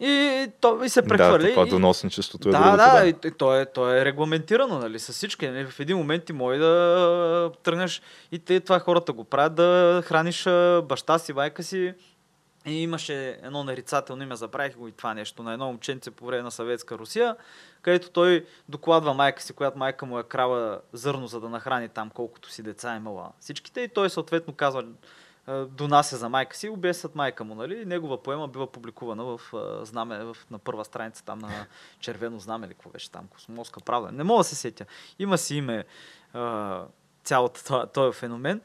и, 0.00 0.46
то, 0.60 0.84
и 0.84 0.88
се 0.88 1.02
прехвърля. 1.02 1.44
Да, 1.44 1.50
това 1.50 1.66
и- 1.66 1.70
доносничеството 1.70 2.48
е 2.48 2.52
да, 2.52 2.58
другото, 2.58 2.76
да, 2.76 3.00
да. 3.00 3.06
и, 3.06 3.14
и 3.24 3.30
то, 3.30 3.60
е, 3.60 3.66
то 3.66 3.94
е 3.94 4.04
регламентирано, 4.04 4.78
нали, 4.78 4.98
с 4.98 5.12
всички. 5.12 5.48
Нали, 5.48 5.66
в 5.66 5.80
един 5.80 5.96
момент 5.96 6.24
ти 6.24 6.32
може 6.32 6.58
да 6.58 7.50
тръгнеш 7.62 8.02
и 8.32 8.38
те, 8.38 8.60
това 8.60 8.78
хората 8.78 9.12
го 9.12 9.24
правят, 9.24 9.54
да 9.54 10.02
храниш 10.04 10.44
баща 10.88 11.18
си, 11.18 11.32
майка 11.32 11.62
си. 11.62 11.94
И 12.66 12.82
имаше 12.82 13.38
едно 13.42 13.64
нарицателно 13.64 14.22
име, 14.22 14.36
забравих 14.36 14.76
го 14.76 14.88
и 14.88 14.92
това 14.92 15.14
нещо, 15.14 15.42
на 15.42 15.52
едно 15.52 15.66
момченце 15.66 16.10
по 16.10 16.26
време 16.26 16.42
на 16.42 16.50
съветска 16.50 16.98
Русия, 16.98 17.36
където 17.82 18.10
той 18.10 18.46
докладва 18.68 19.14
майка 19.14 19.42
си, 19.42 19.52
която 19.52 19.78
майка 19.78 20.06
му 20.06 20.18
е 20.18 20.22
крава 20.22 20.80
зърно, 20.92 21.26
за 21.26 21.40
да 21.40 21.48
нахрани 21.48 21.88
там 21.88 22.10
колкото 22.10 22.50
си 22.50 22.62
деца 22.62 22.94
е 22.94 22.96
имала 22.96 23.32
всичките. 23.40 23.80
И 23.80 23.88
той 23.88 24.10
съответно 24.10 24.54
казва, 24.54 24.84
донася 25.68 26.16
за 26.16 26.28
майка 26.28 26.56
си, 26.56 26.68
обесят 26.68 27.14
майка 27.14 27.44
му, 27.44 27.54
нали? 27.54 27.84
Негова 27.84 28.22
поема 28.22 28.48
бива 28.48 28.66
публикувана 28.72 29.24
в 29.24 29.40
знаме, 29.82 30.24
в, 30.24 30.36
на 30.50 30.58
първа 30.58 30.84
страница 30.84 31.24
там 31.24 31.38
на 31.38 31.66
червено 32.00 32.38
знаме 32.38 32.66
или 32.66 32.74
какво 32.74 32.90
беше 32.90 33.10
там, 33.10 33.26
космоска 33.26 33.80
правда. 33.80 34.12
Не 34.12 34.24
мога 34.24 34.40
да 34.40 34.44
се 34.44 34.54
сетя. 34.54 34.86
Има 35.18 35.38
си 35.38 35.56
име 35.56 35.84
цялата 37.24 37.86
този 37.86 38.18
феномен. 38.18 38.60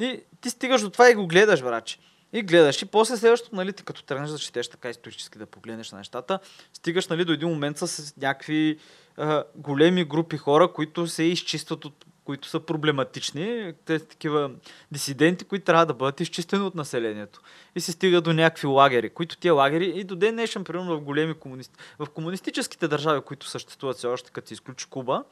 И 0.00 0.22
ти 0.40 0.50
стигаш 0.50 0.82
до 0.82 0.90
това 0.90 1.10
и 1.10 1.14
го 1.14 1.26
гледаш, 1.26 1.60
врачи. 1.60 1.98
И 2.32 2.42
гледаш. 2.42 2.82
И 2.82 2.86
после 2.86 3.16
следващото, 3.16 3.56
нали, 3.56 3.72
ти 3.72 3.82
като 3.82 4.02
тръгнеш 4.02 4.30
да 4.30 4.38
четеш 4.38 4.68
така 4.68 4.90
исторически 4.90 5.38
да 5.38 5.46
погледнеш 5.46 5.92
на 5.92 5.98
нещата, 5.98 6.38
стигаш 6.72 7.08
нали, 7.08 7.24
до 7.24 7.32
един 7.32 7.48
момент 7.48 7.78
с 7.78 8.16
някакви 8.16 8.78
а, 9.16 9.44
големи 9.54 10.04
групи 10.04 10.36
хора, 10.36 10.72
които 10.72 11.06
се 11.06 11.22
изчистват 11.22 11.84
от 11.84 12.04
които 12.26 12.48
са 12.48 12.60
проблематични, 12.60 13.72
те 13.84 13.98
са 13.98 14.06
такива 14.06 14.50
дисиденти, 14.92 15.44
които 15.44 15.64
трябва 15.64 15.86
да 15.86 15.94
бъдат 15.94 16.20
изчистени 16.20 16.62
от 16.62 16.74
населението. 16.74 17.40
И 17.76 17.80
се 17.80 17.92
стига 17.92 18.20
до 18.20 18.32
някакви 18.32 18.66
лагери, 18.66 19.10
които 19.10 19.36
тия 19.36 19.54
лагери 19.54 19.92
и 19.96 20.04
до 20.04 20.16
ден 20.16 20.34
днешен, 20.34 20.64
примерно 20.64 20.96
в 20.96 21.00
големи 21.00 21.34
комунисти... 21.34 21.74
в 21.98 22.06
комунистическите 22.06 22.88
държави, 22.88 23.20
които 23.20 23.48
съществуват 23.48 23.96
все 23.96 24.06
още, 24.06 24.30
като 24.30 24.48
се 24.48 24.54
изключи 24.54 24.86
Куба, 24.86 25.24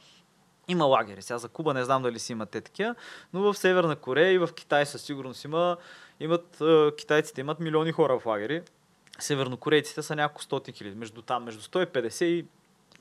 има 0.67 0.85
лагери. 0.85 1.21
Сега 1.21 1.37
за 1.37 1.49
Куба 1.49 1.73
не 1.73 1.83
знам 1.83 2.03
дали 2.03 2.19
си 2.19 2.31
има 2.31 2.45
те 2.45 2.61
такива, 2.61 2.95
но 3.33 3.41
в 3.41 3.57
Северна 3.57 3.95
Корея 3.95 4.31
и 4.31 4.37
в 4.37 4.49
Китай 4.55 4.85
със 4.85 5.01
сигурност 5.01 5.43
има, 5.43 5.77
имат, 6.19 6.61
китайците 6.97 7.41
имат 7.41 7.59
милиони 7.59 7.91
хора 7.91 8.19
в 8.19 8.25
лагери. 8.25 8.61
Севернокорейците 9.19 10.01
са 10.01 10.15
няколко 10.15 10.43
стотин 10.43 10.73
хиляди. 10.73 10.95
Между 10.95 11.21
там, 11.21 11.43
между 11.43 11.61
150 11.61 12.23
и 12.23 12.45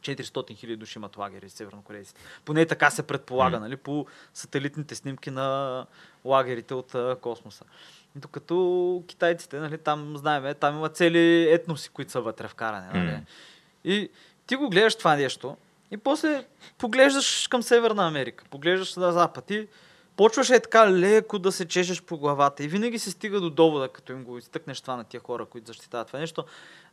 400 0.00 0.57
хиляди 0.57 0.77
души 0.77 0.98
имат 0.98 1.16
лагери 1.16 1.50
севернокорейците. 1.50 2.20
Поне 2.44 2.66
така 2.66 2.90
се 2.90 3.03
предполага, 3.03 3.61
нали, 3.61 3.77
по 3.77 4.07
сателитните 4.35 4.94
снимки 4.94 5.31
на 5.31 5.87
лагерите 6.24 6.74
от 6.74 6.94
а, 6.94 7.16
космоса. 7.20 7.64
Докато 8.16 9.03
китайците, 9.07 9.59
нали, 9.59 9.79
там 9.79 10.16
знаем, 10.16 10.55
там 10.61 10.77
има 10.77 10.88
цели 10.88 11.53
етноси, 11.53 11.88
които 11.88 12.12
са 12.12 12.20
вътре 12.20 12.48
вкарани. 12.48 12.87
Нали. 12.94 13.12
М. 13.12 13.20
И 13.85 14.11
ти 14.46 14.57
го 14.57 14.70
гледаш 14.70 14.96
това 14.96 15.16
нещо 15.16 15.57
и 15.90 15.96
после 15.96 16.44
поглеждаш 16.79 17.48
към 17.48 17.62
Северна 17.62 18.06
Америка, 18.06 18.44
поглеждаш 18.50 18.96
на 18.96 19.12
Запад 19.12 19.50
и 19.50 19.69
почваш 20.17 20.50
е 20.50 20.60
така 20.60 20.92
леко 20.92 21.38
да 21.38 21.52
се 21.52 21.65
чешеш 21.65 22.02
по 22.02 22.19
главата 22.19 22.65
и 22.65 22.69
винаги 22.69 22.98
се 22.98 23.10
стига 23.10 23.40
до 23.40 23.50
довода, 23.50 23.88
като 23.88 24.12
им 24.12 24.25
го 24.25 24.38
изтъкнеш 24.38 24.81
това 24.81 24.96
на 24.96 25.04
тия 25.04 25.21
хора, 25.21 25.46
които 25.46 25.67
защитават 25.67 26.06
това 26.06 26.19
нещо 26.19 26.44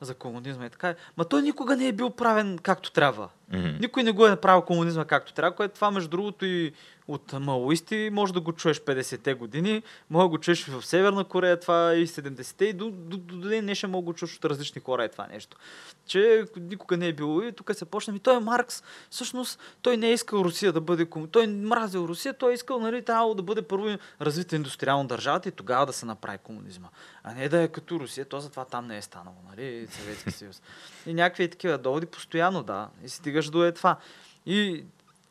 за 0.02 0.14
комунизма 0.14 0.66
и 0.66 0.70
така. 0.70 0.96
Ма 1.18 1.26
той 1.26 1.42
никога 1.42 1.78
не 1.78 1.88
е 1.88 1.94
бил 1.94 2.10
правен 2.10 2.58
както 2.58 2.92
трябва. 2.92 3.30
Мгм. 3.54 3.70
Никой 3.80 4.04
не 4.04 4.12
го 4.12 4.26
е 4.26 4.30
направил 4.30 4.62
комунизма 4.62 5.06
както 5.06 5.34
трябва, 5.34 5.56
което 5.56 5.76
това 5.76 5.92
между 5.92 6.10
другото 6.10 6.46
и 6.46 6.74
от 7.08 7.34
маоисти 7.34 8.10
може 8.12 8.34
да 8.34 8.42
го 8.42 8.54
чуеш 8.54 8.80
50-те 8.80 9.34
години, 9.34 9.84
може 10.10 10.24
да 10.24 10.30
го 10.30 10.38
чуеш 10.38 10.68
и 10.68 10.72
в 10.72 10.86
Северна 10.86 11.24
Корея, 11.24 11.60
това 11.60 11.96
и 11.96 12.08
70-те, 12.08 12.66
и 12.66 12.74
до, 12.74 12.92
до, 12.92 13.18
до, 13.18 13.36
до 13.36 13.50
ден 13.50 13.66
днешен 13.66 13.90
мога 13.90 14.02
да 14.02 14.06
го 14.06 14.14
чуеш 14.14 14.38
от 14.38 14.46
различни 14.46 14.82
хора 14.82 15.04
е 15.04 15.10
това 15.10 15.28
нещо. 15.28 15.58
Че 16.06 16.46
никога 16.60 16.98
не 16.98 17.08
е 17.08 17.14
било 17.14 17.42
и 17.42 17.52
тук 17.52 17.72
се 17.74 17.86
почна, 17.86 18.16
и 18.16 18.20
той 18.20 18.36
е 18.36 18.40
Маркс, 18.40 18.84
всъщност 19.10 19.60
той 19.82 19.98
не 19.98 20.08
е 20.08 20.14
искал 20.14 20.38
Русия 20.38 20.74
да 20.74 20.82
бъде 20.82 21.06
комунизм, 21.06 21.32
той 21.32 21.48
мразил 21.48 22.00
Русия, 22.00 22.34
той 22.34 22.52
е 22.52 22.54
искал 22.54 22.80
нали, 22.80 23.02
трябвало 23.02 23.34
да 23.34 23.44
бъде 23.44 23.62
първо 23.62 23.98
развита 24.22 24.56
индустриално 24.56 25.08
държавата 25.08 25.50
и 25.50 25.52
тогава 25.52 25.86
да 25.86 25.94
се 25.94 26.06
направи 26.06 26.38
комунизма. 26.38 26.88
А 27.24 27.34
не 27.34 27.50
да 27.50 27.62
е 27.62 27.68
като 27.68 28.00
Русия, 28.00 28.26
то 28.26 28.40
затова 28.40 28.66
там 28.66 28.88
не 28.88 28.98
е 28.98 29.02
станало, 29.02 29.36
нали, 29.50 29.88
Съветски 29.92 30.32
съюз. 30.32 30.62
И 31.06 31.14
някакви 31.14 31.50
такива 31.50 31.78
доводи 31.78 32.06
постоянно, 32.06 32.64
да. 32.64 32.88
И 33.04 33.10
стигаш 33.10 33.50
до 33.50 33.66
е 33.66 33.72
това. 33.72 33.98
И 34.46 34.84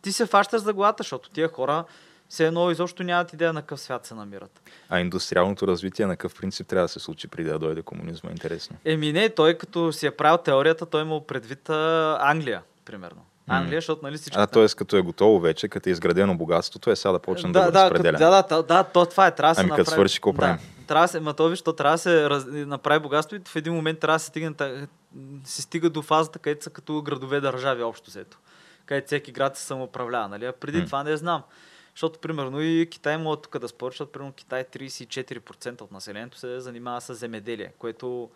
ти 0.03 0.13
се 0.13 0.27
фащаш 0.27 0.61
за 0.61 0.73
главата, 0.73 1.03
защото 1.03 1.31
тия 1.31 1.49
хора 1.49 1.85
все 2.29 2.47
едно 2.47 2.71
изобщо 2.71 3.03
нямат 3.03 3.33
идея 3.33 3.53
на 3.53 3.63
какъв 3.63 3.81
свят 3.81 4.07
се 4.07 4.15
намират. 4.15 4.63
А 4.89 5.01
индустриалното 5.01 5.67
развитие 5.67 6.07
на 6.07 6.17
какъв 6.17 6.35
принцип 6.35 6.67
трябва 6.67 6.85
да 6.85 6.89
се 6.89 7.01
случи 7.01 7.29
преди 7.29 7.51
да 7.51 7.59
дойде 7.59 7.83
комунизма? 7.83 8.31
Интересно. 8.31 8.77
Еми 8.85 9.13
не, 9.13 9.29
той 9.29 9.55
като 9.55 9.93
си 9.93 10.07
е 10.07 10.11
правил 10.11 10.39
теорията, 10.39 10.87
той 10.87 11.03
имал 11.03 11.27
предвид 11.27 11.71
а, 11.71 12.19
Англия, 12.21 12.63
примерно. 12.85 13.21
Англия, 13.49 13.77
защото 13.77 14.01
нали 14.03 14.17
всичко... 14.17 14.41
А 14.41 14.47
т.е. 14.47 14.67
като 14.69 14.97
е 14.97 15.01
готово 15.01 15.41
вече, 15.41 15.69
като 15.69 15.89
е 15.89 15.93
изградено 15.93 16.37
богатството, 16.37 16.91
е 16.91 16.97
сега 16.97 17.13
да 17.13 17.19
почне 17.19 17.53
да, 17.53 17.61
да, 17.61 17.67
го 17.67 17.73
да, 17.73 17.85
разпределя. 17.85 18.19
да, 18.19 18.43
да, 18.43 18.63
да, 18.63 18.85
то 18.85 19.07
това 19.07 19.27
е. 19.27 19.35
Трябва 19.35 19.55
да 19.55 19.61
Ами, 19.61 19.71
като 19.71 19.81
направи. 19.81 19.95
свърши, 19.95 20.19
какво 20.19 20.33
да, 20.33 20.39
правим? 20.39 20.59
Трябва 20.91 21.05
да 21.05 21.09
се, 21.09 21.21
ма 21.21 21.35
то 21.35 21.49
виж, 21.49 21.63
то 21.63 21.73
трябва 21.73 21.95
да 21.95 21.99
се 21.99 22.31
раз, 22.31 22.45
направи 22.49 23.01
богатство 23.01 23.37
и 23.37 23.41
в 23.47 23.57
един 23.57 23.75
момент 23.75 23.99
трябва 23.99 24.15
да 24.15 24.19
се 24.19 24.27
стигне, 24.27 24.55
се 25.45 25.63
стига 25.63 25.91
до 25.91 26.03
фазата, 26.03 26.39
където 26.39 26.65
са 26.65 26.71
като 26.71 27.03
градове 27.03 27.41
държави 27.41 27.83
общо 27.83 28.11
взето. 28.11 28.39
Където 28.87 29.07
всеки 29.07 29.33
град 29.33 29.57
се 29.57 29.63
самоуправлява, 29.63 30.29
нали? 30.29 30.47
А 30.47 30.53
преди 30.53 30.79
М. 30.79 30.87
това 30.87 31.05
не 31.05 31.17
знам. 31.17 31.43
Защото, 31.95 32.19
примерно, 32.19 32.61
и 32.61 32.89
Китай 32.91 33.19
могат 33.19 33.43
тук 33.43 33.59
да 33.59 33.69
спорят, 33.69 33.93
защото, 33.93 34.13
примерно, 34.13 34.33
Китай 34.33 34.65
34% 34.65 35.81
от 35.81 35.93
населението 35.93 36.39
се 36.39 36.61
занимава 36.61 37.01
с 37.01 37.15
земеделие, 37.15 37.73
което 37.79 38.31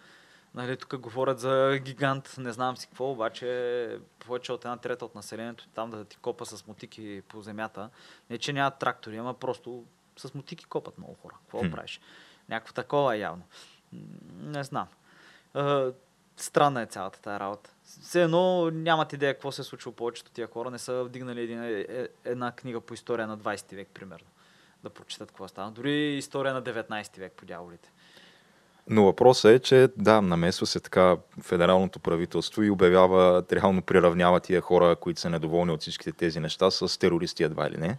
Нали, 0.54 0.76
тук 0.76 0.96
говорят 0.96 1.38
за 1.40 1.78
гигант, 1.82 2.34
не 2.38 2.52
знам 2.52 2.76
си 2.76 2.86
какво, 2.86 3.10
обаче 3.10 3.98
повече 4.18 4.52
от 4.52 4.64
една 4.64 4.76
трета 4.76 5.04
от 5.04 5.14
населението 5.14 5.68
там 5.74 5.90
да 5.90 6.04
ти 6.04 6.16
копа 6.16 6.46
с 6.46 6.66
мотики 6.66 7.22
по 7.28 7.42
земята. 7.42 7.90
Не, 8.30 8.38
че 8.38 8.52
нямат 8.52 8.78
трактори, 8.78 9.16
ама 9.16 9.34
просто 9.34 9.84
с 10.16 10.34
мотики 10.34 10.64
копат 10.64 10.98
много 10.98 11.16
хора. 11.22 11.34
Какво 11.40 11.60
Хм. 11.60 11.70
правиш? 11.70 12.00
Някакво 12.48 12.72
такова 12.72 13.16
е 13.16 13.18
явно. 13.18 13.42
Не 14.40 14.64
знам. 14.64 14.86
Е, 15.56 15.86
странна 16.36 16.82
е 16.82 16.86
цялата 16.86 17.20
тази 17.20 17.40
работа. 17.40 17.70
Все 18.02 18.22
едно 18.22 18.70
нямат 18.70 19.12
идея 19.12 19.34
какво 19.34 19.52
се 19.52 19.60
е 19.60 19.64
случило 19.64 19.94
повечето 19.94 20.30
тия 20.30 20.46
хора. 20.46 20.70
Не 20.70 20.78
са 20.78 21.04
вдигнали 21.04 21.40
един, 21.40 21.62
е, 21.62 21.86
е, 21.88 22.08
една 22.24 22.52
книга 22.52 22.80
по 22.80 22.94
история 22.94 23.26
на 23.26 23.38
20 23.38 23.76
век, 23.76 23.88
примерно. 23.94 24.26
Да 24.82 24.90
прочитат 24.90 25.28
какво 25.28 25.48
стана. 25.48 25.70
Дори 25.70 26.16
история 26.16 26.54
на 26.54 26.62
19 26.62 27.18
век 27.18 27.32
по 27.32 27.46
дяволите. 27.46 27.90
Но 28.88 29.04
въпросът 29.04 29.50
е, 29.50 29.58
че 29.58 29.88
да, 29.96 30.22
намесва 30.22 30.66
се 30.66 30.80
така 30.80 31.16
федералното 31.42 31.98
правителство 31.98 32.62
и 32.62 32.70
обявява, 32.70 33.44
реално 33.52 33.82
приравнява 33.82 34.40
тия 34.40 34.60
хора, 34.60 34.96
които 34.96 35.20
са 35.20 35.30
недоволни 35.30 35.72
от 35.72 35.80
всичките 35.80 36.12
тези 36.12 36.40
неща 36.40 36.70
с 36.70 36.98
терористи 36.98 37.42
едва 37.42 37.70
ли 37.70 37.76
не. 37.76 37.98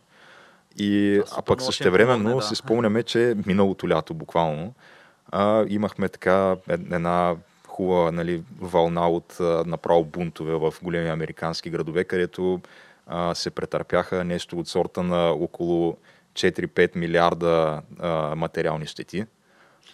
И, 0.77 1.21
а 1.37 1.41
пък 1.41 1.61
същевременно 1.61 2.23
помогне, 2.23 2.41
да. 2.41 2.47
си 2.47 2.55
спомняме, 2.55 3.03
че 3.03 3.35
миналото 3.45 3.89
лято 3.89 4.13
буквално 4.13 4.73
а, 5.31 5.65
имахме 5.67 6.09
така 6.09 6.55
ед- 6.69 6.81
една 6.91 7.35
хубава 7.67 8.11
нали, 8.11 8.43
вълна 8.61 9.09
от 9.09 9.39
а, 9.39 9.63
направо 9.67 10.03
бунтове 10.03 10.55
в 10.55 10.73
големи 10.83 11.09
американски 11.09 11.69
градове, 11.69 12.03
където 12.03 12.61
а, 13.07 13.35
се 13.35 13.49
претърпяха 13.49 14.23
нещо 14.23 14.59
от 14.59 14.67
сорта 14.67 15.03
на 15.03 15.29
около 15.29 15.97
4-5 16.33 16.95
милиарда 16.95 17.81
а, 17.99 18.35
материални 18.35 18.85
щети. 18.85 19.25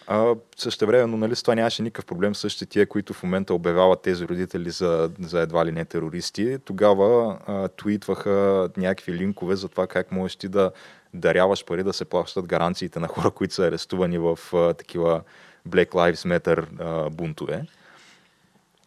А, 0.06 0.34
също 0.56 0.86
време, 0.86 1.16
нали, 1.16 1.36
с 1.36 1.42
това 1.42 1.54
нямаше 1.54 1.82
никакъв 1.82 2.06
проблем. 2.06 2.34
Същите 2.34 2.66
тия, 2.66 2.86
които 2.86 3.12
в 3.14 3.22
момента 3.22 3.54
обявяват 3.54 4.02
тези 4.02 4.28
родители 4.28 4.70
за, 4.70 5.10
за 5.20 5.40
едва 5.40 5.66
ли 5.66 5.72
не 5.72 5.84
терористи, 5.84 6.58
тогава 6.64 7.38
а, 7.46 7.68
твитваха 7.68 8.68
някакви 8.76 9.12
линкове 9.12 9.56
за 9.56 9.68
това 9.68 9.86
как 9.86 10.12
можеш 10.12 10.36
ти 10.36 10.48
да 10.48 10.70
даряваш 11.14 11.64
пари 11.64 11.82
да 11.82 11.92
се 11.92 12.04
плащат 12.04 12.46
гаранциите 12.46 13.00
на 13.00 13.08
хора, 13.08 13.30
които 13.30 13.54
са 13.54 13.66
арестувани 13.66 14.18
в 14.18 14.38
а, 14.52 14.74
такива 14.74 15.22
Black 15.68 15.90
Lives 15.90 16.38
Matter 16.38 16.66
а, 16.80 17.10
бунтове. 17.10 17.66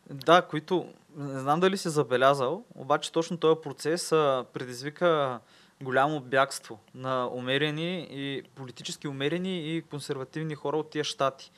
Да, 0.09 0.41
които 0.41 0.85
не 1.17 1.39
знам 1.39 1.59
дали 1.59 1.77
си 1.77 1.89
забелязал, 1.89 2.63
обаче 2.75 3.11
точно 3.11 3.37
този 3.37 3.61
процес 3.63 4.11
а, 4.11 4.45
предизвика 4.53 5.39
голямо 5.81 6.19
бягство 6.19 6.79
на 6.95 7.29
умерени 7.33 8.07
и 8.11 8.43
политически 8.55 9.07
умерени 9.07 9.75
и 9.75 9.81
консервативни 9.81 10.55
хора 10.55 10.77
от 10.77 10.89
тия 10.89 11.03
щати. 11.03 11.51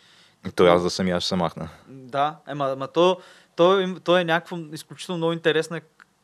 И 0.47 0.51
той 0.51 0.69
аз 0.69 0.81
за 0.81 0.89
самия 0.89 1.19
ще 1.19 1.27
се 1.27 1.35
махна. 1.35 1.69
Да, 1.87 2.37
ема, 2.47 2.69
ема 2.69 2.87
то, 2.87 3.17
то, 3.55 3.95
то 4.03 4.17
е 4.17 4.23
някакво 4.23 4.57
изключително 4.57 5.17
много 5.17 5.33
интересно 5.33 5.75
е 5.75 5.81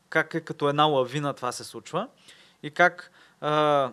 как 0.08 0.34
е 0.34 0.40
като 0.40 0.68
една 0.68 0.84
лавина 0.84 1.32
това 1.32 1.52
се 1.52 1.64
случва 1.64 2.08
и 2.62 2.70
как 2.70 3.10
а, 3.40 3.92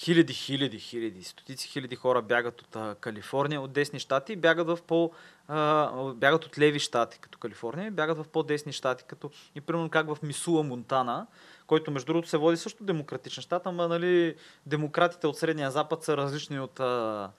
хиляди, 0.00 0.32
хиляди, 0.32 0.78
хиляди, 0.78 1.24
стотици 1.24 1.68
хиляди 1.68 1.96
хора 1.96 2.22
бягат 2.22 2.62
от 2.62 2.76
а, 2.76 2.94
Калифорния, 3.00 3.60
от 3.60 3.72
десни 3.72 3.98
щати, 3.98 4.32
и 4.32 4.36
бягат 4.36 4.66
в 4.66 4.78
по 4.86 5.10
а, 5.48 6.12
бягат 6.14 6.44
от 6.44 6.58
леви 6.58 6.78
щати, 6.78 7.18
като 7.18 7.38
Калифорния, 7.38 7.90
бягат 7.90 8.18
в 8.18 8.28
по-десни 8.28 8.72
щати, 8.72 9.04
като 9.06 9.30
и 9.54 9.60
примерно 9.60 9.90
как 9.90 10.14
в 10.14 10.22
Мисула, 10.22 10.62
Монтана, 10.62 11.26
който 11.66 11.90
между 11.90 12.06
другото 12.06 12.28
се 12.28 12.36
води 12.36 12.56
също 12.56 12.84
демократичен 12.84 13.42
щат, 13.42 13.66
ама 13.66 13.88
нали, 13.88 14.34
демократите 14.66 15.26
от 15.26 15.38
Средния 15.38 15.70
Запад 15.70 16.04
са 16.04 16.16
различни 16.16 16.60
от 16.60 16.80
а, 16.80 17.30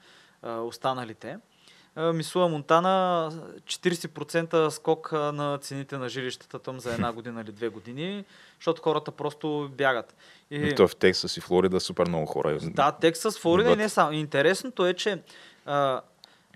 а, 0.42 0.60
останалите. 0.60 1.38
А, 1.96 2.14
Мисула 2.14 2.48
Монтана 2.48 3.32
40% 3.66 4.70
скок 4.70 5.12
на 5.12 5.58
цените 5.58 5.98
на 5.98 6.10
жилищата 6.10 6.60
там 6.60 6.80
за 6.80 6.94
една 6.94 7.12
година 7.12 7.42
или 7.42 7.52
две 7.52 7.70
години, 7.70 8.26
защото 8.60 8.82
хората 8.82 9.12
просто 9.12 9.70
бягат. 9.78 10.16
И... 10.52 10.76
Той 10.76 10.88
в 10.88 10.96
Тексас 10.96 11.38
и 11.38 11.42
Флорида 11.42 11.80
супер 11.80 12.08
много 12.08 12.26
хора. 12.26 12.58
Да, 12.62 12.92
Тексас, 12.92 13.40
Флорида 13.40 13.70
и 13.70 13.74
Идват. 13.74 13.84
не 13.84 13.90
само. 13.90 14.12
Интересното 14.12 14.86
е, 14.86 14.94
че 14.94 15.22
а, 15.66 16.02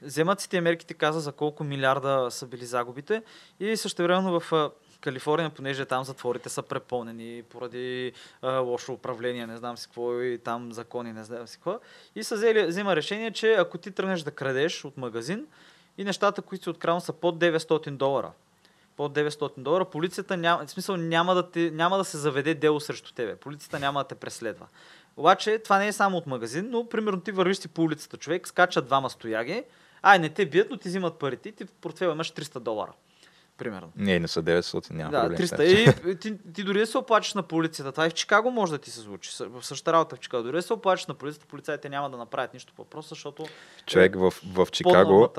вземат 0.02 0.42
си 0.42 0.50
тези 0.50 0.62
мерки, 0.62 0.86
ти 0.86 0.94
каза 0.94 1.20
за 1.20 1.32
колко 1.32 1.64
милиарда 1.64 2.28
са 2.32 2.46
били 2.46 2.66
загубите 2.66 3.24
и 3.60 3.78
също 3.78 4.04
времено 4.04 4.40
в 4.40 4.72
Калифорния, 5.06 5.50
понеже 5.50 5.86
там 5.86 6.04
затворите 6.04 6.50
са 6.50 6.62
препълнени 6.62 7.44
поради 7.50 8.12
а, 8.42 8.58
лошо 8.58 8.94
управление, 8.94 9.48
не 9.48 9.58
знам 9.58 9.78
си 9.78 9.88
какво 9.88 10.22
и 10.22 10.38
там 10.38 10.74
закони, 10.74 11.14
не 11.14 11.24
знам 11.24 11.48
си 11.48 11.58
какво. 11.58 11.80
И 12.16 12.24
са 12.24 12.36
взели, 12.36 12.66
взема 12.66 12.96
решение, 12.96 13.32
че 13.32 13.54
ако 13.54 13.78
ти 13.78 13.92
тръгнеш 13.92 14.22
да 14.22 14.32
крадеш 14.32 14.86
от 14.86 14.98
магазин 14.98 15.48
и 15.98 16.04
нещата, 16.04 16.42
които 16.42 16.64
си 16.64 16.70
откраднал 16.70 17.00
са 17.00 17.14
под 17.14 17.40
900 17.40 17.90
долара, 17.90 18.32
под 18.98 19.18
900 19.18 19.52
долара, 19.58 19.86
полицията 19.86 20.38
няма, 20.38 20.66
в 20.66 20.72
смисъл 20.72 20.98
няма 20.98 21.36
да, 21.36 21.52
те, 21.52 21.72
няма 21.72 21.98
да 21.98 22.04
се 22.04 22.18
заведе 22.18 22.54
дело 22.54 22.80
срещу 22.80 23.14
тебе. 23.14 23.36
Полицията 23.36 23.80
няма 23.80 24.00
да 24.00 24.08
те 24.08 24.16
преследва. 24.16 24.66
Обаче 25.18 25.60
това 25.60 25.78
не 25.78 25.88
е 25.88 25.94
само 25.94 26.18
от 26.18 26.28
магазин, 26.28 26.68
но 26.70 26.90
примерно 26.90 27.22
ти 27.22 27.32
вървиш 27.32 27.58
си 27.58 27.68
по 27.68 27.82
улицата, 27.82 28.18
човек, 28.18 28.48
скачат 28.48 28.86
двама 28.86 29.10
стояги, 29.10 29.64
ай 30.02 30.20
не 30.20 30.30
те 30.30 30.46
бият, 30.46 30.68
но 30.70 30.78
ти 30.78 30.88
взимат 30.88 31.20
парите 31.20 31.52
ти 31.52 31.66
в 31.66 31.72
портфела 31.72 32.14
имаш 32.14 32.32
300 32.32 32.60
долара. 32.60 32.92
Примерно. 33.58 33.92
Не, 33.96 34.20
не 34.20 34.28
са 34.28 34.44
900, 34.44 34.92
няма 34.92 35.12
Да, 35.12 35.22
проблем. 35.22 35.38
300. 35.38 35.64
И 35.64 36.16
ти, 36.20 36.34
ти 36.54 36.64
дори 36.64 36.80
да 36.80 36.88
се 36.88 36.98
оплачеш 36.98 37.34
на 37.34 37.44
полицията. 37.44 37.92
Това 37.92 38.08
и 38.08 38.10
в 38.10 38.14
Чикаго 38.14 38.52
може 38.52 38.72
да 38.72 38.78
ти 38.78 38.92
се 38.92 39.00
случи. 39.00 39.32
В 39.40 39.66
същата 39.66 39.94
работа 39.94 40.16
в 40.16 40.20
Чикаго. 40.20 40.44
Дори 40.44 40.56
да 40.56 40.62
се 40.62 40.74
оплачеш 40.74 41.08
на 41.08 41.14
полицията, 41.14 41.48
полицаите 41.48 41.90
няма 41.90 42.10
да 42.10 42.18
направят 42.18 42.54
нищо 42.54 42.74
по 42.76 42.84
въпроса, 42.84 43.10
защото 43.10 43.46
Човек 43.86 44.16
в, 44.16 44.32
в 44.32 44.56
под 44.56 44.72
Чикаго 44.72 45.30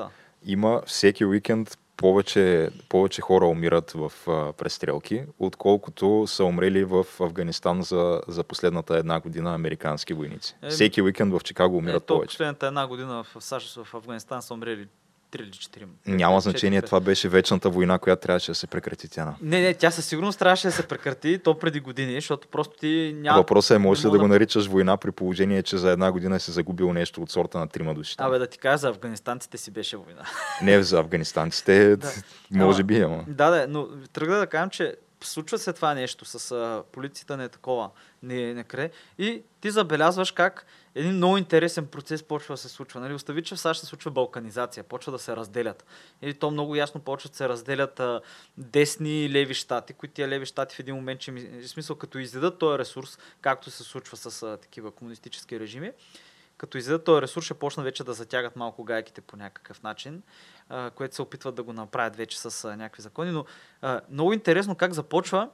има 0.44 0.82
всеки 0.86 1.24
уикенд 1.24 1.78
повече, 1.96 2.70
повече 2.88 3.22
хора 3.22 3.46
умират 3.46 3.90
в 3.90 4.12
а, 4.28 4.52
престрелки, 4.52 5.24
отколкото 5.38 6.24
са 6.26 6.44
умрели 6.44 6.84
в 6.84 7.06
Афганистан 7.20 7.82
за, 7.82 8.20
за 8.28 8.44
последната 8.44 8.96
една 8.96 9.20
година 9.20 9.54
американски 9.54 10.14
войници. 10.14 10.56
Е, 10.62 10.68
всеки 10.68 11.02
уикенд 11.02 11.32
в 11.32 11.40
Чикаго 11.44 11.76
умират 11.76 12.02
Ето, 12.02 12.14
повече. 12.14 12.28
последната 12.28 12.66
една 12.66 12.86
година 12.86 13.24
в 13.24 13.42
САЩ, 13.42 13.74
в 13.84 13.94
Афганистан 13.94 14.42
са 14.42 14.54
умрели 14.54 14.88
3 15.32 15.42
или 15.42 15.50
4. 15.50 15.86
Няма 16.06 16.40
значение, 16.40 16.82
това 16.82 17.00
беше 17.00 17.28
вечната 17.28 17.70
война, 17.70 17.98
която 17.98 18.22
трябваше 18.22 18.50
да 18.50 18.54
се 18.54 18.66
прекрати 18.66 19.08
тя. 19.08 19.34
Не, 19.42 19.60
не, 19.60 19.74
тя 19.74 19.90
със 19.90 20.06
сигурност 20.06 20.38
трябваше 20.38 20.66
да 20.68 20.72
се 20.72 20.88
прекрати 20.88 21.38
то 21.38 21.58
преди 21.58 21.80
години, 21.80 22.14
защото 22.14 22.48
просто 22.48 22.76
ти 22.76 23.14
няма... 23.16 23.38
Въпросът 23.38 23.74
е, 23.74 23.78
може 23.78 24.00
ли 24.00 24.06
не 24.06 24.10
да 24.10 24.18
мога 24.18 24.28
го 24.28 24.32
наричаш 24.32 24.66
война 24.66 24.96
при 24.96 25.12
положение, 25.12 25.62
че 25.62 25.76
за 25.76 25.90
една 25.90 26.12
година 26.12 26.40
си 26.40 26.50
загубил 26.50 26.92
нещо 26.92 27.22
от 27.22 27.30
сорта 27.30 27.58
на 27.58 27.68
трима 27.68 27.94
души. 27.94 28.14
Абе 28.18 28.38
да 28.38 28.46
ти 28.46 28.58
кажа, 28.58 28.78
за 28.78 28.88
афганистанците 28.88 29.58
си 29.58 29.70
беше 29.70 29.96
война. 29.96 30.22
Не 30.62 30.82
за 30.82 30.98
афганистанците, 30.98 31.96
Да. 32.50 32.64
може 32.64 32.82
би, 32.82 33.00
ама. 33.00 33.24
Да, 33.28 33.50
да, 33.50 33.66
но 33.68 33.88
тръгна 34.12 34.38
да 34.38 34.46
кажем, 34.46 34.70
че 34.70 34.96
случва 35.24 35.58
се 35.58 35.72
това 35.72 35.94
нещо 35.94 36.24
с 36.24 36.52
а, 36.52 36.82
полицията 36.92 37.36
не 37.36 37.44
е 37.44 37.48
такова, 37.48 37.90
не 38.22 38.50
е 38.50 38.54
накре. 38.54 38.90
И 39.18 39.42
ти 39.60 39.70
забелязваш 39.70 40.30
как 40.30 40.66
един 40.96 41.12
много 41.12 41.36
интересен 41.36 41.86
процес 41.86 42.22
почва 42.22 42.54
да 42.54 42.58
се 42.58 42.68
случва. 42.68 43.00
Нали? 43.00 43.14
Остави, 43.14 43.42
че 43.42 43.54
в 43.54 43.60
САЩ 43.60 43.80
се 43.80 43.86
случва 43.86 44.10
балканизация, 44.10 44.84
почва 44.84 45.12
да 45.12 45.18
се 45.18 45.36
разделят. 45.36 45.84
Или 46.22 46.34
то 46.34 46.50
много 46.50 46.76
ясно 46.76 47.00
почва 47.00 47.30
да 47.30 47.36
се 47.36 47.48
разделят 47.48 48.00
а, 48.00 48.20
десни 48.58 49.24
и 49.24 49.30
леви 49.30 49.54
щати, 49.54 49.92
които 49.92 50.14
тия 50.14 50.28
леви 50.28 50.46
щати 50.46 50.76
в 50.76 50.78
един 50.78 50.94
момент, 50.94 51.20
че 51.20 51.32
в 51.32 51.68
смисъл 51.68 51.96
като 51.96 52.18
изядат 52.18 52.58
този 52.58 52.78
ресурс, 52.78 53.18
както 53.40 53.70
се 53.70 53.82
случва 53.82 54.16
с 54.16 54.42
а, 54.42 54.56
такива 54.56 54.90
комунистически 54.90 55.60
режими, 55.60 55.92
като 56.56 56.78
изядат 56.78 57.04
този 57.04 57.22
ресурс, 57.22 57.44
ще 57.44 57.54
почнат 57.54 57.84
вече 57.84 58.04
да 58.04 58.14
затягат 58.14 58.56
малко 58.56 58.84
гайките 58.84 59.20
по 59.20 59.36
някакъв 59.36 59.82
начин, 59.82 60.22
а, 60.68 60.90
което 60.90 61.14
се 61.14 61.22
опитват 61.22 61.54
да 61.54 61.62
го 61.62 61.72
направят 61.72 62.16
вече 62.16 62.38
с 62.38 62.64
а, 62.64 62.76
някакви 62.76 63.02
закони. 63.02 63.30
Но 63.30 63.44
а, 63.82 64.00
много 64.10 64.32
интересно 64.32 64.74
как 64.74 64.92
започва 64.92 65.48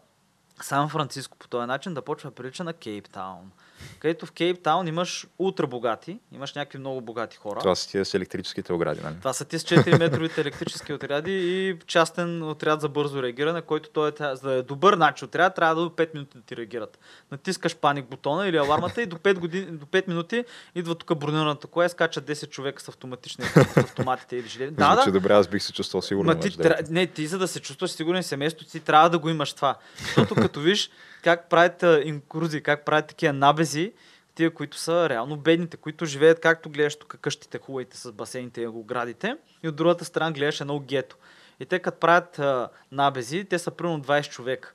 Сан 0.60 0.88
Франциско 0.88 1.38
по 1.38 1.48
този 1.48 1.66
начин 1.66 1.94
да 1.94 2.02
почва 2.02 2.30
прилича 2.30 2.64
на 2.64 2.72
Кейптаун 2.72 3.52
където 3.98 4.26
в 4.26 4.32
Кейптаун 4.32 4.88
имаш 4.88 5.26
ултра 5.38 5.66
богати, 5.66 6.18
имаш 6.32 6.54
някакви 6.54 6.78
много 6.78 7.00
богати 7.00 7.36
хора. 7.36 7.60
Това 7.60 7.74
са 7.74 7.88
тия 7.88 8.04
с 8.04 8.14
електрическите 8.14 8.72
огради, 8.72 9.00
нали? 9.04 9.14
Това 9.18 9.32
са 9.32 9.44
тия 9.44 9.60
с 9.60 9.64
4 9.64 9.98
метровите 9.98 10.40
електрически 10.40 10.92
отряди 10.92 11.32
и 11.32 11.78
частен 11.86 12.42
отряд 12.42 12.80
за 12.80 12.88
бързо 12.88 13.22
реагиране, 13.22 13.62
който 13.62 13.90
той 13.90 14.08
е, 14.08 14.12
за 14.20 14.48
да 14.48 14.52
е 14.52 14.62
добър 14.62 14.94
начин 14.94 15.26
отряд, 15.26 15.54
трябва 15.54 15.74
да 15.74 15.82
до 15.82 15.90
5 15.90 16.14
минути 16.14 16.36
да 16.36 16.42
ти 16.42 16.56
реагират. 16.56 16.98
Натискаш 17.32 17.76
паник 17.76 18.06
бутона 18.06 18.48
или 18.48 18.56
алармата 18.56 19.02
и 19.02 19.06
до 19.06 19.16
5, 19.16 19.38
години, 19.38 19.66
до 19.66 19.86
5 19.86 20.08
минути 20.08 20.44
идва 20.74 20.94
тук 20.94 21.18
бронираната 21.18 21.66
кола 21.66 21.84
и 21.84 21.88
скачат 21.88 22.24
10 22.24 22.48
човека 22.48 22.82
с 22.82 22.88
автоматични 22.88 23.44
с 23.44 23.56
автоматите 23.76 24.36
или 24.36 24.48
жилети. 24.48 24.74
Да, 24.74 25.04
да. 25.04 25.12
добре, 25.12 25.32
аз 25.32 25.48
бих 25.48 25.62
се 25.62 25.72
чувствал 25.72 26.02
сигурно. 26.02 26.40
ти, 26.40 26.58
тра... 26.58 26.78
Не, 26.90 27.06
ти 27.06 27.26
за 27.26 27.38
да 27.38 27.48
се 27.48 27.60
чувстваш 27.60 27.90
сигурен 27.90 28.22
семейството 28.22 28.70
си, 28.70 28.80
трябва 28.80 29.10
да 29.10 29.18
го 29.18 29.28
имаш 29.28 29.52
това. 29.52 29.76
Защото 29.96 30.34
като 30.34 30.60
виж 30.60 30.90
как 31.22 31.48
правят 31.48 31.84
инкурзии, 32.04 32.60
как 32.60 32.84
правят 32.84 33.06
такива 33.06 33.32
набези, 33.32 33.71
тия, 34.34 34.54
които 34.54 34.78
са 34.78 35.08
реално 35.08 35.36
бедните, 35.36 35.76
които 35.76 36.04
живеят, 36.04 36.40
както 36.40 36.70
гледаш 36.70 36.96
тук 36.96 37.16
къщите 37.20 37.58
хубавите 37.58 37.96
с 37.96 38.12
басейните 38.12 38.60
и 38.60 38.66
оградите, 38.66 39.36
и 39.62 39.68
от 39.68 39.76
другата 39.76 40.04
страна 40.04 40.32
гледаш 40.32 40.60
едно 40.60 40.80
гето. 40.80 41.16
И 41.60 41.66
те 41.66 41.78
като 41.78 41.98
правят 41.98 42.38
а, 42.38 42.68
набези, 42.92 43.44
те 43.44 43.58
са 43.58 43.70
примерно 43.70 44.02
20 44.04 44.30
човека. 44.30 44.72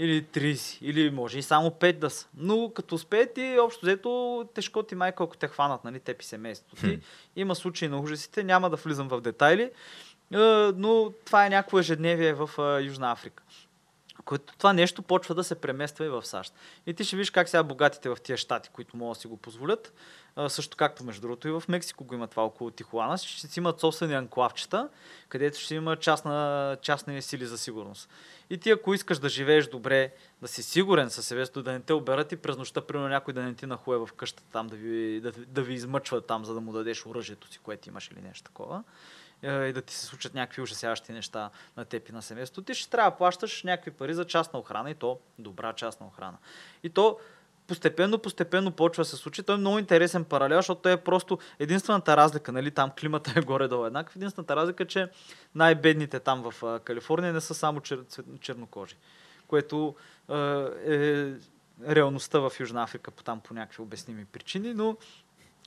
Или 0.00 0.24
30, 0.24 0.78
или 0.82 1.10
може 1.10 1.38
и 1.38 1.42
само 1.42 1.70
5 1.70 1.92
да 1.92 2.10
са. 2.10 2.28
Но 2.36 2.72
като 2.74 2.94
успеят 2.94 3.38
и 3.38 3.58
общо 3.60 3.86
взето 3.86 4.44
тежко 4.54 4.82
ти 4.82 4.94
майка, 4.94 5.24
ако 5.24 5.36
те 5.36 5.48
хванат, 5.48 5.84
нали, 5.84 6.00
теб 6.00 6.22
и 6.22 6.24
семейството 6.24 6.76
ти. 6.76 7.00
Има 7.36 7.54
случаи 7.54 7.88
на 7.88 8.00
ужасите, 8.00 8.44
няма 8.44 8.70
да 8.70 8.76
влизам 8.76 9.08
в 9.08 9.20
детайли, 9.20 9.70
но 10.76 11.12
това 11.24 11.46
е 11.46 11.50
някакво 11.50 11.78
ежедневие 11.78 12.32
в 12.32 12.50
Южна 12.82 13.12
Африка 13.12 13.42
което 14.24 14.54
това 14.56 14.72
нещо 14.72 15.02
почва 15.02 15.34
да 15.34 15.44
се 15.44 15.54
премества 15.54 16.06
и 16.06 16.08
в 16.08 16.26
САЩ. 16.26 16.54
И 16.86 16.94
ти 16.94 17.04
ще 17.04 17.16
видиш 17.16 17.30
как 17.30 17.48
сега 17.48 17.62
богатите 17.62 18.08
в 18.08 18.16
тия 18.16 18.36
щати, 18.36 18.70
които 18.72 18.96
могат 18.96 19.16
да 19.16 19.20
си 19.20 19.26
го 19.26 19.36
позволят, 19.36 19.92
също 20.48 20.76
както 20.76 21.04
между 21.04 21.20
другото 21.20 21.48
и 21.48 21.50
в 21.50 21.62
Мексико 21.68 22.04
го 22.04 22.14
има 22.14 22.26
това 22.26 22.44
около 22.44 22.70
Тихуана, 22.70 23.18
ще 23.18 23.46
си 23.46 23.60
имат 23.60 23.80
собствени 23.80 24.14
анклавчета, 24.14 24.88
където 25.28 25.58
ще 25.58 25.74
има 25.74 25.96
частна, 25.96 26.76
частни 26.82 27.22
сили 27.22 27.46
за 27.46 27.58
сигурност. 27.58 28.08
И 28.50 28.58
ти 28.58 28.70
ако 28.70 28.94
искаш 28.94 29.18
да 29.18 29.28
живееш 29.28 29.66
добре, 29.66 30.12
да 30.42 30.48
си 30.48 30.62
сигурен 30.62 31.10
със 31.10 31.26
себе, 31.26 31.44
да 31.62 31.72
не 31.72 31.80
те 31.80 31.92
оберат 31.92 32.32
и 32.32 32.36
през 32.36 32.56
нощта, 32.56 32.80
примерно 32.80 33.08
някой 33.08 33.34
да 33.34 33.42
не 33.42 33.54
ти 33.54 33.66
нахуе 33.66 33.98
в 33.98 34.08
къщата 34.16 34.42
там, 34.52 34.66
да 34.66 34.76
ви, 34.76 35.20
да, 35.20 35.32
да 35.32 35.62
ви 35.62 35.74
измъчва 35.74 36.20
там, 36.20 36.44
за 36.44 36.54
да 36.54 36.60
му 36.60 36.72
дадеш 36.72 37.06
оръжието 37.06 37.52
си, 37.52 37.58
което 37.58 37.88
имаш 37.88 38.10
или 38.10 38.20
нещо 38.20 38.44
такова 38.44 38.84
и 39.42 39.72
да 39.72 39.82
ти 39.82 39.94
се 39.94 40.06
случат 40.06 40.34
някакви 40.34 40.62
ужасяващи 40.62 41.12
неща 41.12 41.50
на 41.76 41.84
теб 41.84 42.08
и 42.08 42.12
на 42.12 42.22
семейството, 42.22 42.62
ти 42.62 42.74
ще 42.74 42.90
трябва 42.90 43.10
да 43.10 43.16
плащаш 43.16 43.62
някакви 43.62 43.90
пари 43.90 44.14
за 44.14 44.24
частна 44.24 44.58
охрана 44.58 44.90
и 44.90 44.94
то 44.94 45.18
добра 45.38 45.72
частна 45.72 46.06
охрана. 46.06 46.38
И 46.82 46.90
то 46.90 47.18
постепенно, 47.66 48.18
постепенно 48.18 48.72
почва 48.72 49.00
да 49.00 49.04
се 49.04 49.16
случи. 49.16 49.42
Той 49.42 49.54
е 49.54 49.58
много 49.58 49.78
интересен 49.78 50.24
паралел, 50.24 50.58
защото 50.58 50.80
той 50.80 50.92
е 50.92 50.96
просто 50.96 51.38
единствената 51.58 52.16
разлика, 52.16 52.52
нали, 52.52 52.70
там 52.70 52.90
климата 53.00 53.32
е 53.36 53.40
горе-долу 53.40 53.86
еднакъв. 53.86 54.16
Единствената 54.16 54.56
разлика 54.56 54.82
е, 54.82 54.86
че 54.86 55.08
най-бедните 55.54 56.20
там 56.20 56.50
в 56.50 56.80
Калифорния 56.84 57.32
не 57.32 57.40
са 57.40 57.54
само 57.54 57.80
чер... 57.80 58.04
чернокожи, 58.40 58.96
което 59.46 59.94
е, 60.28 60.34
е 60.86 61.32
реалността 61.88 62.38
в 62.38 62.52
Южна 62.60 62.82
Африка 62.82 63.10
по 63.10 63.22
там 63.22 63.40
по 63.40 63.54
някакви 63.54 63.82
обясними 63.82 64.24
причини, 64.24 64.74
но 64.74 64.96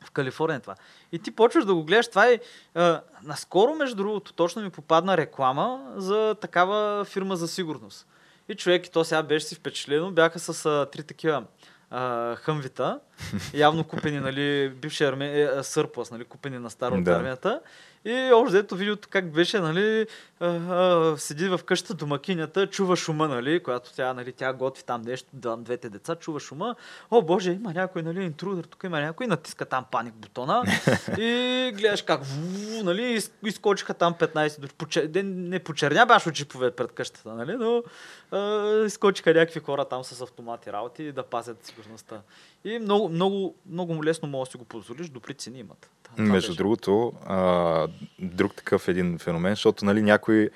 в 0.04 0.12
Калифорния 0.12 0.60
това. 0.60 0.76
И 1.12 1.20
ти 1.20 1.32
почваш 1.32 1.66
да 1.66 1.76
го 1.76 1.84
гледаш. 1.84 2.08
Това 2.08 2.28
е. 2.28 2.40
А, 2.76 3.02
наскоро, 3.24 3.76
между 3.76 3.96
другото, 3.96 4.34
точно 4.34 4.62
ми 4.62 4.70
попадна 4.70 5.18
реклама 5.18 5.94
за 5.96 6.36
такава 6.42 7.06
фирма 7.06 7.36
за 7.36 7.48
сигурност. 7.48 8.08
И 8.50 8.56
човек, 8.56 8.88
и 8.88 8.92
то 8.92 9.04
сега 9.04 9.24
беше 9.24 9.46
си 9.46 9.56
впечатлено, 9.56 10.12
бяха 10.12 10.40
с 10.40 10.66
а, 10.66 10.86
три 10.92 11.04
такива 11.04 11.44
а, 11.90 12.36
хъмвита, 12.36 13.00
явно 13.54 13.84
купени, 13.84 14.20
нали, 14.20 14.70
бивши 14.70 15.04
арме... 15.04 15.42
Е, 15.42 15.64
сърплас, 15.64 16.12
нали, 16.12 16.24
купени 16.24 16.60
на 16.60 16.70
старо 16.70 16.96
от 16.96 17.04
да. 17.04 17.12
армията. 17.12 17.62
И 18.06 18.32
още 18.34 18.58
ето 18.58 18.76
видеото 18.76 19.08
как 19.12 19.32
беше, 19.32 19.60
нали, 19.60 20.08
а, 20.40 20.46
а, 20.48 21.18
седи 21.18 21.48
в 21.48 21.60
къщата 21.66 21.94
домакинята, 21.94 22.68
чува 22.68 22.96
шума, 22.96 23.28
нали, 23.28 23.64
която 23.64 23.94
тя, 23.94 24.14
нали, 24.14 24.32
тя 24.32 24.54
готви 24.54 24.84
там 24.84 25.02
нещо, 25.02 25.30
двете 25.58 25.90
деца, 25.90 26.16
чува 26.16 26.40
шума. 26.40 26.76
О, 27.12 27.22
боже, 27.22 27.52
има 27.52 27.74
някой, 27.74 28.02
нали, 28.04 28.24
интрудер, 28.24 28.64
тук 28.64 28.84
има 28.84 29.00
някой, 29.00 29.28
натиска 29.28 29.66
там 29.66 29.86
паник 29.92 30.14
бутона 30.14 30.64
и 31.18 31.72
гледаш 31.78 32.02
как, 32.02 32.22
ву, 32.24 32.84
нали, 32.84 33.22
изкочиха 33.44 33.94
там 33.94 34.14
15 34.14 34.60
души. 34.60 34.74
Почер... 34.74 35.10
Не 35.24 35.60
почерня 35.60 36.06
баш 36.06 36.28
очипове 36.28 36.72
пред 36.72 36.92
къщата, 36.92 37.34
нали, 37.34 37.56
но 37.56 37.84
а, 38.32 38.86
изкочиха 38.86 39.34
някакви 39.34 39.60
хора 39.60 39.86
там 39.86 40.04
с 40.04 40.22
автомати 40.22 40.72
работи 40.72 41.12
да 41.12 41.24
пазят 41.24 41.66
сигурността. 41.66 42.22
И 42.64 42.80
много, 42.80 43.10
много, 43.10 43.56
много 43.70 44.04
лесно 44.04 44.28
може 44.28 44.48
да 44.48 44.52
си 44.52 44.58
го 44.58 44.66
позволиш, 44.66 45.10
добри 45.10 45.34
цени 45.34 45.60
имат. 45.60 45.90
Това 46.04 46.24
Между 46.24 46.50
беше. 46.50 46.58
другото, 46.58 47.14
а, 47.26 47.88
друг 48.20 48.56
такъв 48.56 48.88
един 48.88 49.18
феномен, 49.18 49.52
защото 49.52 49.86
нали, 49.86 50.02
някой, 50.02 50.50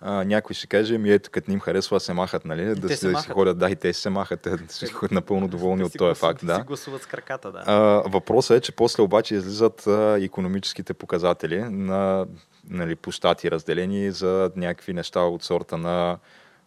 а, 0.00 0.24
някой 0.24 0.54
ще 0.54 0.66
каже, 0.66 0.98
ми 0.98 1.10
ето, 1.12 1.30
като 1.30 1.50
ни 1.50 1.54
им 1.54 1.60
харесва, 1.60 2.00
се 2.00 2.12
махат, 2.12 2.44
нали? 2.44 2.64
Да, 2.64 2.74
да 2.74 2.96
се, 2.96 3.08
махат. 3.08 3.32
ходят, 3.32 3.58
да, 3.58 3.70
и 3.70 3.76
те 3.76 3.92
се 3.92 4.10
махат, 4.10 4.40
те 4.40 4.50
са 4.68 4.86
напълно 5.10 5.48
доволни 5.48 5.84
от 5.84 5.92
този 5.98 6.20
факт. 6.20 6.46
Да. 6.46 6.56
Си 6.56 6.62
гласуват 6.62 7.02
с 7.02 7.06
краката, 7.06 7.52
да. 7.52 7.62
А, 7.66 8.02
въпросът 8.06 8.56
е, 8.56 8.60
че 8.60 8.72
после 8.72 9.02
обаче 9.02 9.34
излизат 9.34 9.86
а, 9.86 10.18
економическите 10.20 10.94
показатели 10.94 11.62
на 11.62 12.26
нали, 12.70 12.96
по 12.96 13.12
щати 13.12 13.50
разделени 13.50 14.10
за 14.10 14.50
някакви 14.56 14.92
неща 14.92 15.20
от 15.20 15.42
сорта 15.42 15.76
на 15.76 16.18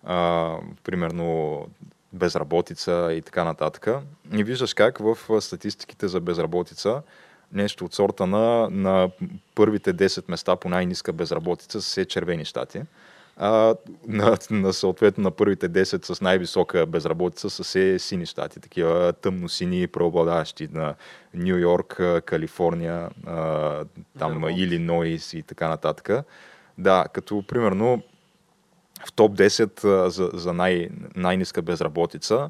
а, 0.04 0.56
примерно 0.84 1.60
безработица 2.14 3.10
и 3.14 3.22
така 3.22 3.44
нататък. 3.44 3.88
И 4.34 4.44
виждаш 4.44 4.74
как 4.74 4.98
в 4.98 5.42
статистиките 5.42 6.08
за 6.08 6.20
безработица 6.20 7.02
нещо 7.54 7.86
от 7.86 7.94
сорта 7.94 8.28
на, 8.28 8.70
на 8.72 9.10
първите 9.56 9.94
10 9.94 10.24
места 10.28 10.56
по 10.56 10.70
най-ниска 10.70 11.14
безработица 11.14 11.82
са 11.82 11.88
все 11.88 12.06
червени 12.06 12.46
щати. 12.46 12.82
А, 13.38 13.76
на, 14.08 14.38
на, 14.52 14.74
съответно 14.74 15.24
на 15.24 15.32
първите 15.32 15.70
10 15.70 16.14
с 16.14 16.22
най-висока 16.22 16.86
безработица 16.86 17.50
са 17.50 17.64
все 17.64 18.00
сини 18.00 18.26
щати, 18.26 18.60
такива 18.60 19.14
тъмно-сини, 19.14 19.88
преобладаващи 19.88 20.68
на 20.72 20.96
Нью 21.34 21.58
Йорк, 21.58 22.02
Калифорния, 22.26 23.10
а, 23.28 23.86
там 24.20 24.50
Илинойс 24.50 25.34
и 25.34 25.44
така 25.44 25.68
нататък. 25.68 26.26
Да, 26.78 27.06
като 27.14 27.44
примерно 27.48 28.02
в 29.08 29.14
топ 29.14 29.32
10 29.32 30.08
за, 30.08 30.30
за 30.34 30.54
най, 30.54 30.90
най-ниска 31.16 31.62
безработица 31.62 32.50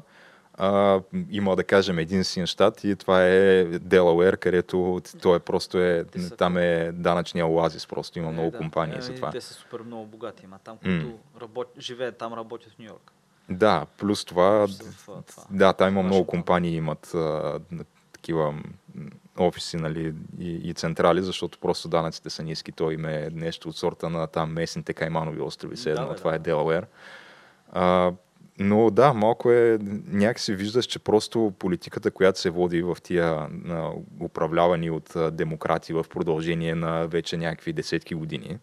а, 0.54 1.00
има 1.30 1.56
да 1.56 1.64
кажем 1.64 1.98
един 1.98 2.24
син 2.24 2.46
щат 2.46 2.84
и 2.84 2.96
това 2.96 3.26
е 3.26 3.64
Делауер, 3.64 4.36
където 4.36 5.00
той 5.22 5.36
е 5.36 5.40
просто 5.40 5.78
е, 5.78 6.04
са... 6.18 6.36
там 6.36 6.56
е 6.56 6.92
данъчния 6.92 7.46
оазис, 7.46 7.86
просто 7.86 8.18
има 8.18 8.28
е, 8.28 8.32
много 8.32 8.50
да. 8.50 8.58
компании 8.58 8.98
е, 8.98 9.00
за 9.00 9.14
това. 9.14 9.30
Те 9.30 9.40
са 9.40 9.54
супер 9.54 9.80
много 9.80 10.06
богати, 10.06 10.44
има 10.44 10.58
там, 10.64 10.76
които 10.76 11.06
mm. 11.06 11.40
работ... 11.40 11.68
живеят 11.78 12.18
там, 12.18 12.34
работят 12.34 12.72
в 12.72 12.78
Нью 12.78 12.86
Йорк. 12.86 13.12
Да, 13.50 13.86
плюс 13.98 14.24
това, 14.24 14.66
това, 14.78 15.22
това. 15.22 15.42
да, 15.50 15.72
там 15.72 15.88
има 15.88 16.00
това 16.00 16.08
много 16.08 16.26
компании, 16.26 16.76
имат 16.76 17.14
а, 17.14 17.60
такива 18.12 18.54
офиси 19.38 19.76
нали, 19.76 20.14
и, 20.38 20.70
и 20.70 20.74
централи, 20.74 21.22
защото 21.22 21.58
просто 21.58 21.88
данъците 21.88 22.30
са 22.30 22.42
ниски. 22.42 22.72
Той 22.72 22.94
им 22.94 23.04
е 23.04 23.28
нещо 23.32 23.68
от 23.68 23.76
сорта 23.76 24.10
на 24.10 24.26
там 24.26 24.52
местните 24.52 24.92
Кайманови 24.92 25.40
острови, 25.40 25.76
се 25.76 25.90
едно, 25.90 26.06
да, 26.06 26.14
това 26.14 26.30
да. 26.30 26.36
е 26.36 26.38
Делауер. 26.38 26.86
А, 27.72 28.12
но 28.58 28.90
да, 28.90 29.12
малко 29.12 29.50
е, 29.50 29.78
някакси 30.06 30.54
виждаш, 30.54 30.84
че 30.84 30.98
просто 30.98 31.52
политиката, 31.58 32.10
която 32.10 32.40
се 32.40 32.50
води 32.50 32.82
в 32.82 32.96
тия 33.02 33.48
на, 33.50 33.92
управлявани 34.20 34.90
от 34.90 35.16
а, 35.16 35.30
демократи 35.30 35.92
в 35.92 36.04
продължение 36.10 36.74
на 36.74 37.06
вече 37.06 37.36
някакви 37.36 37.72
десетки 37.72 38.14
години 38.14 38.58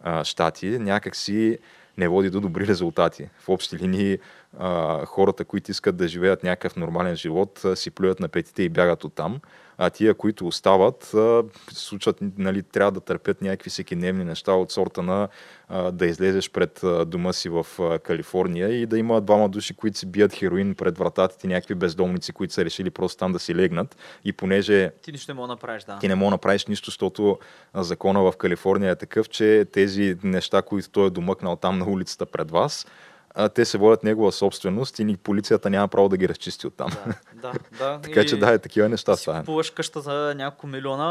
а, 0.00 0.24
щати, 0.24 0.66
някакси 0.66 1.58
не 1.98 2.08
води 2.08 2.30
до 2.30 2.40
добри 2.40 2.66
резултати. 2.66 3.28
В 3.38 3.48
общи 3.48 3.76
линии 3.76 4.18
а, 4.58 5.04
хората, 5.06 5.44
които 5.44 5.70
искат 5.70 5.96
да 5.96 6.08
живеят 6.08 6.42
някакъв 6.42 6.76
нормален 6.76 7.16
живот, 7.16 7.60
а, 7.64 7.76
си 7.76 7.90
плюят 7.90 8.20
на 8.20 8.28
петите 8.28 8.62
и 8.62 8.68
бягат 8.68 9.04
оттам. 9.04 9.40
А 9.78 9.90
тия, 9.90 10.14
които 10.14 10.46
остават, 10.46 11.14
а, 11.14 11.42
случват, 11.72 12.16
нали, 12.38 12.62
трябва 12.62 12.92
да 12.92 13.00
търпят 13.00 13.42
някакви 13.42 13.70
всекидневни 13.70 14.24
неща 14.24 14.52
от 14.52 14.72
сорта 14.72 15.02
на 15.02 15.28
а, 15.68 15.90
да 15.90 16.06
излезеш 16.06 16.50
пред 16.50 16.84
а, 16.84 17.04
дома 17.04 17.32
си 17.32 17.48
в 17.48 17.66
а, 17.80 17.98
Калифорния 17.98 18.68
и 18.68 18.86
да 18.86 18.98
има 18.98 19.20
двама 19.20 19.48
души, 19.48 19.74
които 19.74 19.98
си 19.98 20.06
бият 20.06 20.32
хероин 20.32 20.74
пред 20.74 20.98
вратата 20.98 21.38
ти, 21.38 21.46
някакви 21.46 21.74
бездомници, 21.74 22.32
които 22.32 22.54
са 22.54 22.64
решили 22.64 22.90
просто 22.90 23.18
там 23.18 23.32
да 23.32 23.38
си 23.38 23.54
легнат. 23.54 23.96
И 24.24 24.32
понеже 24.32 24.90
Ти 25.02 25.12
нищо 25.12 25.32
не 25.32 25.34
мога 25.34 25.48
да 25.48 25.52
направиш, 25.52 25.84
да. 25.84 25.98
ти 25.98 26.08
не 26.08 26.14
мога 26.14 26.26
да 26.26 26.34
направиш 26.34 26.66
нищо, 26.66 26.90
защото 26.90 27.38
закона 27.74 28.22
в 28.22 28.36
Калифорния 28.38 28.90
е 28.90 28.96
такъв, 28.96 29.28
че 29.28 29.66
тези 29.72 30.16
неща, 30.22 30.62
които 30.62 30.90
той 30.90 31.06
е 31.06 31.10
домъкнал 31.10 31.56
там 31.56 31.78
на 31.78 31.86
улицата 31.86 32.26
пред 32.26 32.50
вас, 32.50 32.86
а, 33.34 33.48
те 33.48 33.64
се 33.64 33.78
водят 33.78 34.02
негова 34.02 34.32
собственост 34.32 34.98
и 34.98 35.04
ни 35.04 35.16
полицията 35.16 35.70
няма 35.70 35.88
право 35.88 36.08
да 36.08 36.16
ги 36.16 36.28
разчисти 36.28 36.66
оттам. 36.66 36.90
Да, 37.34 37.52
да, 37.52 37.52
да. 37.78 38.00
така 38.02 38.26
че 38.26 38.36
да, 38.36 38.52
е 38.52 38.58
такива 38.58 38.88
неща 38.88 39.16
си 39.16 39.22
стават. 39.22 39.40
купуваш 39.40 39.70
къща 39.70 40.00
за 40.00 40.34
няколко 40.36 40.66
милиона 40.66 41.08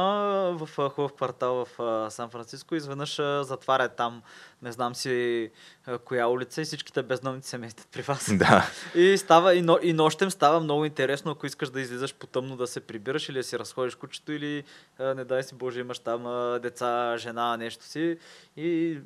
в 0.58 0.90
хубав 0.90 1.14
квартал 1.14 1.66
в 1.66 2.08
Сан-Франциско, 2.12 2.76
изведнъж 2.76 3.16
затварят 3.42 3.96
там, 3.96 4.22
не 4.62 4.72
знам 4.72 4.96
си 4.96 5.50
коя 6.06 6.28
улица 6.28 6.62
и 6.62 6.66
всичките 6.66 7.04
бездомници 7.04 7.50
се 7.50 7.58
местят 7.58 7.88
при 7.92 8.02
вас. 8.02 8.32
Да, 8.42 8.70
И, 8.96 9.18
става, 9.18 9.56
и, 9.56 9.62
но, 9.62 9.78
и 9.82 9.94
нощем 9.94 10.32
става 10.32 10.60
много 10.60 10.86
интересно, 10.86 11.32
ако 11.32 11.46
искаш 11.46 11.70
да 11.70 11.82
излизаш 11.82 12.14
по 12.14 12.28
тъмно 12.28 12.58
да 12.58 12.68
се 12.68 12.80
прибираш 12.80 13.30
или 13.30 13.38
да 13.38 13.44
си 13.44 13.60
разходиш 13.60 13.96
кучето 13.96 14.32
или 14.32 14.64
не 15.00 15.26
дай 15.26 15.44
си 15.44 15.56
Боже 15.56 15.80
имаш 15.80 16.00
там 16.00 16.24
деца, 16.62 17.16
жена, 17.18 17.58
нещо 17.58 17.86
си 17.86 18.18
и 18.58 19.00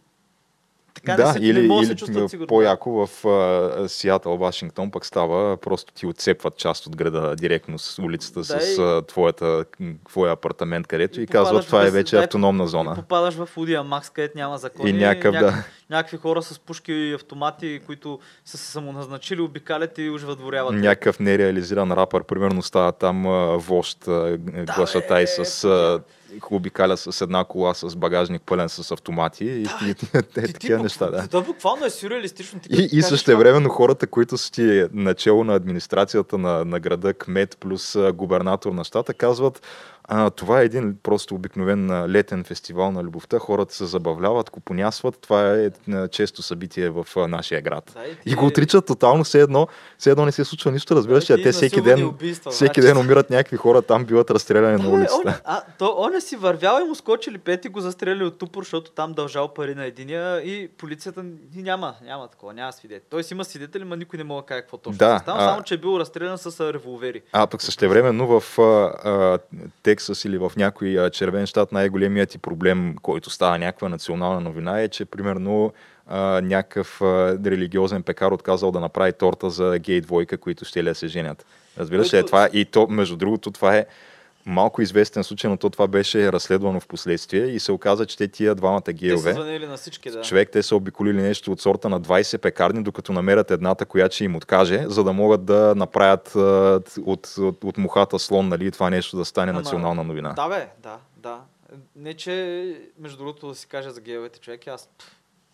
така 0.96 1.16
да 1.16 1.28
не, 1.28 1.34
се, 1.34 1.40
или, 1.40 1.62
не 1.62 1.68
да 1.70 1.86
се 1.86 1.92
или 1.92 1.98
чувстват 1.98 2.30
сигурно. 2.30 2.48
по-яко 2.48 3.08
в 3.08 3.26
а, 3.26 3.90
Сиатъл, 3.90 4.38
Вашингтон 4.38 4.92
пък 4.92 5.06
става, 5.06 5.58
просто 5.58 5.94
ти 5.94 6.06
отцепват 6.08 6.58
част 6.58 6.88
от 6.88 6.96
града 6.96 7.36
директно 7.36 7.80
с 7.80 8.00
улицата, 8.00 8.40
Да, 8.40 8.46
с 8.46 8.78
и- 8.78 8.82
а, 8.82 9.02
твоята, 9.02 9.66
твоя 10.10 10.32
апартамент, 10.32 10.88
където 10.88 11.20
И 11.20 11.24
и, 11.24 11.28
казват, 11.28 11.66
това 11.66 11.88
е 11.88 11.92
вече 11.92 12.16
да, 12.16 12.24
автономна 12.24 12.64
И 12.64 12.68
зона. 12.68 12.96
попадаш 12.96 13.34
в 13.36 13.50
Удия 13.58 13.84
Макс, 13.84 14.10
където 14.10 14.38
няма 14.38 14.58
закони. 14.58 14.90
И 14.90 14.94
някакъв, 14.94 15.34
да. 15.34 15.54
някакви 15.90 16.18
хора 16.18 16.42
с 16.42 16.60
пушки 16.60 16.94
и 16.94 17.14
автомати, 17.14 17.82
които 17.86 18.20
са 18.46 18.58
се 18.58 18.66
самоназначили, 18.66 19.42
обикалят 19.42 19.98
и 19.98 20.10
уж 20.10 20.22
въдворяват. 20.22 20.74
Някакъв 20.76 21.20
нереализиран 21.20 21.92
рапър, 21.92 22.24
примерно 22.24 22.62
става 22.62 22.92
там 22.92 23.26
а, 23.26 23.58
вожд, 23.58 24.08
а, 24.08 24.38
глашатай 24.76 25.24
бе, 25.24 25.28
с 25.28 25.64
а, 25.64 26.02
обикаля 26.52 26.98
с 26.98 27.22
една 27.22 27.44
кола 27.44 27.74
с 27.74 27.96
багажник 27.96 28.42
пълен 28.46 28.70
с 28.70 28.92
автомати 28.92 29.46
и, 29.46 29.48
и, 29.48 29.68
и, 29.86 29.90
е, 29.90 29.94
Ти- 29.94 30.42
ти 30.46 30.54
такива 30.54 30.84
неща, 30.84 31.12
да. 31.12 31.28
Да, 31.28 31.42
буквално 31.42 31.86
е 31.86 31.90
сюрреалистично. 31.90 32.60
Ти 32.60 32.70
И, 32.72 32.90
и 32.98 33.02
също 33.02 33.38
времено 33.38 33.70
хората, 33.70 34.08
които 34.08 34.38
са 34.38 34.52
ти 34.52 34.86
начало 34.94 35.44
на 35.44 35.56
администрацията 35.56 36.38
на, 36.38 36.66
на 36.66 36.80
града, 36.80 37.14
кмет 37.14 37.58
плюс 37.60 37.98
губернатор 38.14 38.72
на 38.72 38.84
щата, 38.84 39.14
казват, 39.14 39.62
а, 40.08 40.30
това 40.30 40.62
е 40.62 40.66
един 40.66 40.98
просто 41.04 41.36
обикновен 41.36 42.06
летен 42.06 42.44
фестивал 42.44 42.92
на 42.92 43.04
любовта, 43.04 43.40
хората 43.40 43.76
се 43.76 43.86
забавляват, 43.86 44.50
купонясват, 44.50 45.18
това 45.18 45.52
е 45.54 45.70
често 46.08 46.42
събитие 46.42 46.90
в 46.90 47.08
нашия 47.18 47.62
град. 47.62 47.92
Да, 47.94 48.04
и 48.04 48.16
ти- 48.16 48.20
И 48.26 48.36
го 48.36 48.46
отричат 48.46 48.86
тотално, 48.86 49.24
все 49.24 49.42
едно, 49.42 49.68
все 49.98 50.12
едно 50.12 50.26
не 50.26 50.32
се 50.32 50.46
случва 50.46 50.72
нищо, 50.72 50.96
разбираш, 50.96 51.26
Да, 51.26 51.36
те 51.36 51.52
всеки 51.52 51.82
ден, 51.82 52.06
убийства, 52.06 52.52
всеки 52.52 52.66
значи. 52.72 52.88
ден 52.88 52.98
умират 52.98 53.30
някакви 53.30 53.58
хора, 53.58 53.82
там 53.82 54.06
биват 54.06 54.32
разстреляни 54.32 54.78
Да, 54.78 54.84
на 54.84 54.90
улицата. 54.90 55.28
он, 55.28 55.34
а, 55.46 55.62
то, 55.80 55.96
он 55.98 56.16
е 56.16 56.22
си 56.22 56.36
вървял 56.36 56.80
и 56.82 56.86
му 56.86 56.96
скочили 56.96 57.38
пет 57.38 57.66
и 57.66 57.70
го 57.70 57.80
застреляли 57.80 58.24
от 58.24 58.38
тупор, 58.38 58.64
защото 58.64 58.92
там 58.92 59.14
дължал 59.14 59.48
пари 59.48 59.76
на 59.76 59.86
единия 59.86 60.38
и 60.38 60.68
полицията 60.70 61.24
няма, 61.56 61.94
няма 62.04 62.28
такова, 62.28 62.54
няма 62.54 62.74
свидетели. 62.74 63.06
Той 63.10 63.24
си 63.24 63.34
има 63.34 63.46
свидетели, 63.46 63.84
но 63.84 63.96
никой 63.96 64.18
не 64.18 64.24
мога 64.24 64.42
да 64.42 64.46
каже 64.46 64.62
какво 64.62 64.78
точно 64.78 64.98
Да, 64.98 65.20
става, 65.20 65.40
а- 65.40 65.46
само 65.46 65.64
че 65.64 65.74
е 65.74 65.78
бил 65.78 66.00
разстрелян 66.00 66.38
с 66.38 66.74
револвери. 66.74 67.22
А 67.32 67.48
пък 67.48 67.62
същевременно 67.62 68.28
в 68.30 68.60
а, 68.60 68.62
а, 69.04 69.40
Тексас 69.96 70.26
или 70.26 70.38
в 70.38 70.52
някой 70.58 71.10
червен 71.10 71.46
щат 71.46 71.72
най-големият 71.72 72.30
ти 72.30 72.38
проблем, 72.38 72.96
който 73.02 73.30
става 73.30 73.58
някаква 73.60 73.90
национална 73.90 74.42
новина 74.42 74.82
е, 74.82 74.88
че 74.88 75.06
примерно 75.06 75.74
а, 76.08 76.42
някакъв 76.42 77.02
а, 77.02 77.38
религиозен 77.46 78.04
пекар 78.04 78.32
отказал 78.32 78.72
да 78.72 78.80
направи 78.80 79.14
торта 79.14 79.50
за 79.50 79.80
гей 79.80 80.02
двойка, 80.02 80.38
които 80.38 80.66
ще 80.66 80.84
ли 80.84 80.96
се 80.96 81.08
женят. 81.08 81.46
Разбираш 81.78 82.14
ли, 82.14 82.18
е 82.18 82.24
това 82.24 82.50
и 82.54 82.66
то, 82.66 82.88
между 82.88 83.16
другото, 83.16 83.52
това 83.52 83.76
е 83.76 83.86
малко 84.46 84.82
известен 84.82 85.24
случай, 85.24 85.50
но 85.50 85.58
то 85.58 85.70
това 85.70 85.88
беше 85.88 86.32
разследвано 86.32 86.80
в 86.80 86.88
последствие 86.88 87.46
и 87.46 87.60
се 87.60 87.72
оказа, 87.72 88.06
че 88.06 88.18
те 88.18 88.28
тия 88.28 88.56
двамата 88.56 88.82
Те 88.82 88.92
са 88.92 88.94
гейове, 88.94 89.60
на 89.68 89.78
всички, 89.78 90.12
да. 90.12 90.22
човек, 90.22 90.50
те 90.52 90.64
са 90.64 90.76
обиколили 90.76 91.22
нещо 91.22 91.52
от 91.52 91.62
сорта 91.62 91.90
на 91.90 92.02
20 92.02 92.38
пекарни, 92.38 92.84
докато 92.84 93.14
намерят 93.14 93.52
едната, 93.52 93.86
която 93.86 94.16
ще 94.16 94.24
им 94.24 94.36
откаже, 94.36 94.86
за 94.88 95.04
да 95.04 95.14
могат 95.14 95.46
да 95.46 95.74
направят 95.76 96.36
а, 96.36 96.82
от, 97.06 97.36
от, 97.38 97.64
от 97.64 97.78
мухата 97.78 98.20
слон, 98.20 98.48
нали, 98.48 98.72
това 98.72 98.90
нещо 98.90 99.18
да 99.18 99.26
стане 99.26 99.50
Ама, 99.50 99.60
национална 99.60 100.04
новина. 100.04 100.34
Да, 100.34 100.48
бе, 100.50 100.68
да, 100.84 100.98
да. 101.18 101.40
Не, 101.96 102.14
че, 102.14 102.76
между 103.00 103.18
другото, 103.18 103.48
да 103.48 103.56
си 103.56 103.68
кажа 103.68 103.92
за 103.92 104.02
гейовете 104.02 104.40
човеки, 104.40 104.70
аз, 104.70 104.90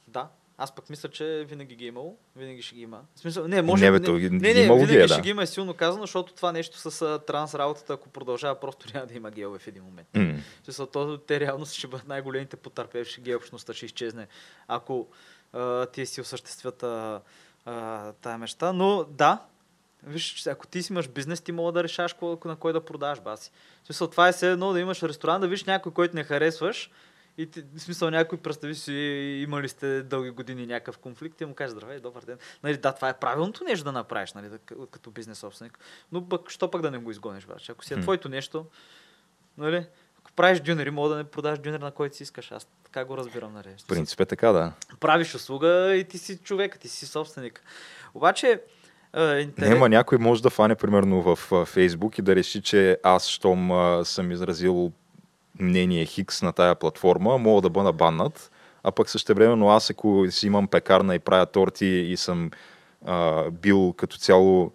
да, 0.07 0.27
аз 0.63 0.75
пък 0.75 0.89
мисля, 0.89 1.09
че 1.09 1.45
винаги 1.49 1.75
ги 1.75 1.85
е 1.85 1.87
имало, 1.87 2.17
винаги 2.35 2.61
ще 2.61 2.75
ги 2.75 2.81
има. 2.81 3.01
В 3.15 3.19
смисъл, 3.19 3.47
не, 3.47 3.61
може 3.61 3.91
Не, 3.91 3.99
бе, 3.99 4.11
не, 4.11 4.13
не, 4.13 4.19
ги- 4.19 4.29
не, 4.29 4.49
имало 4.49 4.79
ги 4.79 4.85
винаги 4.85 5.03
е, 5.03 5.07
ще 5.07 5.15
да. 5.15 5.21
ги 5.21 5.29
има 5.29 5.43
е 5.43 5.47
силно 5.47 5.73
казано, 5.73 6.03
защото 6.03 6.33
това 6.33 6.51
нещо 6.51 6.91
с 6.91 7.01
а, 7.01 7.19
транс 7.19 7.55
работата, 7.55 7.93
ако 7.93 8.09
продължава, 8.09 8.59
просто 8.59 8.87
няма 8.93 9.05
да 9.05 9.13
има 9.13 9.31
гейове 9.31 9.59
в 9.59 9.67
един 9.67 9.83
момент. 9.83 10.07
В 10.61 10.65
смисъл, 10.65 10.85
то, 10.85 11.17
те 11.17 11.39
реално 11.39 11.65
ще 11.65 11.87
бъдат 11.87 12.07
най-големите 12.07 12.57
потърпевши 12.57 13.21
гей 13.21 13.35
общността 13.35 13.73
ще 13.73 13.85
изчезне, 13.85 14.27
ако 14.67 15.07
а, 15.53 15.85
ти 15.85 16.05
си 16.05 16.21
осъществят 16.21 16.83
а, 16.83 17.21
а, 17.65 18.11
тая 18.13 18.37
мечта. 18.37 18.73
Но 18.73 19.03
да, 19.03 19.39
виж, 20.03 20.47
ако 20.47 20.67
ти 20.67 20.83
си 20.83 20.93
имаш 20.93 21.07
бизнес, 21.07 21.41
ти 21.41 21.51
мога 21.51 21.71
да 21.71 21.83
решаваш 21.83 22.13
кой, 22.13 22.35
на 22.45 22.55
кой 22.55 22.73
да 22.73 22.85
продаш, 22.85 23.19
баси. 23.19 23.51
В 23.83 23.85
смисъл, 23.85 24.07
това 24.07 24.27
е 24.27 24.31
все 24.31 24.51
едно 24.51 24.73
да 24.73 24.79
имаш 24.79 25.03
ресторант, 25.03 25.41
да 25.41 25.47
виж 25.47 25.63
някой, 25.63 25.91
който 25.91 26.15
не 26.15 26.23
харесваш 26.23 26.91
и 27.41 27.51
ти, 27.51 27.63
в 27.75 27.81
смисъл 27.81 28.09
някой, 28.09 28.37
представи 28.37 28.75
си, 28.75 28.93
имали 29.43 29.69
сте 29.69 30.03
дълги 30.03 30.29
години 30.29 30.65
някакъв 30.67 30.97
конфликт 30.97 31.41
и 31.41 31.45
му 31.45 31.53
кажеш, 31.53 31.71
здравей, 31.71 31.99
добър 31.99 32.21
ден. 32.25 32.37
Нали, 32.63 32.77
да, 32.77 32.91
това 32.91 33.09
е 33.09 33.19
правилното 33.19 33.63
нещо 33.63 33.83
да 33.83 33.91
направиш, 33.91 34.33
нали, 34.33 34.49
като 34.91 35.11
бизнес 35.11 35.37
собственик. 35.37 35.79
Но 36.11 36.29
пък, 36.29 36.49
що 36.49 36.71
пък 36.71 36.81
да 36.81 36.91
не 36.91 36.97
го 36.97 37.11
изгониш, 37.11 37.45
баш? 37.45 37.69
Ако 37.69 37.85
си 37.85 37.93
е 37.93 38.01
твоето 38.01 38.29
нещо, 38.29 38.65
нали, 39.57 39.85
ако 40.19 40.31
правиш 40.31 40.59
дюнери, 40.59 40.91
мога 40.91 41.09
да 41.09 41.15
не 41.15 41.23
продаш 41.23 41.59
дюнер 41.59 41.79
на 41.79 41.91
който 41.91 42.15
си 42.15 42.23
искаш. 42.23 42.51
Аз 42.51 42.67
така 42.83 43.05
го 43.05 43.17
разбирам, 43.17 43.53
нали. 43.53 43.75
В 43.83 43.87
принцип 43.87 44.19
е 44.19 44.25
така, 44.25 44.51
да. 44.51 44.73
Правиш 44.99 45.35
услуга 45.35 45.95
и 45.95 46.03
ти 46.03 46.17
си 46.17 46.37
човек, 46.37 46.79
ти 46.79 46.87
си 46.87 47.05
собственик. 47.05 47.63
Обаче, 48.13 48.61
е, 49.13 49.39
интерес... 49.39 49.69
Не, 49.69 49.75
ма 49.75 49.89
някой 49.89 50.17
може 50.17 50.41
да 50.41 50.49
фане 50.49 50.75
примерно 50.75 51.35
в 51.35 51.65
Фейсбук 51.65 52.17
и 52.17 52.21
да 52.21 52.35
реши, 52.35 52.61
че 52.61 52.97
аз, 53.03 53.27
щом 53.27 53.71
съм 54.05 54.31
изразил 54.31 54.91
мнение 55.59 56.05
Хикс 56.05 56.41
на 56.41 56.51
тая 56.53 56.75
платформа, 56.75 57.37
мога 57.37 57.61
да 57.61 57.69
бъда 57.69 57.93
баннат, 57.93 58.51
а 58.83 58.91
пък 58.91 59.09
същевременно 59.09 59.69
аз, 59.69 59.89
ако 59.89 60.25
си 60.29 60.47
имам 60.47 60.67
пекарна 60.67 61.15
и 61.15 61.19
правя 61.19 61.45
торти 61.45 61.85
и 61.85 62.17
съм 62.17 62.51
а, 63.05 63.49
бил 63.51 63.93
като 63.97 64.17
цяло 64.17 64.71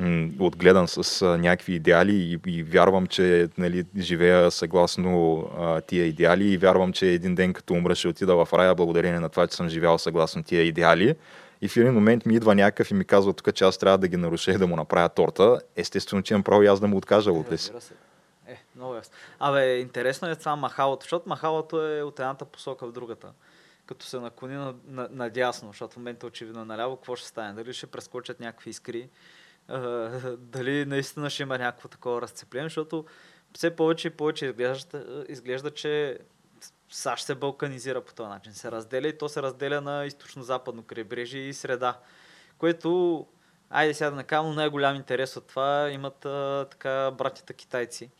м, 0.00 0.28
отгледан 0.38 0.88
с 0.88 1.22
а, 1.22 1.38
някакви 1.38 1.74
идеали 1.74 2.14
и, 2.14 2.38
и 2.46 2.62
вярвам, 2.62 3.06
че 3.06 3.48
нали, 3.58 3.84
живея 3.98 4.50
съгласно 4.50 5.44
а, 5.58 5.80
тия 5.80 6.06
идеали 6.06 6.52
и 6.52 6.58
вярвам, 6.58 6.92
че 6.92 7.06
един 7.06 7.34
ден 7.34 7.52
като 7.52 7.74
умра 7.74 7.94
ще 7.94 8.08
отида 8.08 8.44
в 8.44 8.52
рая 8.52 8.74
благодарение 8.74 9.20
на 9.20 9.28
това, 9.28 9.46
че 9.46 9.56
съм 9.56 9.68
живял 9.68 9.98
съгласно 9.98 10.42
тия 10.42 10.62
идеали. 10.62 11.14
И 11.62 11.68
в 11.68 11.76
един 11.76 11.92
момент 11.92 12.26
ми 12.26 12.34
идва 12.34 12.54
някакъв 12.54 12.90
и 12.90 12.94
ми 12.94 13.04
казва 13.04 13.32
тук, 13.32 13.54
че 13.54 13.64
аз 13.64 13.78
трябва 13.78 13.98
да 13.98 14.08
ги 14.08 14.16
наруша 14.16 14.52
и 14.52 14.58
да 14.58 14.66
му 14.66 14.76
направя 14.76 15.08
торта. 15.08 15.60
Естествено, 15.76 16.22
че 16.22 16.34
имам 16.34 16.42
право 16.42 16.62
и 16.62 16.66
аз 16.66 16.80
да 16.80 16.86
му 16.86 16.96
откажа 16.96 17.32
от 17.32 17.60
си. 17.60 17.72
Много 18.78 18.94
ясно. 18.94 19.14
Абе, 19.38 19.78
интересно 19.78 20.28
е 20.28 20.36
това 20.36 20.56
махалото, 20.56 21.04
защото 21.04 21.28
махалото 21.28 21.86
е 21.86 22.02
от 22.02 22.20
едната 22.20 22.44
посока 22.44 22.86
в 22.86 22.92
другата. 22.92 23.32
Като 23.86 24.06
се 24.06 24.20
наклони 24.20 24.54
на, 24.54 24.74
на, 24.86 25.08
надясно, 25.10 25.68
защото 25.68 25.94
в 25.94 25.96
момента 25.96 26.26
очевидно 26.26 26.62
е 26.62 26.64
наляво, 26.64 26.96
какво 26.96 27.16
ще 27.16 27.28
стане? 27.28 27.52
Дали 27.52 27.72
ще 27.72 27.86
прескочат 27.86 28.40
някакви 28.40 28.70
искри? 28.70 29.08
А, 29.68 29.78
дали 30.36 30.84
наистина 30.84 31.30
ще 31.30 31.42
има 31.42 31.58
някакво 31.58 31.88
такова 31.88 32.22
разцепление? 32.22 32.66
Защото 32.66 33.04
все 33.54 33.76
повече 33.76 34.08
и 34.08 34.10
повече 34.10 34.46
изглежда, 34.46 35.24
изглежда 35.28 35.70
че 35.70 36.18
САЩ 36.90 37.24
се 37.24 37.34
балканизира 37.34 38.00
по 38.00 38.14
този 38.14 38.28
начин. 38.28 38.52
Се 38.52 38.72
разделя 38.72 39.08
и 39.08 39.18
то 39.18 39.28
се 39.28 39.42
разделя 39.42 39.80
на 39.80 40.06
източно-западно 40.06 40.82
крайбрежие 40.82 41.42
и 41.42 41.54
среда. 41.54 41.98
Което, 42.58 43.26
айде 43.70 43.94
сега 43.94 44.10
да 44.10 44.16
накам, 44.16 44.54
най-голям 44.54 44.96
интерес 44.96 45.36
от 45.36 45.46
това 45.46 45.90
имат 45.90 46.24
а, 46.24 46.66
така 46.70 47.10
братята 47.10 47.54
китайци, 47.54 48.10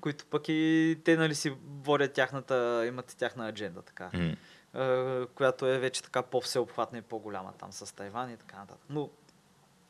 които 0.00 0.26
пък 0.26 0.48
и 0.48 0.98
те 1.04 1.16
нали 1.16 1.34
си 1.34 1.54
водят 1.82 2.12
тяхната, 2.12 2.84
имат 2.86 3.16
тяхна 3.18 3.48
адженда, 3.48 3.82
така, 3.82 4.10
М. 4.14 4.36
а, 4.74 5.26
която 5.34 5.66
е 5.66 5.78
вече 5.78 6.02
така 6.02 6.22
по-всеобхватна 6.22 6.98
и 6.98 7.02
по-голяма 7.02 7.52
там 7.58 7.72
с 7.72 7.94
Тайван 7.94 8.30
и 8.30 8.36
така 8.36 8.56
нататък. 8.56 8.86
Но 8.90 9.10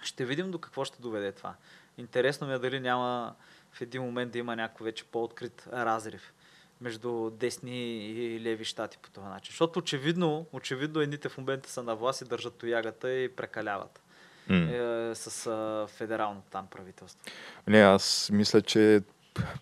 ще 0.02 0.24
видим 0.24 0.50
до 0.50 0.58
какво 0.58 0.84
ще 0.84 1.02
доведе 1.02 1.32
това. 1.32 1.54
Интересно 1.98 2.46
ми 2.46 2.54
е 2.54 2.58
дали 2.58 2.80
няма 2.80 3.34
в 3.72 3.80
един 3.80 4.02
момент 4.02 4.32
да 4.32 4.38
има 4.38 4.56
някакво 4.56 4.84
вече 4.84 5.04
по-открит 5.04 5.68
разрив 5.72 6.32
между 6.80 7.30
десни 7.30 7.96
и 7.96 8.40
леви 8.40 8.64
щати 8.64 8.98
по 8.98 9.10
този 9.10 9.26
начин. 9.26 9.52
Защото 9.52 9.78
очевидно, 9.78 10.46
очевидно 10.52 11.00
едните 11.00 11.28
в 11.28 11.38
момента 11.38 11.70
са 11.70 11.82
на 11.82 11.96
власт 11.96 12.20
и 12.20 12.24
държат 12.24 12.54
тоягата 12.54 13.12
и 13.12 13.36
прекаляват. 13.36 14.02
Е, 14.50 15.14
с 15.14 15.46
а, 15.46 15.86
федерално 15.86 16.42
там 16.50 16.66
правителство. 16.66 17.24
Не, 17.66 17.78
аз 17.78 18.30
мисля, 18.32 18.62
че 18.62 19.02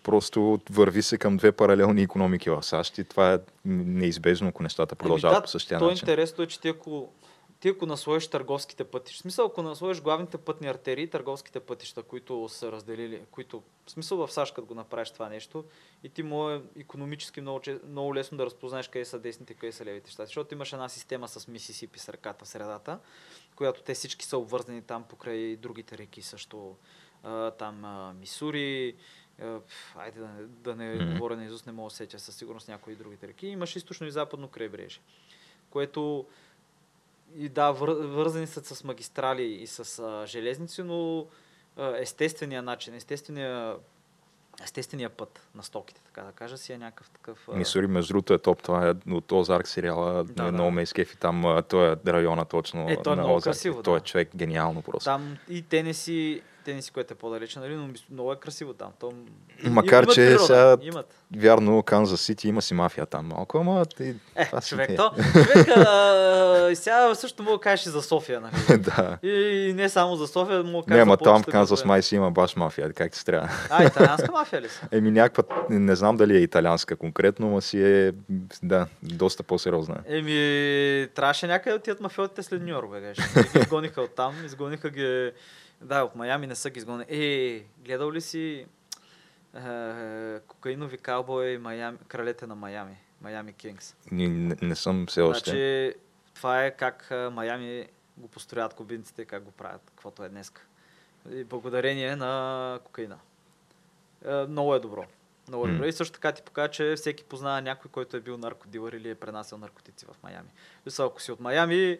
просто 0.03 0.59
върви 0.69 1.01
се 1.01 1.17
към 1.17 1.37
две 1.37 1.51
паралелни 1.51 2.01
економики 2.01 2.49
в 2.49 2.63
САЩ 2.63 2.97
и 2.97 3.03
това 3.03 3.33
е 3.33 3.39
неизбежно, 3.65 4.47
ако 4.47 4.63
нещата 4.63 4.95
продължават 4.95 5.37
Еми, 5.37 5.43
по 5.43 5.49
същия 5.49 5.79
то 5.79 5.85
начин. 5.85 6.03
интересно 6.03 6.43
е, 6.43 6.47
че 6.47 6.61
ти 6.61 6.67
ако, 6.67 7.09
ти 7.59 7.69
ако 7.69 7.85
наслоиш 7.85 8.27
търговските 8.27 8.83
пътища, 8.83 9.19
в 9.19 9.21
смисъл 9.21 9.45
ако 9.45 9.61
наслоиш 9.61 10.01
главните 10.01 10.37
пътни 10.37 10.67
артерии, 10.67 11.09
търговските 11.09 11.59
пътища, 11.59 12.03
които 12.03 12.49
са 12.49 12.71
разделили, 12.71 13.21
които, 13.31 13.63
в 13.85 13.91
смисъл 13.91 14.27
в 14.27 14.33
САЩ, 14.33 14.53
като 14.53 14.67
го 14.67 14.73
направиш 14.73 15.11
това 15.11 15.29
нещо, 15.29 15.63
и 16.03 16.09
ти 16.09 16.23
може 16.23 16.61
економически 16.79 17.41
много, 17.41 17.61
много 17.89 18.15
лесно 18.15 18.37
да 18.37 18.45
разпознаеш 18.45 18.87
къде 18.87 19.05
са 19.05 19.19
десните, 19.19 19.53
къде 19.53 19.71
са 19.71 19.85
левите 19.85 20.11
щати, 20.11 20.27
защото 20.27 20.53
имаш 20.53 20.73
една 20.73 20.89
система 20.89 21.27
с 21.27 21.47
Мисисипи 21.47 21.99
с 21.99 22.09
ръката 22.09 22.45
в 22.45 22.47
средата, 22.47 22.99
която 23.55 23.81
те 23.81 23.93
всички 23.93 24.25
са 24.25 24.37
обвързани 24.37 24.81
там 24.81 25.03
покрай 25.03 25.55
другите 25.55 25.97
реки 25.97 26.21
също, 26.21 26.75
там 27.57 27.85
Мисури, 28.19 28.95
айде 29.95 30.19
да 30.19 30.27
не, 30.27 30.41
да 30.43 30.75
не 30.75 30.95
Мгм. 30.95 31.13
говоря 31.13 31.35
на 31.35 31.45
Изус, 31.45 31.65
не 31.65 31.71
мога 31.71 31.89
да 31.89 31.95
сетя 31.95 32.19
със 32.19 32.35
сигурност 32.35 32.67
някои 32.67 32.95
другите 32.95 33.27
реки. 33.27 33.47
Имаш 33.47 33.75
източно 33.75 34.07
и 34.07 34.11
западно 34.11 34.47
крайбрежие, 34.47 35.01
което 35.69 36.25
и 37.35 37.49
да, 37.49 37.71
вър, 37.71 37.89
вързани 37.89 38.47
са 38.47 38.75
с 38.75 38.83
магистрали 38.83 39.43
и 39.43 39.67
с 39.67 39.99
а, 39.99 40.25
железници, 40.27 40.83
но 40.83 41.25
а, 41.77 41.97
естествения 41.97 42.61
начин, 42.61 42.93
естествения, 42.93 43.75
естествения 44.63 45.09
път 45.09 45.47
на 45.55 45.63
стоките, 45.63 46.01
така 46.01 46.21
да 46.21 46.31
кажа, 46.31 46.57
си 46.57 46.73
е 46.73 46.77
някакъв 46.77 47.09
такъв... 47.09 47.49
а, 47.49 47.55
Мисури, 47.55 47.87
между 47.87 48.13
другото 48.13 48.33
е 48.33 48.39
топ, 48.39 48.63
това 48.63 48.89
е 48.89 49.11
от 49.11 49.31
Озарк 49.31 49.67
сериала, 49.67 50.13
Да, 50.13 50.33
да, 50.33 50.43
да. 50.43 50.51
много 50.51 50.71
ме 50.71 50.81
изкефи 50.81 51.17
там, 51.17 51.63
той 51.69 51.91
е 51.91 51.95
района 52.07 52.45
точно 52.45 52.89
Е, 52.89 52.97
той 53.03 53.13
е 53.13 53.15
на 53.15 53.21
много 53.21 53.35
Озарк. 53.35 53.53
красиво, 53.53 53.83
Той 53.83 53.97
е 53.97 53.99
да. 53.99 54.05
човек 54.05 54.29
гениално 54.35 54.81
просто. 54.81 55.05
Там 55.05 55.37
и 55.49 55.61
Тенеси, 55.61 56.41
Тенеси, 56.67 56.91
което 56.91 57.13
е 57.13 57.17
по-далече, 57.17 57.59
нали, 57.59 57.75
но 57.75 57.89
много 58.11 58.33
е 58.33 58.35
красиво 58.35 58.73
там. 58.73 58.89
То, 58.99 59.13
Макар, 59.63 60.03
имат 60.03 60.15
че 60.15 60.21
природа, 60.21 60.45
сега- 60.45 60.77
Имат. 60.81 61.13
Вярно, 61.35 61.83
Канзас 61.83 62.21
Сити 62.21 62.47
има 62.47 62.61
си 62.61 62.73
мафия 62.73 63.05
там 63.05 63.25
малко, 63.25 63.57
ама 63.57 63.85
и, 63.99 64.03
Е, 64.35 64.49
си 64.61 64.69
човек, 64.69 64.89
е. 64.89 64.95
то, 64.95 65.11
човек, 65.33 65.67
а, 65.77 66.71
сега 66.75 67.15
също 67.15 67.43
мога 67.43 67.57
да 67.57 67.61
кажеш 67.61 67.85
и 67.85 67.89
за 67.89 68.01
София, 68.01 68.41
нали? 68.41 68.77
да. 68.79 69.17
И 69.23 69.73
не 69.73 69.89
само 69.89 70.15
за 70.15 70.27
София, 70.27 70.63
мога 70.63 70.85
да 70.87 70.93
Не, 70.93 70.95
кажа 70.95 71.01
ама 71.01 71.13
за 71.13 71.17
там 71.17 71.43
в 71.43 71.45
Канзас 71.45 71.85
май 71.85 72.01
си 72.01 72.15
има 72.15 72.31
баш 72.31 72.55
мафия, 72.55 72.93
как 72.93 73.11
ти 73.11 73.25
трябва. 73.25 73.49
А, 73.69 73.83
италианска 73.83 74.31
мафия 74.31 74.61
ли 74.61 74.69
са? 74.69 74.87
Еми 74.91 75.11
някаква, 75.11 75.43
не 75.69 75.95
знам 75.95 76.17
дали 76.17 76.37
е 76.37 76.41
италианска 76.41 76.95
конкретно, 76.95 77.49
но 77.49 77.61
си 77.61 77.83
е, 77.83 78.11
да, 78.63 78.87
доста 79.03 79.43
по-сериозна. 79.43 79.97
Еми, 80.07 80.31
трябваше 81.07 81.47
някъде 81.47 81.69
да 81.69 81.77
отидат 81.77 81.99
мафиотите 82.01 82.43
след 82.43 82.61
Нью 82.61 82.69
Йорк, 82.69 82.91
бе, 82.91 83.13
изгониха 83.55 84.01
от 84.01 84.15
там, 84.15 84.35
изгониха 84.45 84.89
ги... 84.89 85.31
Да, 85.81 86.03
от 86.03 86.15
Майами 86.15 86.47
не 86.47 86.55
са 86.55 86.69
ги 86.69 86.77
изгонили. 86.77 87.05
Е, 87.09 87.65
гледал 87.85 88.11
ли 88.11 88.21
си 88.21 88.65
е, 89.55 90.39
кокаинови 90.39 90.97
каубой 90.97 91.57
Майами, 91.57 91.97
кралете 92.07 92.47
на 92.47 92.55
Майами? 92.55 92.97
Майами 93.21 93.53
Кингс. 93.53 93.95
Не, 94.11 94.27
не, 94.27 94.55
не 94.61 94.75
съм 94.75 95.05
все 95.07 95.21
още. 95.21 95.49
Значи, 95.49 95.93
това 96.33 96.65
е 96.65 96.71
как 96.71 97.11
Майами 97.31 97.87
го 98.17 98.27
построят 98.27 98.73
кубинците, 98.73 99.25
как 99.25 99.43
го 99.43 99.51
правят, 99.51 99.81
каквото 99.85 100.23
е 100.23 100.29
днеска. 100.29 100.61
И 101.31 101.43
благодарение 101.43 102.15
на 102.15 102.79
кокаина. 102.83 103.17
Е, 104.25 104.33
много 104.33 104.75
е 104.75 104.79
добро. 104.79 105.05
Много 105.47 105.67
е 105.67 105.71
добро. 105.71 105.85
И 105.85 105.93
също 105.93 106.13
така 106.13 106.31
ти 106.31 106.41
показва, 106.41 106.71
че 106.71 106.93
всеки 106.95 107.23
познава 107.23 107.61
някой, 107.61 107.91
който 107.91 108.17
е 108.17 108.19
бил 108.19 108.37
наркодилър 108.37 108.93
или 108.93 109.09
е 109.09 109.15
пренасял 109.15 109.57
наркотици 109.57 110.05
в 110.05 110.23
Майами. 110.23 110.49
Мисля, 110.85 111.05
ако 111.05 111.21
си 111.21 111.31
от 111.31 111.39
Майами, 111.39 111.83
е, 111.85 111.99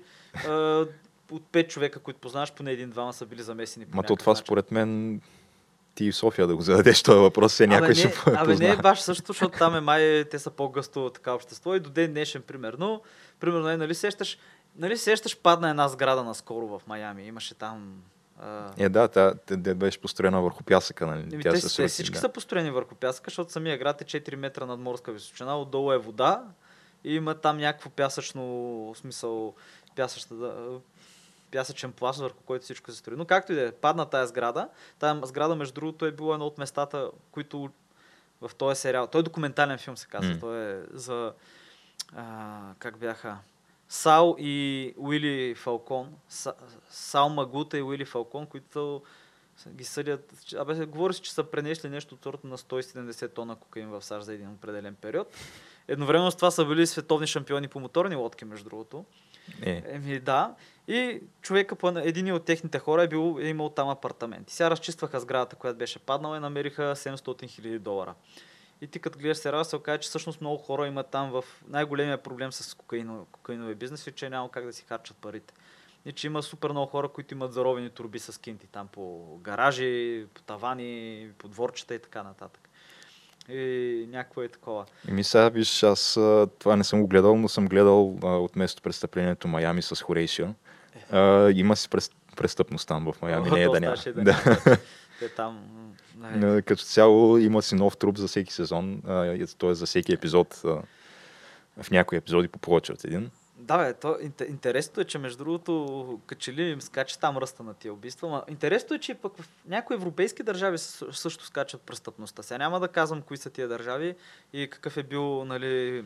от 1.32 1.44
пет 1.52 1.70
човека, 1.70 2.00
които 2.00 2.20
познаваш, 2.20 2.54
поне 2.54 2.72
един-двама 2.72 3.14
са 3.14 3.26
били 3.26 3.44
замесени 3.44 3.86
по 3.86 3.96
Ма 3.96 4.04
то 4.04 4.14
някакъв 4.14 4.20
това 4.20 4.32
начин. 4.32 4.46
според 4.46 4.72
мен 4.72 5.22
ти 5.96 6.06
и 6.06 6.12
в 6.12 6.16
София 6.16 6.48
да 6.48 6.56
го 6.56 6.62
зададеш 6.62 7.04
този 7.04 7.20
въпрос, 7.20 7.54
се 7.54 7.68
някой 7.68 7.86
абе, 7.88 7.96
ще 7.96 8.08
не, 8.08 8.14
по- 8.14 8.32
абе, 8.36 8.56
не 8.56 8.70
е 8.70 8.76
баш 8.76 9.00
също, 9.00 9.24
защото 9.28 9.58
там 9.58 9.76
е 9.76 9.82
май, 9.82 10.26
те 10.32 10.40
са 10.40 10.52
по-гъсто 10.52 11.10
така 11.10 11.34
общество 11.34 11.76
и 11.76 11.80
до 11.80 11.90
ден 11.90 12.12
днешен, 12.12 12.42
примерно, 12.42 13.02
примерно, 13.40 13.70
е, 13.70 13.78
нали 13.78 13.96
сещаш, 13.96 14.38
нали 14.76 14.98
сещаш, 14.98 15.38
падна 15.38 15.70
една 15.70 15.88
сграда 15.88 16.24
наскоро 16.24 16.68
в 16.68 16.82
Майами, 16.88 17.24
имаше 17.24 17.56
там... 17.56 18.02
А... 18.42 18.70
Е, 18.78 18.90
да, 18.90 19.08
тя, 19.08 19.34
тя, 19.46 19.58
тя 19.64 19.76
беше 19.76 20.02
построена 20.02 20.42
върху 20.42 20.64
пясъка, 20.64 21.08
нали? 21.08 21.22
Еми, 21.34 21.44
тя 21.44 21.52
те, 21.52 21.58
се 21.58 21.68
те 21.68 21.70
срути, 21.70 21.90
всички 21.90 22.14
да. 22.14 22.20
са 22.20 22.30
построени 22.30 22.72
върху 22.72 22.96
пясъка, 22.96 23.30
защото 23.30 23.52
самия 23.52 23.78
град 23.78 24.02
е 24.02 24.06
4 24.06 24.36
метра 24.36 24.66
над 24.66 24.80
морска 24.80 25.12
височина, 25.12 25.60
отдолу 25.60 25.92
е 25.92 25.98
вода 25.98 26.44
и 27.04 27.16
има 27.16 27.36
там 27.36 27.58
някакво 27.58 27.90
пясъчно 27.90 28.44
в 28.94 28.98
смисъл, 28.98 29.54
пясъчна, 29.96 30.52
пясъчен 31.58 31.92
пласт, 31.92 32.20
върху 32.20 32.44
който 32.46 32.64
всичко 32.64 32.92
се 32.92 32.98
строи. 32.98 33.18
Но 33.18 33.26
както 33.26 33.52
и 33.52 33.56
да 33.56 33.68
е, 33.68 33.72
падна 33.72 34.06
тая 34.06 34.28
сграда. 34.28 34.70
Тая 35.00 35.22
сграда, 35.24 35.56
между 35.56 35.74
другото, 35.74 36.06
е 36.06 36.12
било 36.12 36.34
едно 36.34 36.46
от 36.46 36.58
местата, 36.58 37.12
които 37.32 37.70
в 38.42 38.56
този 38.56 38.82
сериал, 38.82 39.08
той 39.08 39.20
е 39.20 39.24
документален 39.24 39.78
филм 39.78 39.98
се 39.98 40.08
казва, 40.08 40.34
М. 40.34 40.40
той 40.40 40.58
е 40.58 40.80
за, 40.92 41.34
а, 42.16 42.60
как 42.80 42.98
бяха, 42.98 43.38
Сал 43.90 44.36
и 44.40 44.94
Уили 44.98 45.56
Фалкон, 45.56 46.14
Са, 46.30 46.54
Сал 46.90 47.30
Магута 47.30 47.78
и 47.78 47.82
Уили 47.82 48.06
Фалкон, 48.06 48.46
които 48.46 49.02
ги 49.70 49.84
съдят. 49.84 50.34
Абе, 50.58 50.86
говори 50.86 51.14
се, 51.14 51.22
че 51.22 51.34
са 51.34 51.44
пренесли 51.44 51.90
нещо 51.90 52.16
от 52.16 52.24
сорта 52.24 52.48
на 52.48 52.58
170 52.58 53.34
тона 53.34 53.56
кокаин 53.56 53.90
в 53.90 54.02
САЩ 54.02 54.26
за 54.26 54.34
един 54.34 54.50
определен 54.50 54.96
период. 54.96 55.28
Едновременно 55.88 56.32
с 56.32 56.36
това 56.36 56.52
са 56.52 56.66
били 56.66 56.88
световни 56.88 57.28
шампиони 57.28 57.68
по 57.68 57.80
моторни 57.80 58.16
лодки, 58.16 58.46
между 58.46 58.70
другото. 58.70 59.06
Е, 59.62 59.84
Еми 59.86 60.20
да. 60.20 60.56
И 60.88 61.22
човека, 61.42 61.76
един 61.96 62.34
от 62.34 62.46
техните 62.46 62.80
хора 62.80 63.04
е, 63.04 63.08
бил, 63.08 63.38
е 63.42 63.48
имал 63.48 63.70
там 63.70 63.90
апартамент. 63.90 64.52
И 64.52 64.54
сега 64.54 64.72
разчистваха 64.72 65.20
сградата, 65.20 65.56
която 65.56 65.78
беше 65.78 66.00
паднала 66.00 66.38
и 66.38 66.40
намериха 66.40 66.82
700 66.96 67.50
хиляди 67.50 67.80
долара. 67.80 68.14
И 68.82 68.88
ти 68.88 69.00
като 69.00 69.20
гледаш 69.20 69.38
сериала 69.38 69.66
се 69.66 69.76
оказа, 69.76 70.00
че 70.00 70.10
всъщност 70.10 70.42
много 70.42 70.58
хора 70.58 70.88
имат 70.88 71.08
там 71.08 71.32
в 71.32 71.44
най-големия 71.68 72.18
проблем 72.18 72.52
с 72.52 72.74
кокаино, 72.74 73.28
кокаиновия 73.32 73.76
бизнес 73.76 74.08
е, 74.08 74.12
че 74.12 74.30
няма 74.30 74.52
как 74.52 74.66
да 74.66 74.74
си 74.74 74.86
харчат 74.88 75.18
парите. 75.18 75.54
И 76.06 76.12
че 76.12 76.28
има 76.28 76.44
супер 76.44 76.70
много 76.70 76.92
хора, 76.92 77.08
които 77.08 77.34
имат 77.34 77.54
заровени 77.54 77.90
турби 77.90 78.20
с 78.20 78.42
кинти 78.42 78.68
там 78.68 78.88
по 78.88 79.38
гаражи, 79.42 80.26
по 80.34 80.42
тавани, 80.42 81.30
по 81.38 81.48
дворчета 81.48 81.96
и 81.96 82.00
така 82.00 82.24
нататък. 82.24 82.70
И 83.50 84.06
някакво 84.10 84.42
е 84.42 84.48
такова. 84.48 84.86
Еми 85.08 85.24
сега 85.24 85.50
виж, 85.50 85.84
аз 85.84 86.14
това 86.60 86.76
не 86.76 86.84
съм 86.84 87.02
го 87.02 87.08
гледал, 87.08 87.38
но 87.38 87.50
съм 87.50 87.68
гледал 87.68 88.18
а, 88.24 88.28
от 88.28 88.56
место 88.56 88.82
престъплението 88.82 89.48
Майами 89.48 89.82
с 89.82 90.02
Хорейшио. 90.02 90.48
А, 91.12 91.52
има 91.56 91.76
си 91.76 91.90
прес, 91.90 92.12
престъпност 92.36 92.88
там 92.88 93.14
в 93.14 93.22
Майами, 93.22 93.52
не 93.52 93.64
е 93.64 93.70
да 93.70 93.80
няма. 93.80 93.96
да. 94.16 94.62
Те 95.20 95.30
там... 95.30 95.66
нали. 96.16 96.62
Като 96.62 96.84
цяло 96.84 97.38
има 97.38 97.62
си 97.62 97.76
нов 97.76 97.98
труп 97.98 98.18
за 98.18 98.28
всеки 98.28 98.54
сезон, 98.54 99.02
т.е. 99.60 99.74
за 99.74 99.86
всеки 99.86 100.14
епизод. 100.14 100.62
В 101.82 101.92
някои 101.92 102.18
епизоди 102.18 102.48
по 102.48 102.60
повече 102.60 102.92
от 102.92 103.04
един. 103.04 103.32
Да, 103.60 103.78
бе, 103.78 103.94
то, 103.94 104.08
инте- 104.08 104.50
интересното 104.50 105.02
е, 105.02 105.06
че 105.06 105.18
между 105.18 105.38
другото, 105.38 106.20
качели 106.26 106.64
им 106.64 106.82
скача 106.82 107.20
там 107.20 107.38
ръста 107.38 107.64
на 107.64 107.74
тия 107.74 107.94
убийства, 107.94 108.30
но 108.30 108.44
интересното 108.48 108.94
е, 108.94 109.00
че 109.00 109.14
пък 109.14 109.38
в 109.38 109.50
някои 109.68 109.96
европейски 109.96 110.44
държави 110.44 110.78
съ- 110.78 111.12
също 111.12 111.46
скачат 111.46 111.82
престъпността. 111.82 112.44
Сега 112.44 112.58
няма 112.58 112.80
да 112.80 112.88
казвам 112.88 113.22
кои 113.22 113.38
са 113.38 113.50
тия 113.50 113.68
държави 113.68 114.16
и 114.54 114.70
какъв 114.70 114.98
е 114.98 115.04
бил 115.04 115.46
нали, 115.46 116.06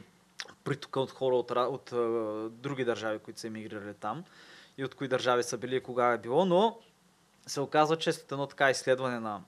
притока 0.64 0.99
от 0.99 1.12
хора 1.12 1.36
от, 1.36 1.52
от, 1.52 1.91
а, 1.91 1.97
други 2.49 2.86
държави, 2.86 3.20
които 3.20 3.39
са 3.39 3.47
емигрирали 3.47 3.93
там 3.93 4.24
и 4.82 4.86
от 4.86 4.96
кои 4.96 5.08
държави 5.08 5.44
са 5.44 5.58
били 5.58 5.76
и 5.76 5.80
кога 5.80 6.14
е 6.14 6.18
било, 6.18 6.46
но 6.46 6.80
се 7.48 7.62
оказва, 7.62 7.98
че 7.98 8.14
след 8.14 8.32
едно 8.32 8.48
така 8.48 8.70
изследване 8.70 9.20
на 9.20 9.42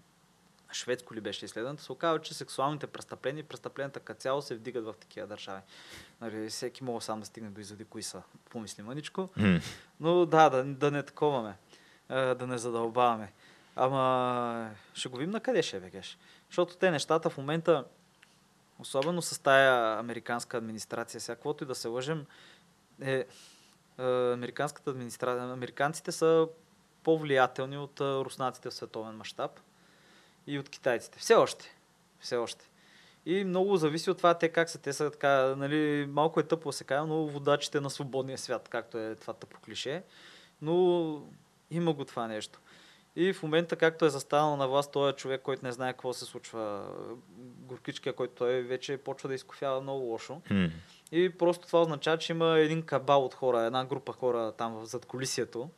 шведско 0.73 1.15
ли 1.15 1.21
беше 1.21 1.45
изследването, 1.45 1.83
се 1.83 1.91
оказва, 1.91 2.21
че 2.21 2.33
сексуалните 2.33 2.87
престъпления 2.87 3.41
и 3.41 3.43
престъпленията 3.43 3.99
като 3.99 4.21
цяло 4.21 4.41
се 4.41 4.55
вдигат 4.55 4.85
в 4.85 4.93
такива 4.99 5.27
държави. 5.27 5.61
Нали, 6.21 6.49
всеки 6.49 6.83
мога 6.83 7.01
сам 7.01 7.19
да 7.19 7.25
стигне 7.25 7.49
до 7.49 7.61
изводи 7.61 7.85
кои 7.85 8.03
са. 8.03 8.21
Помисли 8.49 8.83
мъничко. 8.83 9.29
М. 9.37 9.59
Но 9.99 10.25
да, 10.25 10.49
да, 10.49 10.63
да 10.63 10.91
не 10.91 11.03
таковаме. 11.03 11.57
Да 12.09 12.47
не 12.47 12.57
задълбаваме. 12.57 13.31
Ама 13.75 14.69
ще 14.93 15.09
го 15.09 15.17
видим 15.17 15.31
на 15.31 15.39
къде 15.39 15.63
ще 15.63 15.79
бегеш. 15.79 16.17
Защото 16.49 16.77
те 16.77 16.91
нещата 16.91 17.29
в 17.29 17.37
момента, 17.37 17.85
особено 18.79 19.21
с 19.21 19.39
тая 19.39 19.99
американска 19.99 20.57
администрация, 20.57 21.21
сега 21.21 21.35
каквото 21.35 21.63
и 21.63 21.67
да 21.67 21.75
се 21.75 21.87
лъжем, 21.87 22.25
е, 23.01 23.25
американската 23.97 24.89
администрация, 24.89 25.43
американците 25.43 26.11
са 26.11 26.47
по-влиятелни 27.03 27.77
от 27.77 28.01
а, 28.01 28.25
руснаците 28.25 28.69
в 28.69 28.73
световен 28.73 29.15
мащаб 29.15 29.59
и 30.47 30.59
от 30.59 30.69
китайците. 30.69 31.19
Все 31.19 31.35
още. 31.35 31.75
Все 32.19 32.35
още. 32.35 32.69
И 33.25 33.43
много 33.43 33.77
зависи 33.77 34.11
от 34.11 34.17
това 34.17 34.33
те 34.33 34.49
как 34.49 34.69
са. 34.69 34.77
Те 34.77 34.93
са 34.93 35.11
така, 35.11 35.55
нали, 35.55 36.05
малко 36.09 36.39
е 36.39 36.43
тъпо 36.43 36.71
се 36.71 36.83
казва, 36.83 37.07
но 37.07 37.25
водачите 37.25 37.79
на 37.79 37.89
свободния 37.89 38.37
свят, 38.37 38.69
както 38.69 38.97
е 38.97 39.15
това 39.15 39.33
тъпо 39.33 39.59
клише. 39.59 40.03
Но 40.61 41.21
има 41.71 41.93
го 41.93 42.05
това 42.05 42.27
нещо. 42.27 42.59
И 43.15 43.33
в 43.33 43.43
момента, 43.43 43.75
както 43.75 44.05
е 44.05 44.09
застанал 44.09 44.57
на 44.57 44.67
власт, 44.67 44.91
той 44.91 45.09
е 45.09 45.13
човек, 45.13 45.41
който 45.41 45.65
не 45.65 45.71
знае 45.71 45.93
какво 45.93 46.13
се 46.13 46.25
случва. 46.25 46.87
Горкичкия, 47.37 48.13
който 48.13 48.33
той 48.33 48.61
вече 48.61 48.97
почва 48.97 49.29
да 49.29 49.35
изкофява 49.35 49.81
много 49.81 50.05
лошо. 50.05 50.41
М. 50.49 50.69
И 51.15 51.29
просто 51.29 51.67
това 51.67 51.81
означава, 51.81 52.17
че 52.17 52.33
има 52.33 52.59
един 52.59 52.81
кабал 52.81 53.25
от 53.25 53.33
хора, 53.33 53.61
една 53.61 53.85
група 53.85 54.13
хора 54.13 54.51
там 54.57 54.85
зад 54.85 55.05
колисието, 55.05 55.69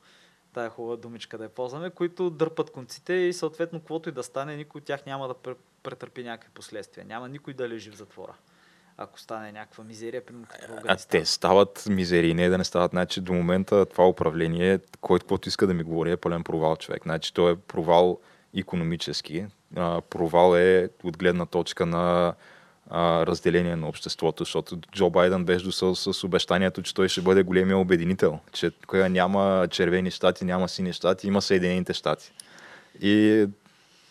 тая 0.54 0.70
хубава 0.70 0.96
думичка 0.96 1.38
да 1.38 1.44
я 1.44 1.50
ползваме, 1.50 1.90
които 1.90 2.30
дърпат 2.30 2.72
конците 2.72 3.14
и 3.14 3.34
съответно, 3.34 3.80
каквото 3.80 4.10
и 4.10 4.12
да 4.12 4.24
стане, 4.24 4.56
никой 4.56 4.80
от 4.80 4.86
тях 4.86 5.06
няма 5.06 5.28
да 5.28 5.56
претърпи 5.84 6.24
някакви 6.24 6.50
последствия. 6.54 7.06
Няма 7.06 7.30
никой 7.30 7.54
да 7.54 7.70
лежи 7.70 7.92
в 7.92 7.96
затвора 7.96 8.34
ако 8.98 9.20
стане 9.20 9.52
някаква 9.52 9.84
мизерия, 9.84 10.26
примерно 10.26 10.48
като 10.50 10.74
А 10.88 10.98
те 11.10 11.26
стават 11.26 11.84
мизерии, 11.90 12.34
не 12.34 12.50
да 12.50 12.58
не 12.58 12.64
стават. 12.64 12.92
Значи 12.92 13.22
до 13.22 13.34
момента 13.34 13.86
това 13.86 14.08
управление, 14.08 14.80
който 15.02 15.26
който 15.26 15.50
иска 15.50 15.68
да 15.68 15.74
ми 15.74 15.84
говори, 15.84 16.12
е 16.12 16.18
пълен 16.18 16.44
провал 16.44 16.76
човек. 16.76 17.04
Значи 17.04 17.34
то 17.34 17.50
е 17.50 17.56
провал 17.56 18.20
економически, 18.58 19.46
провал 20.10 20.56
е 20.56 20.90
от 21.04 21.18
гледна 21.18 21.46
точка 21.46 21.86
на 21.86 22.34
а, 22.90 23.26
разделение 23.26 23.76
на 23.76 23.88
обществото, 23.88 24.44
защото 24.44 24.78
Джо 24.92 25.10
Байден 25.10 25.46
беше 25.46 25.66
дошъл 25.66 25.96
с 25.96 26.24
обещанието, 26.24 26.82
че 26.82 26.94
той 26.94 27.10
ще 27.10 27.22
бъде 27.22 27.44
големия 27.44 27.78
обединител, 27.78 28.40
че 28.52 28.72
няма 28.94 29.68
червени 29.72 30.12
щати, 30.12 30.46
няма 30.46 30.70
сини 30.70 30.94
щати, 30.94 31.28
има 31.28 31.42
Съединените 31.42 31.94
щати. 31.94 32.32
И 33.02 33.46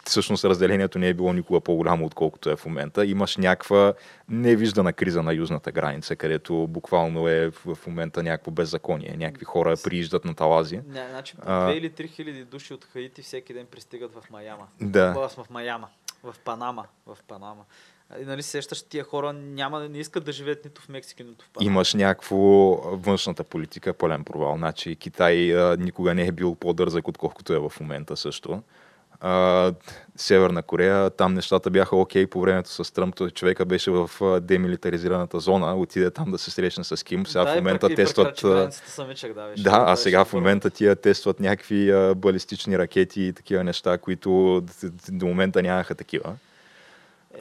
всъщност 0.04 0.44
разделението 0.44 0.98
не 0.98 1.08
е 1.08 1.14
било 1.14 1.32
никога 1.32 1.60
по-голямо, 1.60 2.06
отколкото 2.06 2.50
е 2.50 2.56
в 2.56 2.66
момента. 2.66 3.06
Имаш 3.06 3.36
някаква 3.36 3.94
невиждана 4.28 4.92
криза 4.92 5.22
на 5.22 5.34
южната 5.34 5.72
граница, 5.72 6.16
където 6.16 6.66
буквално 6.66 7.28
е 7.28 7.50
в 7.50 7.78
момента 7.86 8.22
някакво 8.22 8.50
беззаконие. 8.50 9.16
Някакви 9.18 9.44
хора 9.44 9.74
прииждат 9.84 10.24
на 10.24 10.34
талази. 10.34 10.76
Не, 10.76 11.08
значи 11.10 11.36
по 11.36 11.42
2 11.42 11.72
или 11.72 11.90
3 11.90 12.08
хиляди 12.08 12.44
души 12.44 12.74
от 12.74 12.84
Хаити 12.84 13.22
всеки 13.22 13.54
ден 13.54 13.66
пристигат 13.66 14.14
в 14.14 14.30
Майама. 14.30 14.66
Да. 14.80 15.12
В, 15.12 15.44
в 15.44 15.50
Майама. 15.50 15.88
В 16.22 16.34
Панама. 16.44 16.86
В 17.06 17.18
Панама. 17.28 17.64
И, 18.20 18.24
нали, 18.24 18.42
сещаш, 18.42 18.82
тия 18.82 19.04
хора 19.04 19.32
няма, 19.32 19.88
не 19.88 19.98
искат 19.98 20.24
да 20.24 20.32
живеят 20.32 20.64
нито 20.64 20.82
в 20.82 20.88
Мексика, 20.88 21.24
нито 21.24 21.44
в 21.44 21.50
Панама. 21.50 21.70
Имаш 21.70 21.94
някакво 21.94 22.36
външната 22.96 23.44
политика, 23.44 23.94
пълен 23.94 24.24
провал. 24.24 24.56
Значи 24.56 24.96
Китай 24.96 25.56
а, 25.56 25.76
никога 25.76 26.14
не 26.14 26.26
е 26.26 26.32
бил 26.32 26.54
по-дързък, 26.54 27.08
отколкото 27.08 27.52
е 27.52 27.58
в 27.58 27.72
момента 27.80 28.16
също 28.16 28.62
а, 29.20 29.72
Северна 30.16 30.62
Корея, 30.62 31.10
там 31.10 31.34
нещата 31.34 31.70
бяха 31.70 31.96
окей 31.96 32.24
okay 32.24 32.30
по 32.30 32.40
времето 32.40 32.70
с 32.70 32.92
Тръмп. 32.92 33.14
Той 33.14 33.30
човека 33.30 33.64
беше 33.64 33.90
в 33.90 34.10
демилитаризираната 34.40 35.40
зона, 35.40 35.76
отиде 35.76 36.10
там 36.10 36.30
да 36.30 36.38
се 36.38 36.50
срещне 36.50 36.84
с 36.84 37.04
Ким. 37.04 37.26
Сега 37.26 37.44
да, 37.44 37.52
в 37.52 37.54
момента 37.54 37.92
и 37.92 37.94
тестват... 37.94 38.38
Самичък, 38.86 39.34
да, 39.34 39.48
беше, 39.48 39.62
да, 39.62 39.84
а 39.86 39.96
сега 39.96 40.24
в 40.24 40.32
момента 40.32 40.70
тия 40.70 40.96
тестват 40.96 41.40
някакви 41.40 41.90
а, 41.90 42.14
балистични 42.14 42.78
ракети 42.78 43.22
и 43.22 43.32
такива 43.32 43.64
неща, 43.64 43.98
които 43.98 44.62
до 45.08 45.26
момента 45.26 45.62
нямаха 45.62 45.94
такива. 45.94 46.34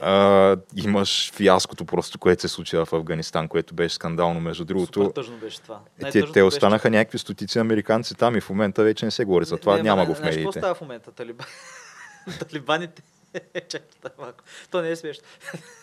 А, 0.02 0.58
имаш 0.76 1.32
фиаското 1.34 1.86
просто, 1.86 2.20
което 2.20 2.42
се 2.42 2.48
случи 2.48 2.78
в 2.78 2.88
Афганистан, 2.92 3.48
което 3.48 3.74
беше 3.74 3.96
скандално, 3.96 4.40
между 4.40 4.66
другото. 4.66 5.00
Супер 5.00 5.14
тъжно 5.14 5.38
беше 5.38 5.62
това. 5.62 5.80
Те, 6.12 6.32
те 6.32 6.42
останаха 6.42 6.90
беше... 6.90 6.98
някакви 6.98 7.18
стотици 7.18 7.60
американци 7.60 8.16
там 8.16 8.36
и 8.36 8.42
в 8.42 8.50
момента 8.50 8.84
вече 8.84 9.06
не 9.06 9.12
се 9.12 9.26
говори 9.26 9.46
за 9.46 9.58
това, 9.58 9.76
не, 9.76 9.84
няма 9.84 10.02
не, 10.02 10.08
го 10.08 10.16
в 10.16 10.20
медиите. 10.20 10.44
Какво 10.44 10.52
става 10.52 10.76
в 10.76 10.82
момента? 10.82 11.12
Талибан... 11.12 11.48
Талибаните... 12.40 13.02
Чакай, 13.70 14.12
малко. 14.18 14.44
То 14.72 14.82
не 14.82 14.90
е 14.90 14.96
смешно. 14.96 15.24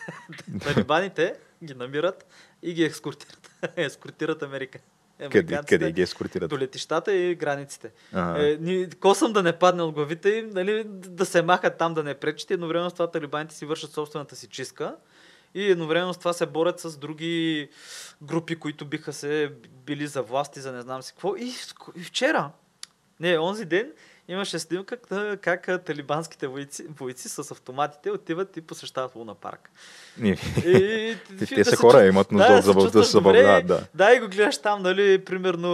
Талибаните 0.63 1.33
ги 1.63 1.73
намират 1.73 2.25
и 2.61 2.73
ги 2.73 2.83
ескортират. 2.83 3.51
ескортират 3.75 4.43
Америка. 4.43 4.79
Къде, 5.29 5.59
къде 5.67 5.91
ги 5.91 6.01
ескортират? 6.01 6.49
До 6.49 6.57
летищата 6.57 7.13
и 7.13 7.35
границите. 7.35 7.91
Е, 8.15 8.57
ни, 8.61 8.89
косъм 8.99 9.33
да 9.33 9.43
не 9.43 9.59
падне 9.59 9.83
от 9.83 9.93
главите 9.93 10.29
им, 10.29 10.49
нали, 10.49 10.83
да 10.87 11.25
се 11.25 11.41
махат 11.41 11.77
там, 11.77 11.93
да 11.93 12.03
не 12.03 12.13
пречат. 12.13 12.51
Едновременно 12.51 12.89
с 12.89 12.93
това 12.93 13.11
талибаните 13.11 13.55
си 13.55 13.65
вършат 13.65 13.91
собствената 13.91 14.35
си 14.35 14.47
чистка. 14.47 14.95
И 15.53 15.71
едновременно 15.71 16.13
с 16.13 16.17
това 16.17 16.33
се 16.33 16.45
борят 16.45 16.79
с 16.79 16.97
други 16.97 17.69
групи, 18.23 18.55
които 18.55 18.85
биха 18.85 19.13
се 19.13 19.51
били 19.85 20.07
за 20.07 20.21
власти, 20.21 20.59
за 20.59 20.71
не 20.71 20.81
знам 20.81 21.01
си 21.01 21.11
какво. 21.11 21.35
И, 21.35 21.53
и 21.95 22.03
вчера, 22.03 22.51
не, 23.19 23.39
онзи 23.39 23.65
ден, 23.65 23.91
имаше 24.27 24.59
снимка 24.59 24.97
как, 25.41 25.85
талибанските 25.85 26.47
войци, 26.47 26.85
войци 26.99 27.29
с 27.29 27.51
автоматите 27.51 28.11
отиват 28.11 28.57
и 28.57 28.61
посещават 28.61 29.15
Луна 29.15 29.35
парк. 29.35 29.69
И, 30.23 30.29
и, 30.65 31.17
те, 31.39 31.45
те 31.45 31.63
са 31.63 31.75
хора, 31.75 32.05
имат 32.05 32.31
нужда 32.31 32.61
да, 32.61 32.71
от 32.71 32.91
да 32.91 33.03
се 33.03 33.11
забавляват. 33.11 33.67
Да. 33.67 33.87
да, 33.93 34.13
и 34.13 34.19
го 34.19 34.27
гледаш 34.27 34.57
там, 34.57 34.81
нали, 34.81 35.25
примерно 35.25 35.71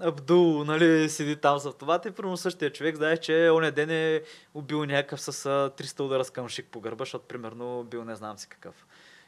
Абдул, 0.00 0.64
нали, 0.64 1.08
седи 1.08 1.36
там 1.36 1.58
с 1.58 1.66
автомата 1.66 2.08
и 2.08 2.12
примерно 2.12 2.36
същия 2.36 2.72
човек, 2.72 2.96
знаеш, 2.96 3.18
че 3.18 3.50
оня 3.52 3.70
ден 3.70 3.90
е 3.90 4.22
убил 4.54 4.84
някакъв 4.84 5.20
с 5.20 5.32
300 5.32 6.00
удара 6.00 6.24
с 6.24 6.30
къмшик 6.30 6.66
по 6.70 6.80
гърба, 6.80 7.02
защото 7.02 7.24
примерно 7.28 7.84
бил 7.90 8.04
не 8.04 8.16
знам 8.16 8.38
си 8.38 8.48
какъв 8.48 8.74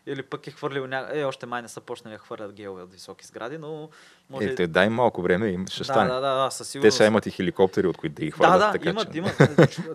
или 0.06 0.22
пък 0.22 0.46
е 0.46 0.50
хвърлил 0.50 0.86
ня... 0.86 1.08
Е, 1.12 1.24
още 1.24 1.46
май 1.46 1.62
не 1.62 1.68
са 1.68 1.80
почнали 1.80 2.14
да 2.14 2.18
хвърлят 2.18 2.52
гелове 2.52 2.82
от 2.82 2.92
високи 2.92 3.26
сгради, 3.26 3.58
но 3.58 3.88
може... 4.30 4.46
Е, 4.46 4.54
те 4.54 4.66
дай 4.66 4.88
малко 4.88 5.22
време 5.22 5.48
и 5.48 5.58
ще 5.70 5.84
стане. 5.84 6.08
Да, 6.08 6.20
да, 6.20 6.44
да, 6.44 6.50
със 6.50 6.68
сигурност. 6.68 6.96
Те 6.96 6.96
са 6.96 7.06
имат 7.06 7.26
и 7.26 7.30
хеликоптери, 7.30 7.86
от 7.86 7.96
които 7.96 8.14
да 8.14 8.22
ги 8.22 8.30
хвърлят. 8.30 8.60
Да, 8.60 8.66
да, 8.66 8.72
така, 8.72 8.90
имат, 8.90 9.12
че... 9.12 9.18
имат. 9.18 9.36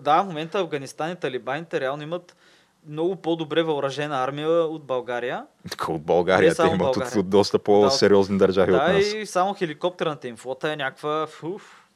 да, 0.02 0.22
в 0.22 0.26
момента 0.26 0.58
Афганистан 0.58 1.12
и 1.12 1.16
талибаните 1.16 1.80
реално 1.80 2.02
имат 2.02 2.36
много 2.88 3.16
по-добре 3.16 3.62
въоръжена 3.62 4.22
армия 4.22 4.48
от 4.50 4.84
България. 4.84 5.46
От 5.88 6.02
България, 6.02 6.54
те 6.54 6.62
имат 6.62 6.78
България. 6.78 7.08
От, 7.08 7.16
от 7.16 7.30
доста 7.30 7.58
по-сериозни 7.58 8.38
да, 8.38 8.46
държави 8.46 8.72
да, 8.72 8.78
от 8.78 8.82
нас. 8.82 9.10
Да, 9.10 9.18
и 9.18 9.26
само 9.26 9.54
хеликоптерната 9.54 10.28
им 10.28 10.36
флота 10.36 10.72
е 10.72 10.76
някаква... 10.76 11.26
Уф, 11.42 11.88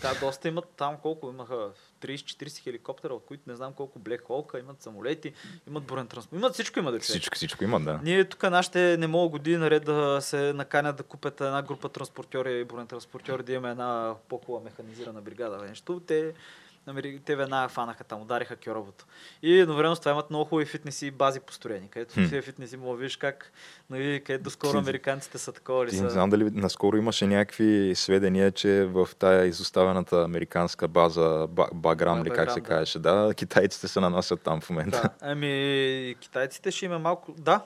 така, 0.00 0.14
доста 0.20 0.48
имат 0.48 0.64
там 0.76 0.96
колко 1.02 1.28
имаха 1.28 1.68
30-40 2.00 2.62
хеликоптера, 2.62 3.14
от 3.14 3.24
които 3.26 3.42
не 3.46 3.56
знам 3.56 3.72
колко 3.72 3.98
Блек 3.98 4.22
Холка, 4.22 4.58
имат 4.58 4.82
самолети, 4.82 5.32
имат 5.68 5.84
бурен 5.84 6.06
транспорт. 6.06 6.38
Имат 6.38 6.54
всичко 6.54 6.78
има 6.78 6.92
да 6.92 7.00
Всичко, 7.00 7.34
всичко 7.36 7.64
имат, 7.64 7.84
да. 7.84 8.00
Ние 8.02 8.24
тук 8.24 8.42
нашите 8.42 8.96
не 8.96 9.06
могат 9.06 9.30
години 9.30 9.56
наред 9.56 9.84
да 9.84 10.18
се 10.20 10.52
наканят 10.52 10.96
да 10.96 11.02
купят 11.02 11.40
една 11.40 11.62
група 11.62 11.88
транспортьори 11.88 12.60
и 12.60 12.64
бурен 12.64 12.86
транспортьори, 12.86 13.42
да 13.42 13.52
имаме 13.52 13.70
една 13.70 14.14
по-хубава 14.28 14.64
механизирана 14.64 15.20
бригада. 15.20 15.64
Нещо. 15.68 16.00
Те 16.06 16.32
те 17.24 17.36
веднага 17.36 17.68
фанаха 17.68 18.04
там, 18.04 18.22
удариха 18.22 18.56
кьоровото. 18.56 19.04
И 19.42 19.60
едновременно 19.60 19.96
с 19.96 20.00
това 20.00 20.10
имат 20.10 20.30
много 20.30 20.44
хубави 20.44 20.66
фитнеси 20.66 21.06
и 21.06 21.10
бази 21.10 21.40
построени, 21.40 21.88
където 21.88 22.12
в 22.12 22.14
тези 22.14 22.42
фитнеси 22.42 22.76
мога 22.76 22.96
виж 22.96 23.16
как, 23.16 23.52
нали, 23.90 24.22
където 24.26 24.44
доскоро 24.44 24.78
американците 24.78 25.38
са 25.38 25.52
такова 25.52 25.86
ли 25.86 25.90
са. 25.90 26.02
Не 26.02 26.10
знам 26.10 26.30
дали 26.30 26.50
наскоро 26.50 26.96
имаше 26.96 27.26
някакви 27.26 27.92
сведения, 27.94 28.52
че 28.52 28.84
в 28.84 29.08
тая 29.18 29.46
изоставената 29.46 30.22
американска 30.22 30.88
база 30.88 31.46
Баграм, 31.74 32.24
ли 32.24 32.30
как 32.30 32.52
се 32.52 32.60
казваше, 32.60 32.98
да, 32.98 33.34
китайците 33.36 33.88
се 33.88 34.00
нанасят 34.00 34.40
там 34.40 34.60
в 34.60 34.70
момента. 34.70 35.02
Да, 35.02 35.10
ами 35.20 36.16
китайците 36.20 36.70
ще 36.70 36.84
има 36.84 36.98
малко, 36.98 37.32
да, 37.38 37.64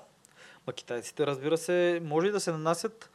Ма 0.67 0.73
китайците, 0.73 1.27
разбира 1.27 1.59
се, 1.59 2.01
може 2.05 2.27
и 2.27 2.31
да 2.31 2.41
се 2.41 2.53
нанасят 2.53 3.11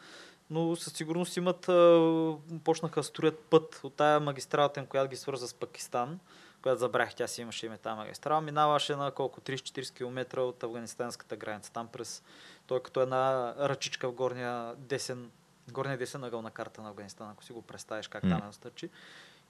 но 0.49 0.75
със 0.75 0.93
сигурност 0.93 1.37
имат, 1.37 1.69
а, 1.69 2.35
почнаха 2.63 2.99
да 2.99 3.03
строят 3.03 3.39
път 3.39 3.79
от 3.83 3.93
тая 3.93 4.19
магистралата, 4.19 4.85
която 4.85 5.09
ги 5.09 5.15
свърза 5.15 5.47
с 5.47 5.53
Пакистан, 5.53 6.19
която 6.61 6.79
забрах, 6.79 7.15
тя 7.15 7.27
си 7.27 7.41
имаше 7.41 7.65
име 7.65 7.77
тази 7.77 7.95
магистрала, 7.95 8.41
минаваше 8.41 8.95
на 8.95 9.11
колко 9.11 9.41
30-40 9.41 9.93
км 9.93 10.41
от 10.41 10.63
афганистанската 10.63 11.35
граница, 11.35 11.71
там 11.71 11.87
през, 11.87 12.23
той 12.67 12.77
е 12.77 12.81
като 12.81 13.01
една 13.01 13.53
ръчичка 13.59 14.09
в 14.09 14.13
горния 14.13 14.75
десен, 14.77 15.31
горния 15.71 15.97
десен 15.97 16.23
ъгъл 16.23 16.41
на 16.41 16.51
карта 16.51 16.81
на 16.81 16.89
Афганистан, 16.89 17.29
ако 17.29 17.43
си 17.43 17.53
го 17.53 17.61
представиш 17.61 18.07
как 18.07 18.23
mm. 18.23 18.29
там 18.29 18.49
е 18.49 18.53
стърчи. 18.53 18.89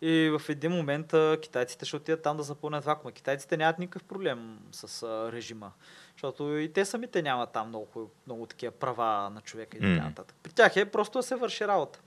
И 0.01 0.37
в 0.39 0.49
един 0.49 0.71
момент 0.71 1.13
китайците 1.41 1.85
ще 1.85 1.95
отидат 1.95 2.21
там 2.21 2.37
да 2.37 2.43
запълнят 2.43 2.85
вакуума. 2.85 3.11
Китайците 3.11 3.57
нямат 3.57 3.79
никакъв 3.79 4.03
проблем 4.03 4.59
с 4.71 5.03
режима. 5.33 5.71
Защото 6.11 6.57
и 6.57 6.73
те 6.73 6.85
самите 6.85 7.21
нямат 7.21 7.51
там 7.51 7.67
много, 7.67 8.11
много 8.27 8.45
такива 8.45 8.71
права 8.71 9.29
на 9.29 9.41
човека 9.41 9.77
и 9.77 9.79
така 9.79 10.07
нататък. 10.07 10.35
При 10.43 10.51
тях 10.51 10.75
е 10.75 10.91
просто 10.91 11.19
да 11.19 11.23
се 11.23 11.35
върши 11.35 11.67
работа. 11.67 11.99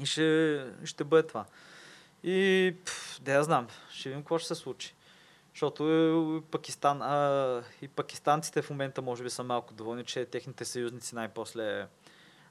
И 0.00 0.06
ще, 0.06 0.66
ще 0.84 1.04
бъде 1.04 1.28
това. 1.28 1.44
И 2.22 2.74
да 3.20 3.32
я 3.32 3.42
знам, 3.42 3.68
ще 3.90 4.08
видим 4.08 4.22
какво 4.22 4.38
ще 4.38 4.48
се 4.48 4.54
случи. 4.54 4.94
Защото 5.54 5.84
и, 5.88 6.50
Пакистан, 6.50 7.02
а, 7.02 7.62
и 7.82 7.88
пакистанците 7.88 8.62
в 8.62 8.70
момента 8.70 9.02
може 9.02 9.22
би 9.22 9.30
са 9.30 9.42
малко 9.42 9.74
доволни, 9.74 10.04
че 10.04 10.24
техните 10.24 10.64
съюзници 10.64 11.14
най-после 11.14 11.86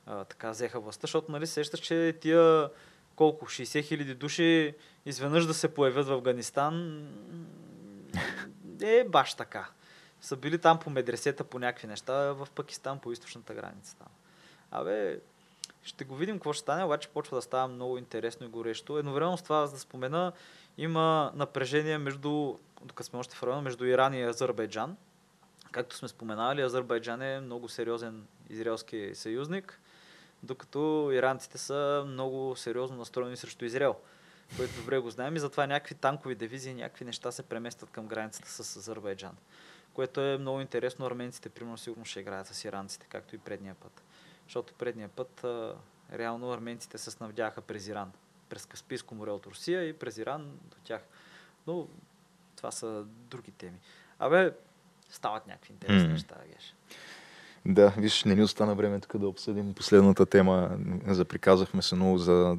а, 0.05 0.23
така 0.23 0.51
взеха 0.51 0.79
властта, 0.79 1.01
защото 1.01 1.31
нали 1.31 1.47
сещаш, 1.47 1.79
че 1.79 2.17
тия 2.21 2.69
колко, 3.15 3.45
60 3.45 3.83
хиляди 3.83 4.15
души 4.15 4.75
изведнъж 5.05 5.45
да 5.45 5.53
се 5.53 5.73
появят 5.73 6.07
в 6.07 6.11
Афганистан 6.11 7.07
е 8.81 9.03
баш 9.03 9.33
така 9.33 9.69
са 10.23 10.35
били 10.35 10.57
там 10.57 10.79
по 10.79 10.89
медресета 10.89 11.43
по 11.43 11.59
някакви 11.59 11.87
неща 11.87 12.13
в 12.13 12.47
Пакистан, 12.55 12.99
по 12.99 13.11
източната 13.11 13.53
граница 13.53 13.95
там. 13.97 14.07
Абе, 14.71 15.19
ще 15.83 16.03
го 16.03 16.15
видим 16.15 16.35
какво 16.35 16.53
ще 16.53 16.61
стане, 16.61 16.83
обаче 16.83 17.07
почва 17.07 17.37
да 17.37 17.41
става 17.41 17.67
много 17.67 17.97
интересно 17.97 18.45
и 18.45 18.49
горещо. 18.49 18.97
Едновременно 18.97 19.37
с 19.37 19.41
това, 19.41 19.67
за 19.67 19.73
да 19.73 19.79
спомена, 19.79 20.31
има 20.77 21.31
напрежение 21.35 21.97
между, 21.97 22.57
докато 22.81 23.09
сме 23.09 23.19
още 23.19 23.35
в 23.35 23.43
района, 23.43 23.61
между 23.61 23.85
Иран 23.85 24.13
и 24.13 24.23
Азербайджан. 24.23 24.97
Както 25.71 25.95
сме 25.95 26.07
споменали, 26.07 26.61
Азербайджан 26.61 27.21
е 27.21 27.39
много 27.39 27.69
сериозен 27.69 28.27
израелски 28.49 29.11
съюзник, 29.13 29.81
докато 30.43 31.09
иранците 31.13 31.57
са 31.57 32.03
много 32.07 32.55
сериозно 32.55 32.97
настроени 32.97 33.37
срещу 33.37 33.65
Израел, 33.65 33.95
което 34.57 34.75
добре 34.75 34.99
го 34.99 35.09
знаем 35.09 35.35
и 35.35 35.39
затова 35.39 35.67
някакви 35.67 35.95
танкови 35.95 36.35
дивизии, 36.35 36.73
някакви 36.73 37.05
неща 37.05 37.31
се 37.31 37.43
преместват 37.43 37.89
към 37.89 38.07
границата 38.07 38.49
с 38.49 38.77
Азербайджан 38.77 39.35
което 39.93 40.21
е 40.21 40.37
много 40.37 40.61
интересно. 40.61 41.05
Арменците, 41.05 41.49
примерно, 41.49 41.77
сигурно 41.77 42.05
ще 42.05 42.19
играят 42.19 42.47
с 42.47 42.65
иранците, 42.65 43.07
както 43.09 43.35
и 43.35 43.37
предния 43.37 43.75
път. 43.75 44.03
Защото 44.43 44.73
предния 44.73 45.09
път, 45.09 45.45
реално, 46.13 46.53
арменците 46.53 46.97
се 46.97 47.11
снабдяха 47.11 47.61
през 47.61 47.87
Иран. 47.87 48.11
през 48.49 48.65
Каспийско 48.65 49.15
море 49.15 49.31
от 49.31 49.45
Русия 49.45 49.87
и 49.89 49.93
през 49.93 50.17
Иран 50.17 50.59
до 50.63 50.77
тях. 50.83 51.01
Но 51.67 51.87
това 52.55 52.71
са 52.71 53.03
други 53.05 53.51
теми. 53.51 53.79
Абе, 54.19 54.53
стават 55.09 55.47
някакви 55.47 55.73
интересни 55.73 56.07
М. 56.07 56.13
неща, 56.13 56.35
Геш. 56.53 56.75
Да, 57.65 57.93
виж, 57.97 58.23
не 58.23 58.35
ни 58.35 58.43
остана 58.43 58.75
време 58.75 58.99
тук 58.99 59.17
да 59.17 59.27
обсъдим 59.27 59.73
последната 59.73 60.25
тема. 60.25 60.69
Заприказахме 61.07 61.81
се 61.81 61.95
много 61.95 62.17
за, 62.17 62.57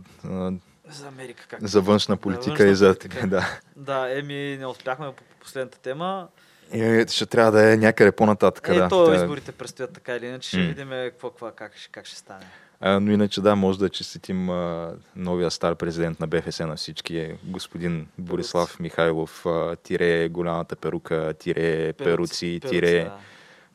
За 0.89 1.09
Америка 1.09 1.47
как? 1.49 1.67
за 1.67 1.81
външна 1.81 2.17
политика 2.17 2.51
външна 2.51 2.69
и 2.69 2.75
за... 2.75 2.87
политика. 2.87 3.27
Да. 3.27 3.59
Да, 3.77 4.19
еми 4.19 4.57
не 4.59 4.67
успяхме 4.67 5.07
по 5.07 5.13
по 5.13 5.47
последната 5.47 5.79
тема. 5.79 6.29
И, 6.75 7.05
ще 7.09 7.27
трябва 7.27 7.53
да 7.53 7.73
е 7.73 7.77
някъде 7.77 8.13
по-нататък. 8.13 8.69
Е, 8.69 8.75
да. 8.75 8.89
то 8.89 9.07
Та- 9.07 9.15
изборите 9.17 9.53
предстоят 9.53 9.93
така 9.93 10.17
или 10.17 10.27
иначе. 10.27 10.49
Ще 10.49 10.59
М. 10.59 10.65
видим 10.65 10.89
какво, 10.91 11.31
какво, 11.31 11.51
как, 11.51 11.73
как 11.93 12.07
ще 12.07 12.17
стане. 12.17 12.45
А, 12.81 13.01
но 13.01 13.13
иначе 13.13 13.41
да, 13.41 13.57
може 13.57 13.79
да 13.79 13.89
честитим 13.89 14.51
а, 14.51 14.93
новия 15.17 15.51
стар 15.51 15.75
президент 15.75 16.21
на 16.21 16.27
БФС 16.27 16.61
на 16.61 16.77
всички, 16.77 17.19
е 17.19 17.37
господин 17.45 18.07
Борислав 18.19 18.81
Михайлов, 18.81 19.47
а, 19.47 19.77
тире 19.77 20.29
голямата 20.29 20.77
перука, 20.77 21.35
тире 21.39 21.93
перуци, 21.93 22.61
тире, 22.69 23.05
да. 23.05 23.19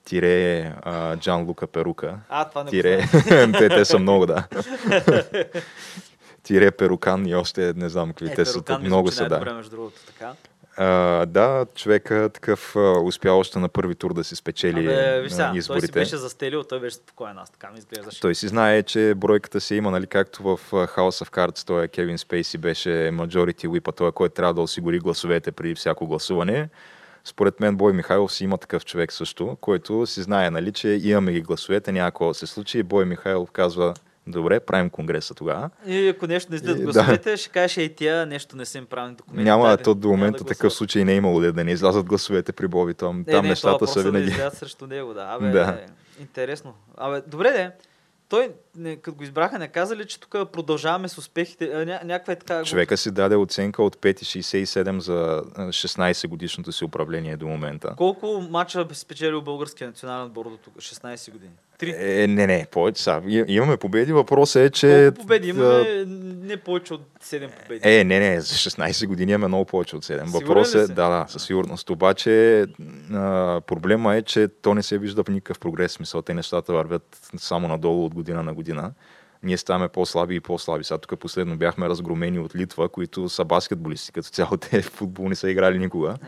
Тире 0.10 0.74
а, 0.82 1.18
Джан 1.18 1.44
Лука 1.44 1.68
перука. 1.68 2.20
А, 2.30 2.46
това 2.46 2.64
не 2.64 2.70
Тире, 2.70 3.08
те, 3.60 3.70
те 3.70 3.86
са 3.86 4.00
много, 4.00 4.26
да. 4.26 4.48
тире 6.44 6.72
перукан 6.72 7.26
и 7.26 7.36
още 7.36 7.74
не 7.76 7.90
знам 7.90 8.10
какви, 8.10 8.32
Е, 8.32 8.36
те 8.36 8.46
са 8.46 8.64
много 8.82 9.12
са, 9.12 9.28
да. 9.28 9.54
между 9.54 9.72
другото, 9.72 9.96
така. 10.06 10.34
А, 10.78 11.26
да, 11.26 11.66
човека 11.76 12.30
такъв 12.34 12.76
а, 12.76 12.80
успял 12.80 13.40
още 13.40 13.60
на 13.60 13.70
първи 13.70 13.96
тур 13.96 14.14
да 14.14 14.24
си 14.24 14.36
спечели 14.36 14.80
Абе, 14.80 15.22
виж 15.22 15.32
сега, 15.32 15.46
той 15.46 15.54
си 15.54 15.58
изборите. 15.58 15.92
беше 15.92 16.18
застелил, 16.18 16.64
той 16.64 16.80
беше 16.80 16.96
спокоен, 16.96 17.38
аз 17.38 17.50
така 17.50 17.72
ми 17.72 17.78
изглеждаше. 17.80 18.22
Той 18.22 18.36
си 18.36 18.48
знае, 18.48 18.84
че 18.84 19.14
бройката 19.18 19.62
се 19.62 19.76
има, 19.76 19.92
нали, 19.92 20.08
както 20.08 20.44
в 20.44 20.60
House 20.72 21.26
of 21.26 21.30
Cards, 21.30 21.68
той 21.68 21.88
Кевин 21.88 22.18
Спейси 22.18 22.58
беше 22.58 22.90
majority 22.90 23.68
whip, 23.68 23.96
той, 23.96 24.12
който 24.12 24.36
трябва 24.36 24.54
да 24.54 24.62
осигури 24.62 25.00
гласовете 25.00 25.52
при 25.52 25.76
всяко 25.76 26.08
гласуване. 26.08 26.70
Според 27.24 27.60
мен 27.60 27.76
Бой 27.76 27.94
Михайлов 27.94 28.34
си 28.34 28.44
има 28.44 28.58
такъв 28.58 28.86
човек 28.86 29.14
също, 29.14 29.58
който 29.62 30.06
си 30.06 30.22
знае, 30.22 30.50
нали, 30.50 30.72
че 30.72 31.00
имаме 31.04 31.32
ги 31.32 31.42
гласовете, 31.42 31.92
няма 31.92 32.12
какво 32.12 32.28
да 32.28 32.34
се 32.34 32.48
случи. 32.48 32.80
И 32.80 32.84
Бой 32.84 33.06
Михайлов 33.06 33.52
казва, 33.52 33.94
добре, 34.28 34.60
правим 34.60 34.90
конгреса 34.90 35.34
тогава. 35.34 35.70
И 35.88 36.08
ако 36.08 36.28
нещо 36.28 36.52
не 36.52 36.56
И, 36.56 36.58
излизат 36.58 36.78
да. 36.78 36.84
гласовете, 36.84 37.38
ще 37.38 37.50
кажеш, 37.50 37.78
ей 37.78 37.96
тия, 37.96 38.26
нещо 38.26 38.56
не 38.58 38.66
са 38.66 38.78
им 38.78 38.86
правилни 38.86 39.16
документи. 39.16 39.44
Няма, 39.44 39.78
то 39.78 39.96
до 39.96 40.08
момента 40.08 40.38
да 40.38 40.46
такъв 40.46 40.74
случай 40.74 41.06
не 41.06 41.12
е 41.14 41.16
имало 41.16 41.40
да, 41.40 41.54
да 41.54 41.64
не 41.64 41.72
излязат 41.72 42.06
гласовете 42.06 42.52
при 42.52 42.68
Боби. 42.68 42.94
Там, 42.94 43.24
Е, 43.28 43.32
там 43.32 43.44
не, 43.44 43.50
нещата 43.50 43.88
са 43.88 44.04
винаги. 44.04 44.26
Да 44.26 44.32
излязат 44.32 44.58
срещу 44.60 44.88
него, 44.88 45.14
да. 45.14 45.28
Абе, 45.30 45.46
Да. 45.46 45.52
да. 45.66 45.80
интересно. 46.20 46.74
Абе, 46.98 47.22
добре 47.28 47.52
де. 47.52 47.72
Той, 48.30 48.52
не, 48.76 48.96
като 48.96 49.18
го 49.18 49.24
избраха, 49.24 49.60
не 49.60 49.68
каза 49.68 49.96
ли, 49.96 50.06
че 50.06 50.20
тук 50.20 50.52
продължаваме 50.52 51.10
с 51.10 51.18
успехите? 51.18 51.86
Ня, 51.86 52.00
някаква 52.04 52.34
е 52.34 52.36
така... 52.36 52.64
Човека 52.64 52.98
си 52.98 53.12
даде 53.12 53.36
оценка 53.36 53.84
от 53.84 53.96
5,67 53.96 55.00
за 55.00 55.44
а, 55.56 55.62
16 55.68 56.28
годишното 56.28 56.72
си 56.72 56.86
управление 56.86 57.38
до 57.38 57.48
момента. 57.48 57.94
Колко 57.98 58.48
мача 58.50 58.88
спечелил 58.94 59.42
българския 59.42 59.88
национален 59.88 60.26
отбор 60.26 60.50
до 60.50 60.58
тук? 60.58 60.76
16 60.76 61.32
години. 61.32 61.54
Три. 61.80 61.96
Е, 61.98 62.28
не, 62.28 62.48
не, 62.48 62.66
повече 62.72 63.04
са. 63.04 63.22
Имаме 63.48 63.78
победи. 63.78 64.14
Въпросът 64.14 64.62
е, 64.62 64.70
че... 64.70 65.12
Колко 65.12 65.22
победи? 65.22 65.50
Имаме 65.50 66.06
не 66.50 66.58
повече 66.58 66.94
от 66.94 67.02
7 67.24 67.50
победи. 67.62 67.82
Е, 67.84 68.04
не, 68.04 68.20
не, 68.20 68.42
за 68.42 68.56
16 68.56 69.08
години 69.08 69.32
имаме 69.32 69.48
много 69.48 69.66
повече 69.66 69.96
от 69.96 70.06
7. 70.06 70.06
Сигурен 70.06 70.28
Въпросът 70.28 70.90
е, 70.90 70.94
да, 70.94 71.10
да, 71.10 71.26
със 71.28 71.44
сигурност. 71.44 71.90
Обаче 71.90 72.66
а, 73.14 73.62
проблема 73.68 74.16
е, 74.16 74.22
че 74.22 74.48
то 74.62 74.74
не 74.74 74.84
се 74.84 74.98
вижда 74.98 75.24
в 75.24 75.30
никакъв 75.30 75.60
прогрес. 75.60 75.92
Смисъл, 75.92 76.22
те 76.22 76.34
нещата 76.34 76.74
вървят 76.74 77.20
само 77.38 77.68
надолу 77.68 78.06
от 78.06 78.14
година 78.14 78.44
на 78.44 78.54
година. 78.54 78.92
Ние 79.44 79.58
ставаме 79.58 79.88
по-слаби 79.88 80.36
и 80.36 80.40
по-слаби. 80.40 80.84
Сега 80.84 80.98
тук 80.98 81.20
последно 81.20 81.58
бяхме 81.58 81.90
разгромени 81.90 82.40
от 82.40 82.56
Литва, 82.56 82.90
които 82.90 83.30
са 83.30 83.46
баскетболисти. 83.46 84.12
Като 84.12 84.30
цяло 84.30 84.58
те 84.58 84.82
футбол 84.82 85.30
не 85.30 85.36
са 85.36 85.50
играли 85.50 85.80
никога. 85.80 86.10
Е, 86.10 86.28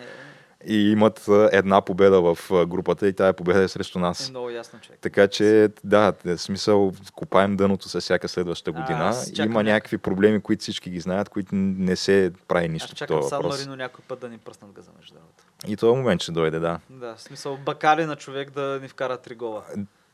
И 0.66 0.92
имат 0.92 1.28
а, 1.28 1.50
една 1.52 1.82
победа 1.82 2.22
в 2.24 2.52
а, 2.52 2.66
групата 2.66 3.08
и 3.08 3.14
тая 3.14 3.34
победа 3.34 3.62
е 3.62 3.68
срещу 3.68 4.00
е 4.00 4.02
нас. 4.02 4.30
много 4.30 4.50
ясно, 4.50 4.80
човек. 4.80 5.00
Така 5.02 5.28
че, 5.28 5.70
да, 5.84 6.14
в 6.26 6.38
смисъл, 6.38 6.94
копаем 7.16 7.58
дъното 7.58 7.90
с 7.90 8.02
всяка 8.02 8.28
следваща 8.28 8.70
А, 8.70 8.74
година. 8.74 9.14
чакам 9.28 9.46
Има 9.46 9.54
някак- 9.56 9.74
някакви 9.74 9.98
проблеми, 9.98 10.42
които 10.42 10.62
всички 10.62 10.90
ги 10.90 11.00
знаят, 11.00 11.30
които 11.30 11.50
не 11.56 11.96
се 11.96 12.32
прави 12.48 12.70
нищо 12.70 12.90
Аз 12.92 12.98
чакам 12.98 13.24
Сан. 13.24 13.42
Марино 13.50 13.76
някой 13.76 14.06
път 14.08 14.20
да 14.20 14.30
ни 14.30 14.38
пръснат 14.38 14.72
газа, 14.72 14.92
между 14.98 15.14
другото. 15.14 15.44
И 15.68 15.78
този 15.78 15.98
момент 15.98 16.22
ще 16.22 16.32
дойде, 16.32 16.60
да. 16.60 16.80
Да, 16.90 17.16
в 17.16 17.22
смисъл 17.22 17.58
бакали 17.58 18.06
на 18.06 18.16
човек 18.16 18.52
да 18.52 18.80
ни 18.82 18.88
вкара 18.88 19.18
три 19.18 19.36
гола. 19.36 19.64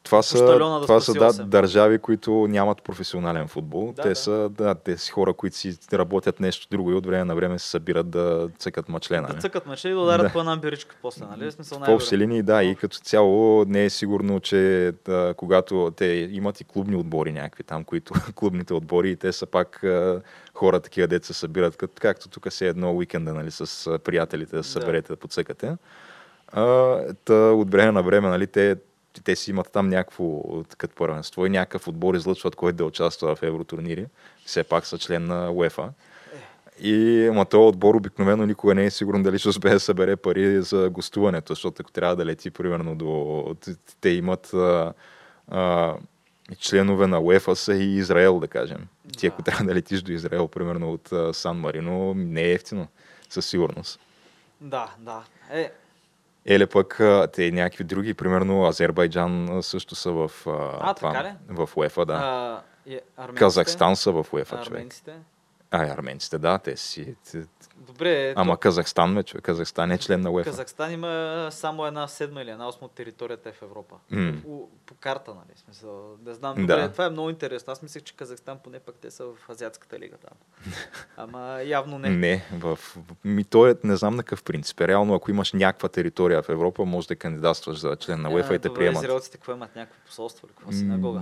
Това 0.08 0.24
са, 0.24 0.46
да 0.46 0.82
това 0.82 1.00
са 1.00 1.14
да, 1.14 1.34
държави, 1.34 2.00
които 2.00 2.48
нямат 2.50 2.84
професионален 2.84 3.48
футбол. 3.48 3.94
Да, 3.96 4.02
те 4.02 4.10
да. 4.10 4.16
са 4.16 4.50
да, 4.50 4.76
те 4.76 4.98
си 4.98 5.12
хора, 5.12 5.34
които 5.34 5.56
си 5.58 5.78
работят 5.94 6.40
нещо 6.40 6.68
друго 6.72 6.92
и 6.92 6.94
от 6.94 7.06
време 7.06 7.24
на 7.24 7.36
време 7.36 7.60
се 7.60 7.70
събират 7.70 8.10
да 8.10 8.50
цъкат 8.58 8.90
мачлена. 8.90 9.28
Да 9.28 9.34
не? 9.34 9.40
цъкат 9.40 9.66
мъче 9.66 9.90
и 9.90 9.92
да 9.92 10.00
ударят 10.00 10.26
Да. 10.26 10.34
по 10.34 10.40
една 10.40 10.58
биричка 10.58 10.96
после, 11.02 11.26
нали? 11.26 11.46
В 11.46 11.54
смисъл 11.54 11.80
В 11.80 11.90
общи 11.90 12.18
линии, 12.18 12.44
да, 12.44 12.64
и 12.64 12.76
като 12.76 12.98
цяло 12.98 13.66
не 13.66 13.86
е 13.86 13.90
сигурно, 13.90 14.40
че 14.40 14.94
да, 15.06 15.34
когато 15.38 15.92
те 15.98 16.06
имат 16.32 16.62
и 16.62 16.64
клубни 16.64 16.96
отбори 16.96 17.32
някакви 17.32 17.64
там, 17.64 17.84
които 17.84 18.14
клубните 18.36 18.74
отбори, 18.74 19.12
и 19.12 19.16
те 19.16 19.32
са 19.32 19.46
пак 19.46 19.84
хора 20.54 20.80
такива, 20.80 21.08
деца 21.08 21.34
се 21.34 21.40
събират, 21.40 21.78
като, 21.78 21.94
както 22.02 22.30
тук 22.30 22.54
се 22.54 22.68
едно 22.68 22.92
уикенда, 22.96 23.34
нали, 23.34 23.52
с 23.52 24.00
приятелите 24.04 24.56
да 24.56 24.64
се 24.64 24.74
Да. 24.74 24.82
съберете 24.82 25.08
да 25.14 25.16
подсъкате. 25.16 25.76
А, 26.48 26.98
та, 27.26 27.34
от 27.34 27.72
време 27.72 27.92
на 27.92 28.04
време, 28.04 28.30
нали, 28.30 28.48
те, 28.48 28.76
те 29.24 29.36
си 29.36 29.52
имат 29.52 29.72
там 29.72 29.90
някакво 29.90 30.42
като 30.78 30.96
първенство 30.96 31.46
и 31.46 31.50
някакъв 31.50 31.88
отбор 31.88 32.16
излъчват, 32.16 32.56
който 32.56 32.78
да 32.78 32.86
участва 32.86 33.36
в 33.36 33.44
евротурнири. 33.44 34.06
Все 34.46 34.64
пак 34.64 34.86
са 34.86 34.98
член 34.98 35.26
на 35.26 35.52
УЕФА. 35.52 35.90
И 36.82 37.28
ама 37.32 37.46
този 37.46 37.68
отбор 37.68 37.96
обикновено 37.96 38.46
никога 38.46 38.76
не 38.76 38.86
е 38.86 38.92
сигурен 38.92 39.24
дали 39.24 39.40
ще 39.40 39.50
успее 39.50 39.74
да 39.74 39.80
събере 39.80 40.16
пари 40.16 40.62
за 40.62 40.90
гостуването, 40.90 41.54
защото 41.54 41.76
ако 41.80 41.92
трябва 41.92 42.16
да 42.16 42.26
лети 42.26 42.52
примерно 42.52 42.96
до... 42.96 43.56
Те 44.02 44.10
имат 44.10 44.54
а, 44.54 44.94
а, 45.48 45.96
членове 46.60 47.08
на 47.08 47.20
УЕФА 47.20 47.56
са 47.56 47.74
и 47.76 47.96
Израел, 47.96 48.40
да 48.40 48.48
кажем. 48.48 48.88
Ти 49.18 49.28
ако 49.28 49.42
трябва 49.42 49.66
да 49.66 49.76
летиш 49.76 50.02
до 50.02 50.12
Израел, 50.12 50.48
примерно 50.48 50.92
от 50.92 51.36
Сан 51.36 51.58
Марино, 51.58 52.14
не 52.14 52.42
е 52.42 52.52
ефтино, 52.52 52.88
със 53.30 53.46
сигурност. 53.46 54.00
Да, 54.62 54.90
да. 55.00 55.24
Е, 55.52 55.72
Еле 56.48 56.68
пък 56.68 57.02
те 57.34 57.52
някакви 57.52 57.84
други, 57.84 58.14
примерно 58.14 58.66
Азербайджан 58.66 59.60
също 59.62 59.96
са 59.96 60.12
в, 60.12 60.32
а, 60.48 60.78
А, 60.82 60.94
така 60.94 61.24
ли? 61.24 61.34
в 61.48 61.70
УЕФА, 61.76 62.06
да. 62.06 62.14
а, 62.14 62.62
арменците, 63.18 63.40
Казахстан 63.40 63.96
са 63.96 64.12
в 64.12 64.26
УЕФА, 64.34 64.62
човек. 64.62 64.94
А, 65.72 65.94
арменците, 65.94 66.38
да, 66.38 66.58
те 66.58 66.78
си. 66.78 67.16
те- 67.32 67.44
Добре, 67.78 68.34
Ама 68.36 68.54
то- 68.54 68.60
Казахстан, 68.60 69.14
ме, 69.14 69.24
човек. 69.24 69.44
Казахстан 69.44 69.92
е 69.92 69.98
член 69.98 70.22
на 70.22 70.32
УЕФА. 70.32 70.50
Казахстан 70.50 70.92
има 70.92 71.48
само 71.52 71.86
една 71.86 72.08
седма 72.08 72.42
или 72.42 72.50
една 72.50 72.68
осма 72.68 72.86
от 72.86 72.92
територията 72.92 73.50
е 73.50 73.54
в 73.54 73.62
Европа. 73.62 73.96
М. 74.12 74.34
У- 74.46 74.70
По 74.86 74.94
карта, 74.96 75.32
нали? 75.32 75.58
Смисъл, 75.58 75.90
не 76.26 76.34
знам. 76.34 76.56
Да. 76.56 76.62
Добре, 76.62 76.90
това 76.90 77.06
е 77.06 77.10
много 77.10 77.30
интересно. 77.30 77.74
Аз 77.74 77.82
мислех, 77.82 78.04
че 78.04 78.16
Казахстан 78.16 78.58
поне 78.60 78.80
пък 78.80 78.96
те 78.96 79.12
са 79.12 79.24
в 79.26 79.50
Азиатската 79.50 80.00
лига 80.00 80.16
там. 80.18 80.34
Ама 81.18 81.62
явно 81.62 82.00
не. 82.00 82.10
Не, 82.10 82.46
в... 82.54 82.80
Ми, 83.26 83.44
то 83.44 83.68
е, 83.68 83.76
не 83.84 83.96
знам 83.96 84.16
на 84.16 84.24
какъв 84.24 84.44
принцип. 84.44 84.82
Реално, 84.82 85.14
ако 85.16 85.32
имаш 85.32 85.54
някаква 85.54 85.90
територия 85.90 86.42
в 86.42 86.50
Европа, 86.50 86.86
може 86.86 87.08
да 87.08 87.16
кандидатстваш 87.16 87.78
за 87.78 87.96
член 87.96 88.22
на 88.22 88.30
УЕФА 88.30 88.56
и 88.56 88.60
те 88.60 88.74
приемат. 88.74 89.04
Израелците 89.04 89.38
какво 89.38 89.52
имат 89.52 89.76
някакво 89.76 90.00
посолство 90.06 90.48
или 90.48 90.54
какво 90.54 90.72
синагога? 90.72 91.22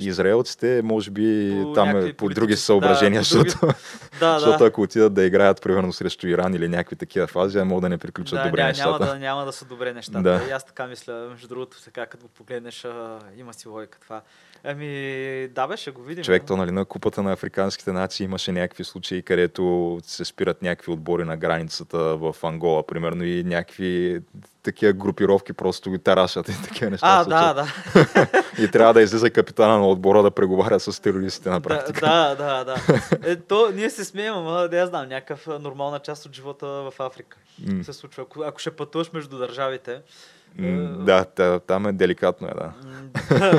Израелците, 0.00 0.80
може 0.84 1.10
би, 1.10 1.50
По 1.62 1.72
там 1.72 1.96
е 1.96 2.12
по 2.12 2.28
други 2.28 2.56
съображения, 2.56 3.22
да, 3.22 3.28
по 3.28 3.34
други- 3.34 3.50
защото, 3.50 3.74
Да, 4.20 4.34
защото 4.34 4.58
да. 4.58 4.64
ако 4.64 4.82
отидат 4.82 5.14
да 5.14 5.24
играят, 5.24 5.60
примерно, 5.76 5.92
срещу 5.92 6.26
Иран 6.26 6.54
или 6.54 6.68
някакви 6.68 6.96
такива 6.96 7.26
фази, 7.26 7.58
могат 7.58 7.82
да 7.82 7.88
не 7.88 7.98
приключат 7.98 8.38
Да, 8.38 8.44
добре 8.44 8.62
ня, 8.62 8.68
нещата. 8.68 9.04
няма, 9.04 9.12
да, 9.12 9.18
няма 9.18 9.44
да 9.44 9.52
са 9.52 9.64
добре 9.64 9.92
нещата. 9.92 10.22
Да. 10.22 10.42
И 10.48 10.50
аз 10.50 10.64
така 10.64 10.86
мисля, 10.86 11.28
между 11.30 11.48
другото, 11.48 11.80
сега 11.80 12.06
като 12.06 12.26
го 12.26 12.32
погледнеш, 12.32 12.84
а, 12.84 13.18
има 13.36 13.54
си 13.54 13.68
логика 13.68 13.98
това. 14.00 14.22
Ами, 14.64 15.48
да 15.48 15.66
бе, 15.66 15.76
ще 15.76 15.90
го 15.90 16.02
видим. 16.02 16.24
Човек, 16.24 16.42
а. 16.42 16.46
то 16.46 16.56
нали, 16.56 16.70
на 16.70 16.84
купата 16.84 17.22
на 17.22 17.32
африканските 17.32 17.92
нации 17.92 18.24
имаше 18.24 18.52
някакви 18.52 18.84
случаи, 18.84 19.22
където 19.22 19.98
се 20.02 20.24
спират 20.24 20.62
някакви 20.62 20.92
отбори 20.92 21.24
на 21.24 21.36
границата 21.36 21.98
в 21.98 22.36
Ангола, 22.42 22.86
примерно, 22.86 23.24
и 23.24 23.44
някакви 23.44 24.20
такива 24.66 24.92
групировки 24.92 25.52
просто 25.52 25.90
ги 25.90 25.98
тарашат 25.98 26.48
и 26.48 26.62
такива 26.62 26.90
неща. 26.90 27.06
А, 27.08 27.24
да, 27.24 27.54
да. 27.54 27.66
И 28.58 28.70
трябва 28.70 28.94
да 28.94 29.02
излиза 29.02 29.30
капитана 29.30 29.78
на 29.78 29.88
отбора 29.88 30.22
да 30.22 30.30
преговаря 30.30 30.80
с 30.80 31.02
терористите 31.02 31.50
на 31.50 31.60
практика. 31.60 32.00
да, 32.00 32.34
да, 32.34 32.64
да. 32.64 32.76
Е, 33.22 33.36
то, 33.36 33.70
ние 33.70 33.90
се 33.90 34.04
смеем, 34.04 34.34
ама 34.34 34.68
да 34.68 34.78
я 34.78 34.86
знам, 34.86 35.08
някакъв 35.08 35.46
нормална 35.60 35.98
част 35.98 36.26
от 36.26 36.34
живота 36.34 36.66
в 36.66 36.92
Африка 36.98 37.36
М. 37.66 37.84
се 37.84 37.92
случва. 37.92 38.22
Ако, 38.22 38.42
ако 38.42 38.58
ще 38.58 38.70
пътуваш 38.70 39.12
между 39.12 39.38
държавите, 39.38 40.00
Да, 40.98 41.24
та- 41.24 41.60
там 41.60 41.86
е 41.86 41.92
деликатно, 41.92 42.48
е, 42.48 42.54
да. 42.54 42.72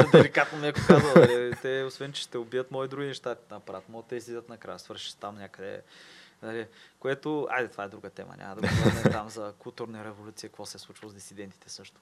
деликатно 0.11 0.59
ме 0.59 0.71
казва, 0.71 1.11
нали, 1.15 1.53
те 1.61 1.83
освен, 1.87 2.11
че 2.11 2.21
ще 2.21 2.37
убият 2.37 2.71
мои 2.71 2.87
други 2.87 3.07
неща, 3.07 3.35
направят, 3.51 3.89
могат 3.89 4.09
да 4.09 4.15
излизат 4.15 4.49
накрая, 4.49 4.79
свършиш 4.79 5.13
там 5.13 5.35
някъде. 5.35 5.81
Нали, 6.41 6.67
което, 6.99 7.47
айде, 7.51 7.69
това 7.69 7.83
е 7.83 7.88
друга 7.88 8.09
тема, 8.09 8.35
няма 8.38 8.55
да 8.55 8.61
говорим 8.67 9.03
там 9.11 9.29
за 9.29 9.53
културна 9.59 10.05
революция, 10.05 10.49
какво 10.49 10.65
се 10.65 10.77
е 10.77 10.79
случва 10.79 11.09
с 11.09 11.13
дисидентите 11.13 11.69
също. 11.69 12.01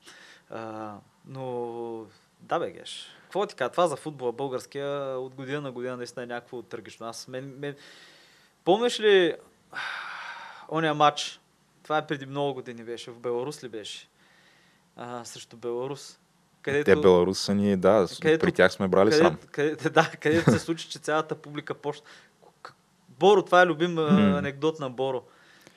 А, 0.49 0.95
но, 1.25 2.05
да 2.39 2.59
бе, 2.59 2.71
Геш, 2.71 3.07
какво 3.23 3.45
ти 3.45 3.55
кажа, 3.55 3.71
това 3.71 3.87
за 3.87 3.95
футбола 3.95 4.31
българския 4.31 5.19
от 5.19 5.35
година 5.35 5.61
на 5.61 5.71
година 5.71 5.97
наистина 5.97 6.23
е 6.23 6.27
някакво 6.27 6.61
търгично. 6.61 7.07
Аз 7.07 7.27
мен, 7.27 7.55
мен, 7.59 7.75
Помниш 8.65 8.99
ли 8.99 9.35
ония 10.71 10.93
матч? 10.93 11.39
Това 11.83 11.97
е 11.97 12.07
преди 12.07 12.25
много 12.25 12.53
години 12.53 12.83
беше. 12.83 13.11
В 13.11 13.19
Беларус 13.19 13.63
ли 13.63 13.69
беше? 13.69 14.07
А, 14.95 15.25
срещу 15.25 15.57
Беларус. 15.57 16.19
Където, 16.61 16.85
Те 16.85 16.95
Беларус 16.95 17.39
са 17.39 17.55
ни, 17.55 17.77
да, 17.77 18.07
където, 18.21 18.45
при 18.45 18.51
тях 18.51 18.73
сме 18.73 18.87
брали 18.87 19.09
където, 19.09 19.27
срам. 19.27 19.37
Където, 19.51 19.89
да, 19.89 20.11
където 20.21 20.51
се 20.51 20.59
случи, 20.59 20.89
че 20.89 20.99
цялата 20.99 21.35
публика 21.35 21.73
почна. 21.73 22.05
Боро, 23.19 23.41
това 23.41 23.61
е 23.61 23.65
любим 23.65 23.95
mm. 23.95 24.37
анекдот 24.37 24.79
на 24.79 24.89
Боро. 24.89 25.23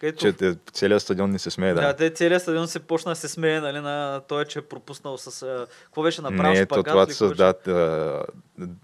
Където... 0.00 0.18
Че 0.18 0.54
целият 0.72 1.02
стадион 1.02 1.30
не 1.30 1.38
се 1.38 1.50
смее, 1.50 1.74
да. 1.74 1.80
Да, 1.80 1.96
те, 1.96 2.10
целият 2.10 2.42
стадион 2.42 2.68
се 2.68 2.80
почна 2.80 3.12
да 3.12 3.16
се 3.16 3.28
смее, 3.28 3.60
нали, 3.60 3.80
на 3.80 4.20
той, 4.28 4.44
че 4.44 4.58
е 4.58 4.62
пропуснал 4.62 5.18
с... 5.18 5.66
Какво 5.84 6.02
беше 6.02 6.22
направил 6.22 6.60
Не, 6.60 6.66
то, 6.66 6.82
това 6.82 7.06
са, 7.06 7.34
да, 7.34 8.24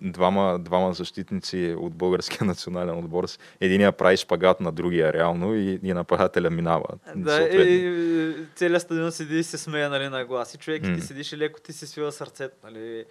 двама, 0.01 0.59
двама 0.61 0.93
защитници 0.93 1.75
от 1.79 1.95
българския 1.95 2.39
национален 2.47 2.99
отбор. 2.99 3.25
Единия 3.61 3.93
прави 3.93 4.17
шпагат 4.17 4.61
на 4.61 4.73
другия 4.73 5.13
реално 5.13 5.55
и, 5.55 5.81
и 5.83 5.93
нападателя 5.93 6.51
минава. 6.51 6.89
Да, 7.17 7.43
и, 7.43 8.35
целият 8.55 8.83
стадион 8.83 9.13
седи 9.13 9.39
и 9.39 9.43
се 9.43 9.59
смее, 9.59 9.89
нали, 9.89 10.09
на 10.09 10.25
глас. 10.25 10.55
И 10.55 10.59
човек, 10.59 10.83
mm. 10.83 10.95
ти 10.95 11.01
седиш 11.01 11.33
и 11.33 11.39
леко 11.39 11.61
ти 11.61 11.73
си 11.73 11.87
свива 11.87 12.13
сърцето, 12.13 12.57
нали. 12.65 13.05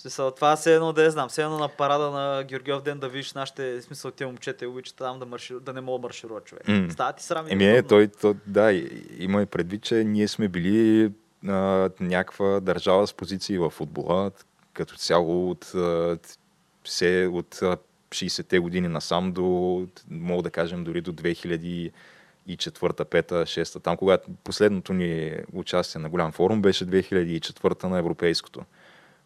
Смисъл, 0.00 0.30
това 0.30 0.56
е 0.66 0.70
едно 0.70 0.92
да 0.92 1.04
я 1.04 1.10
знам. 1.10 1.28
Все 1.28 1.42
едно 1.42 1.58
на 1.58 1.68
парада 1.68 2.10
на 2.10 2.44
Георгиев 2.44 2.82
ден 2.82 2.98
да 2.98 3.08
видиш 3.08 3.32
нашите, 3.32 3.82
смисъл, 3.82 4.10
те 4.10 4.26
момчета 4.26 4.64
и 4.64 4.68
обичат 4.68 4.96
там 4.96 5.18
да, 5.18 5.26
марши, 5.26 5.54
да 5.60 5.72
не 5.72 5.80
мога 5.80 5.98
да 5.98 6.02
марширува 6.02 6.40
човек. 6.40 6.66
Mm. 6.66 6.90
Става 6.90 7.12
ти 7.12 7.24
срам. 7.24 7.46
Еми, 7.48 7.66
е, 7.66 7.82
той, 7.82 8.08
той, 8.08 8.34
да, 8.46 8.72
има 9.18 9.42
и 9.42 9.46
предвид, 9.46 9.82
че 9.82 10.04
ние 10.04 10.28
сме 10.28 10.48
били 10.48 11.12
а, 11.48 11.90
някаква 12.00 12.60
държава 12.60 13.06
с 13.06 13.14
позиции 13.14 13.58
в 13.58 13.70
футбола, 13.70 14.30
като 14.72 14.96
цяло 14.96 15.50
от, 15.50 15.64
все 16.84 17.26
от 17.32 17.60
60-те 18.10 18.58
години 18.58 18.88
насам 18.88 19.32
до, 19.32 19.86
мога 20.10 20.42
да 20.42 20.50
кажем, 20.50 20.84
дори 20.84 21.00
до 21.00 21.12
2000 21.12 21.90
и 22.46 22.56
четвърта, 22.56 23.04
пета, 23.04 23.46
шеста. 23.46 23.80
Там, 23.80 23.96
когато 23.96 24.28
последното 24.44 24.92
ни 24.92 25.32
участие 25.52 26.00
на 26.00 26.08
голям 26.08 26.32
форум 26.32 26.62
беше 26.62 26.86
2004 26.86 27.84
на 27.84 27.98
Европейското 27.98 28.60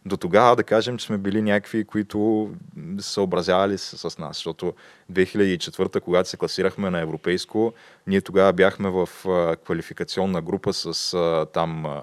до 0.07 0.17
тогава 0.17 0.57
да 0.57 0.65
кажем, 0.65 0.99
че 0.99 1.07
сме 1.07 1.19
били 1.19 1.43
някакви, 1.43 1.85
които 1.85 2.51
се 2.99 3.09
съобразявали 3.09 3.79
с, 3.79 4.11
с 4.11 4.19
нас, 4.19 4.37
защото 4.37 4.75
2004, 5.13 6.01
когато 6.01 6.29
се 6.29 6.37
класирахме 6.37 6.91
на 6.91 7.01
европейско, 7.01 7.73
ние 8.07 8.21
тогава 8.21 8.53
бяхме 8.53 8.91
в 8.91 9.09
а, 9.29 9.57
квалификационна 9.57 10.43
група 10.43 10.73
с 10.73 11.15
а, 11.15 11.47
там 11.53 11.87
а, 11.87 12.03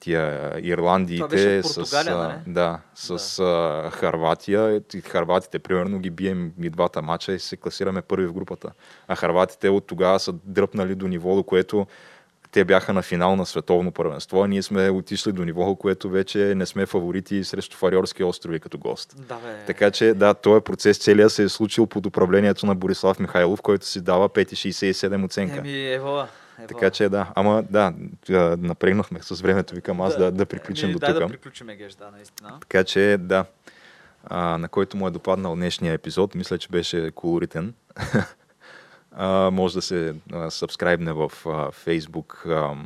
тия 0.00 0.52
Ирландиите, 0.62 1.62
с, 1.62 1.92
а, 1.94 2.40
да, 2.46 2.80
с 2.94 3.36
да. 3.36 3.44
А, 3.86 3.90
Харватия. 3.90 4.82
И 4.94 5.00
Харватите, 5.00 5.58
примерно, 5.58 5.98
ги 5.98 6.10
бием 6.10 6.52
и 6.62 6.70
двата 6.70 7.02
мача 7.02 7.32
и 7.32 7.38
се 7.38 7.56
класираме 7.56 8.02
първи 8.02 8.26
в 8.26 8.32
групата. 8.32 8.72
А 9.08 9.16
Харватите 9.16 9.68
от 9.68 9.86
тогава 9.86 10.20
са 10.20 10.32
дръпнали 10.32 10.94
до 10.94 11.08
ниво, 11.08 11.34
до 11.34 11.42
което 11.42 11.86
те 12.54 12.64
бяха 12.64 12.92
на 12.92 13.02
финал 13.02 13.36
на 13.36 13.46
световно 13.46 13.92
първенство, 13.92 14.42
а 14.42 14.48
ние 14.48 14.62
сме 14.62 14.90
отишли 14.90 15.32
до 15.32 15.44
ниво, 15.44 15.74
което 15.74 16.10
вече 16.10 16.38
не 16.38 16.66
сме 16.66 16.86
фаворити 16.86 17.44
срещу 17.44 17.76
Фариорски 17.76 18.24
острови 18.24 18.60
като 18.60 18.78
гост. 18.78 19.14
Да, 19.28 19.34
бе. 19.34 19.64
Така 19.66 19.90
че, 19.90 20.14
да, 20.14 20.34
този 20.34 20.64
процес 20.64 20.98
целият 20.98 21.32
се 21.32 21.42
е 21.42 21.48
случил 21.48 21.86
под 21.86 22.06
управлението 22.06 22.66
на 22.66 22.74
Борислав 22.74 23.18
Михайлов, 23.18 23.62
който 23.62 23.86
си 23.86 24.00
дава 24.00 24.28
5,67 24.28 25.24
оценка. 25.24 25.58
Еми, 25.58 25.92
ево, 25.92 26.22
Така 26.68 26.90
че 26.90 27.08
да, 27.08 27.32
ама 27.34 27.64
да, 27.70 27.92
напрегнахме 28.58 29.18
с 29.22 29.40
времето, 29.40 29.74
викам 29.74 30.00
аз 30.00 30.16
да, 30.16 30.24
да, 30.24 30.32
да 30.32 30.46
приключим 30.46 30.92
до 30.92 30.98
тук. 30.98 31.12
Да, 31.12 31.20
да 31.20 31.28
приключим, 31.28 31.66
Геш, 31.66 31.94
да, 31.94 32.10
наистина. 32.16 32.52
Така 32.60 32.84
че 32.84 33.16
да, 33.20 33.44
а, 34.24 34.58
на 34.58 34.68
който 34.68 34.96
му 34.96 35.08
е 35.08 35.10
допаднал 35.10 35.54
днешния 35.54 35.92
епизод, 35.92 36.34
мисля, 36.34 36.58
че 36.58 36.68
беше 36.68 37.10
колоритен. 37.10 37.74
А, 39.16 39.50
може 39.50 39.74
да 39.74 39.82
се 39.82 40.14
сабскрайбне 40.48 41.12
в 41.12 41.32
а, 41.46 41.48
Facebook, 41.70 42.46
а, 42.46 42.76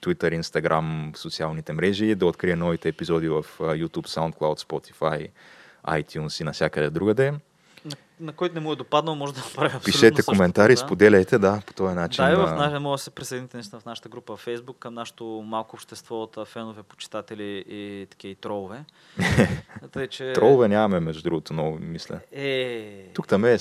Twitter, 0.00 0.40
Instagram, 0.40 1.16
социалните 1.16 1.72
мрежи, 1.72 2.14
да 2.14 2.26
открие 2.26 2.56
новите 2.56 2.88
епизоди 2.88 3.28
в 3.28 3.44
а, 3.60 3.62
YouTube, 3.62 4.08
SoundCloud, 4.08 4.66
Spotify, 4.66 5.28
iTunes 5.86 6.40
и 6.40 6.44
навсякъде 6.44 6.90
другаде 6.90 7.32
на 8.20 8.32
който 8.32 8.54
не 8.54 8.60
му 8.60 8.72
е 8.72 8.76
допаднал, 8.76 9.14
може 9.14 9.34
да 9.34 9.40
направи 9.40 9.66
абсолютно 9.66 9.84
Пишете 9.84 10.22
коментари, 10.22 10.72
да. 10.72 10.76
споделяйте, 10.76 11.38
да, 11.38 11.62
по 11.66 11.72
този 11.72 11.94
начин. 11.94 12.24
Да, 12.24 12.32
и 12.32 12.34
в 12.34 12.54
наша, 12.58 12.80
може 12.80 13.00
да 13.00 13.04
се 13.04 13.10
присъедините 13.10 13.56
наистина 13.56 13.80
в 13.80 13.84
нашата 13.84 14.08
група 14.08 14.36
в 14.36 14.46
Facebook 14.46 14.78
към 14.78 14.94
нашото 14.94 15.24
малко 15.46 15.76
общество 15.76 16.22
от 16.22 16.48
фенове, 16.48 16.82
почитатели 16.82 17.64
и 17.68 18.06
такива 18.10 18.32
и 18.32 18.34
тролове. 18.34 18.84
Тъй, 19.92 20.08
че... 20.08 20.32
Тролове 20.32 20.68
нямаме, 20.68 21.00
между 21.00 21.22
другото, 21.22 21.52
много, 21.52 21.78
мисля. 21.80 22.20
Е... 22.32 23.10
Тук 23.14 23.28
там 23.28 23.44
е, 23.44 23.58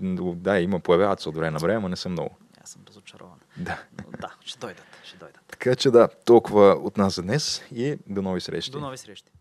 да, 0.00 0.60
има, 0.60 0.80
появяват 0.80 1.20
се 1.20 1.28
от 1.28 1.36
време 1.36 1.50
на 1.50 1.58
време, 1.58 1.80
но 1.80 1.88
не 1.88 1.96
съм 1.96 2.12
много. 2.12 2.36
Аз 2.64 2.70
съм 2.70 2.82
разочарован. 2.88 3.38
Да. 3.56 3.78
Но, 3.98 4.18
да, 4.20 4.34
ще 4.44 4.58
дойдат, 4.58 4.86
ще 5.04 5.16
дойдат. 5.16 5.40
Така 5.48 5.76
че 5.76 5.90
да, 5.90 6.08
толкова 6.24 6.78
от 6.82 6.96
нас 6.96 7.14
за 7.14 7.22
днес 7.22 7.62
и 7.74 7.98
до 8.06 8.22
нови 8.22 8.40
срещи. 8.40 8.70
До 8.70 8.80
нови 8.80 8.98
срещи. 8.98 9.32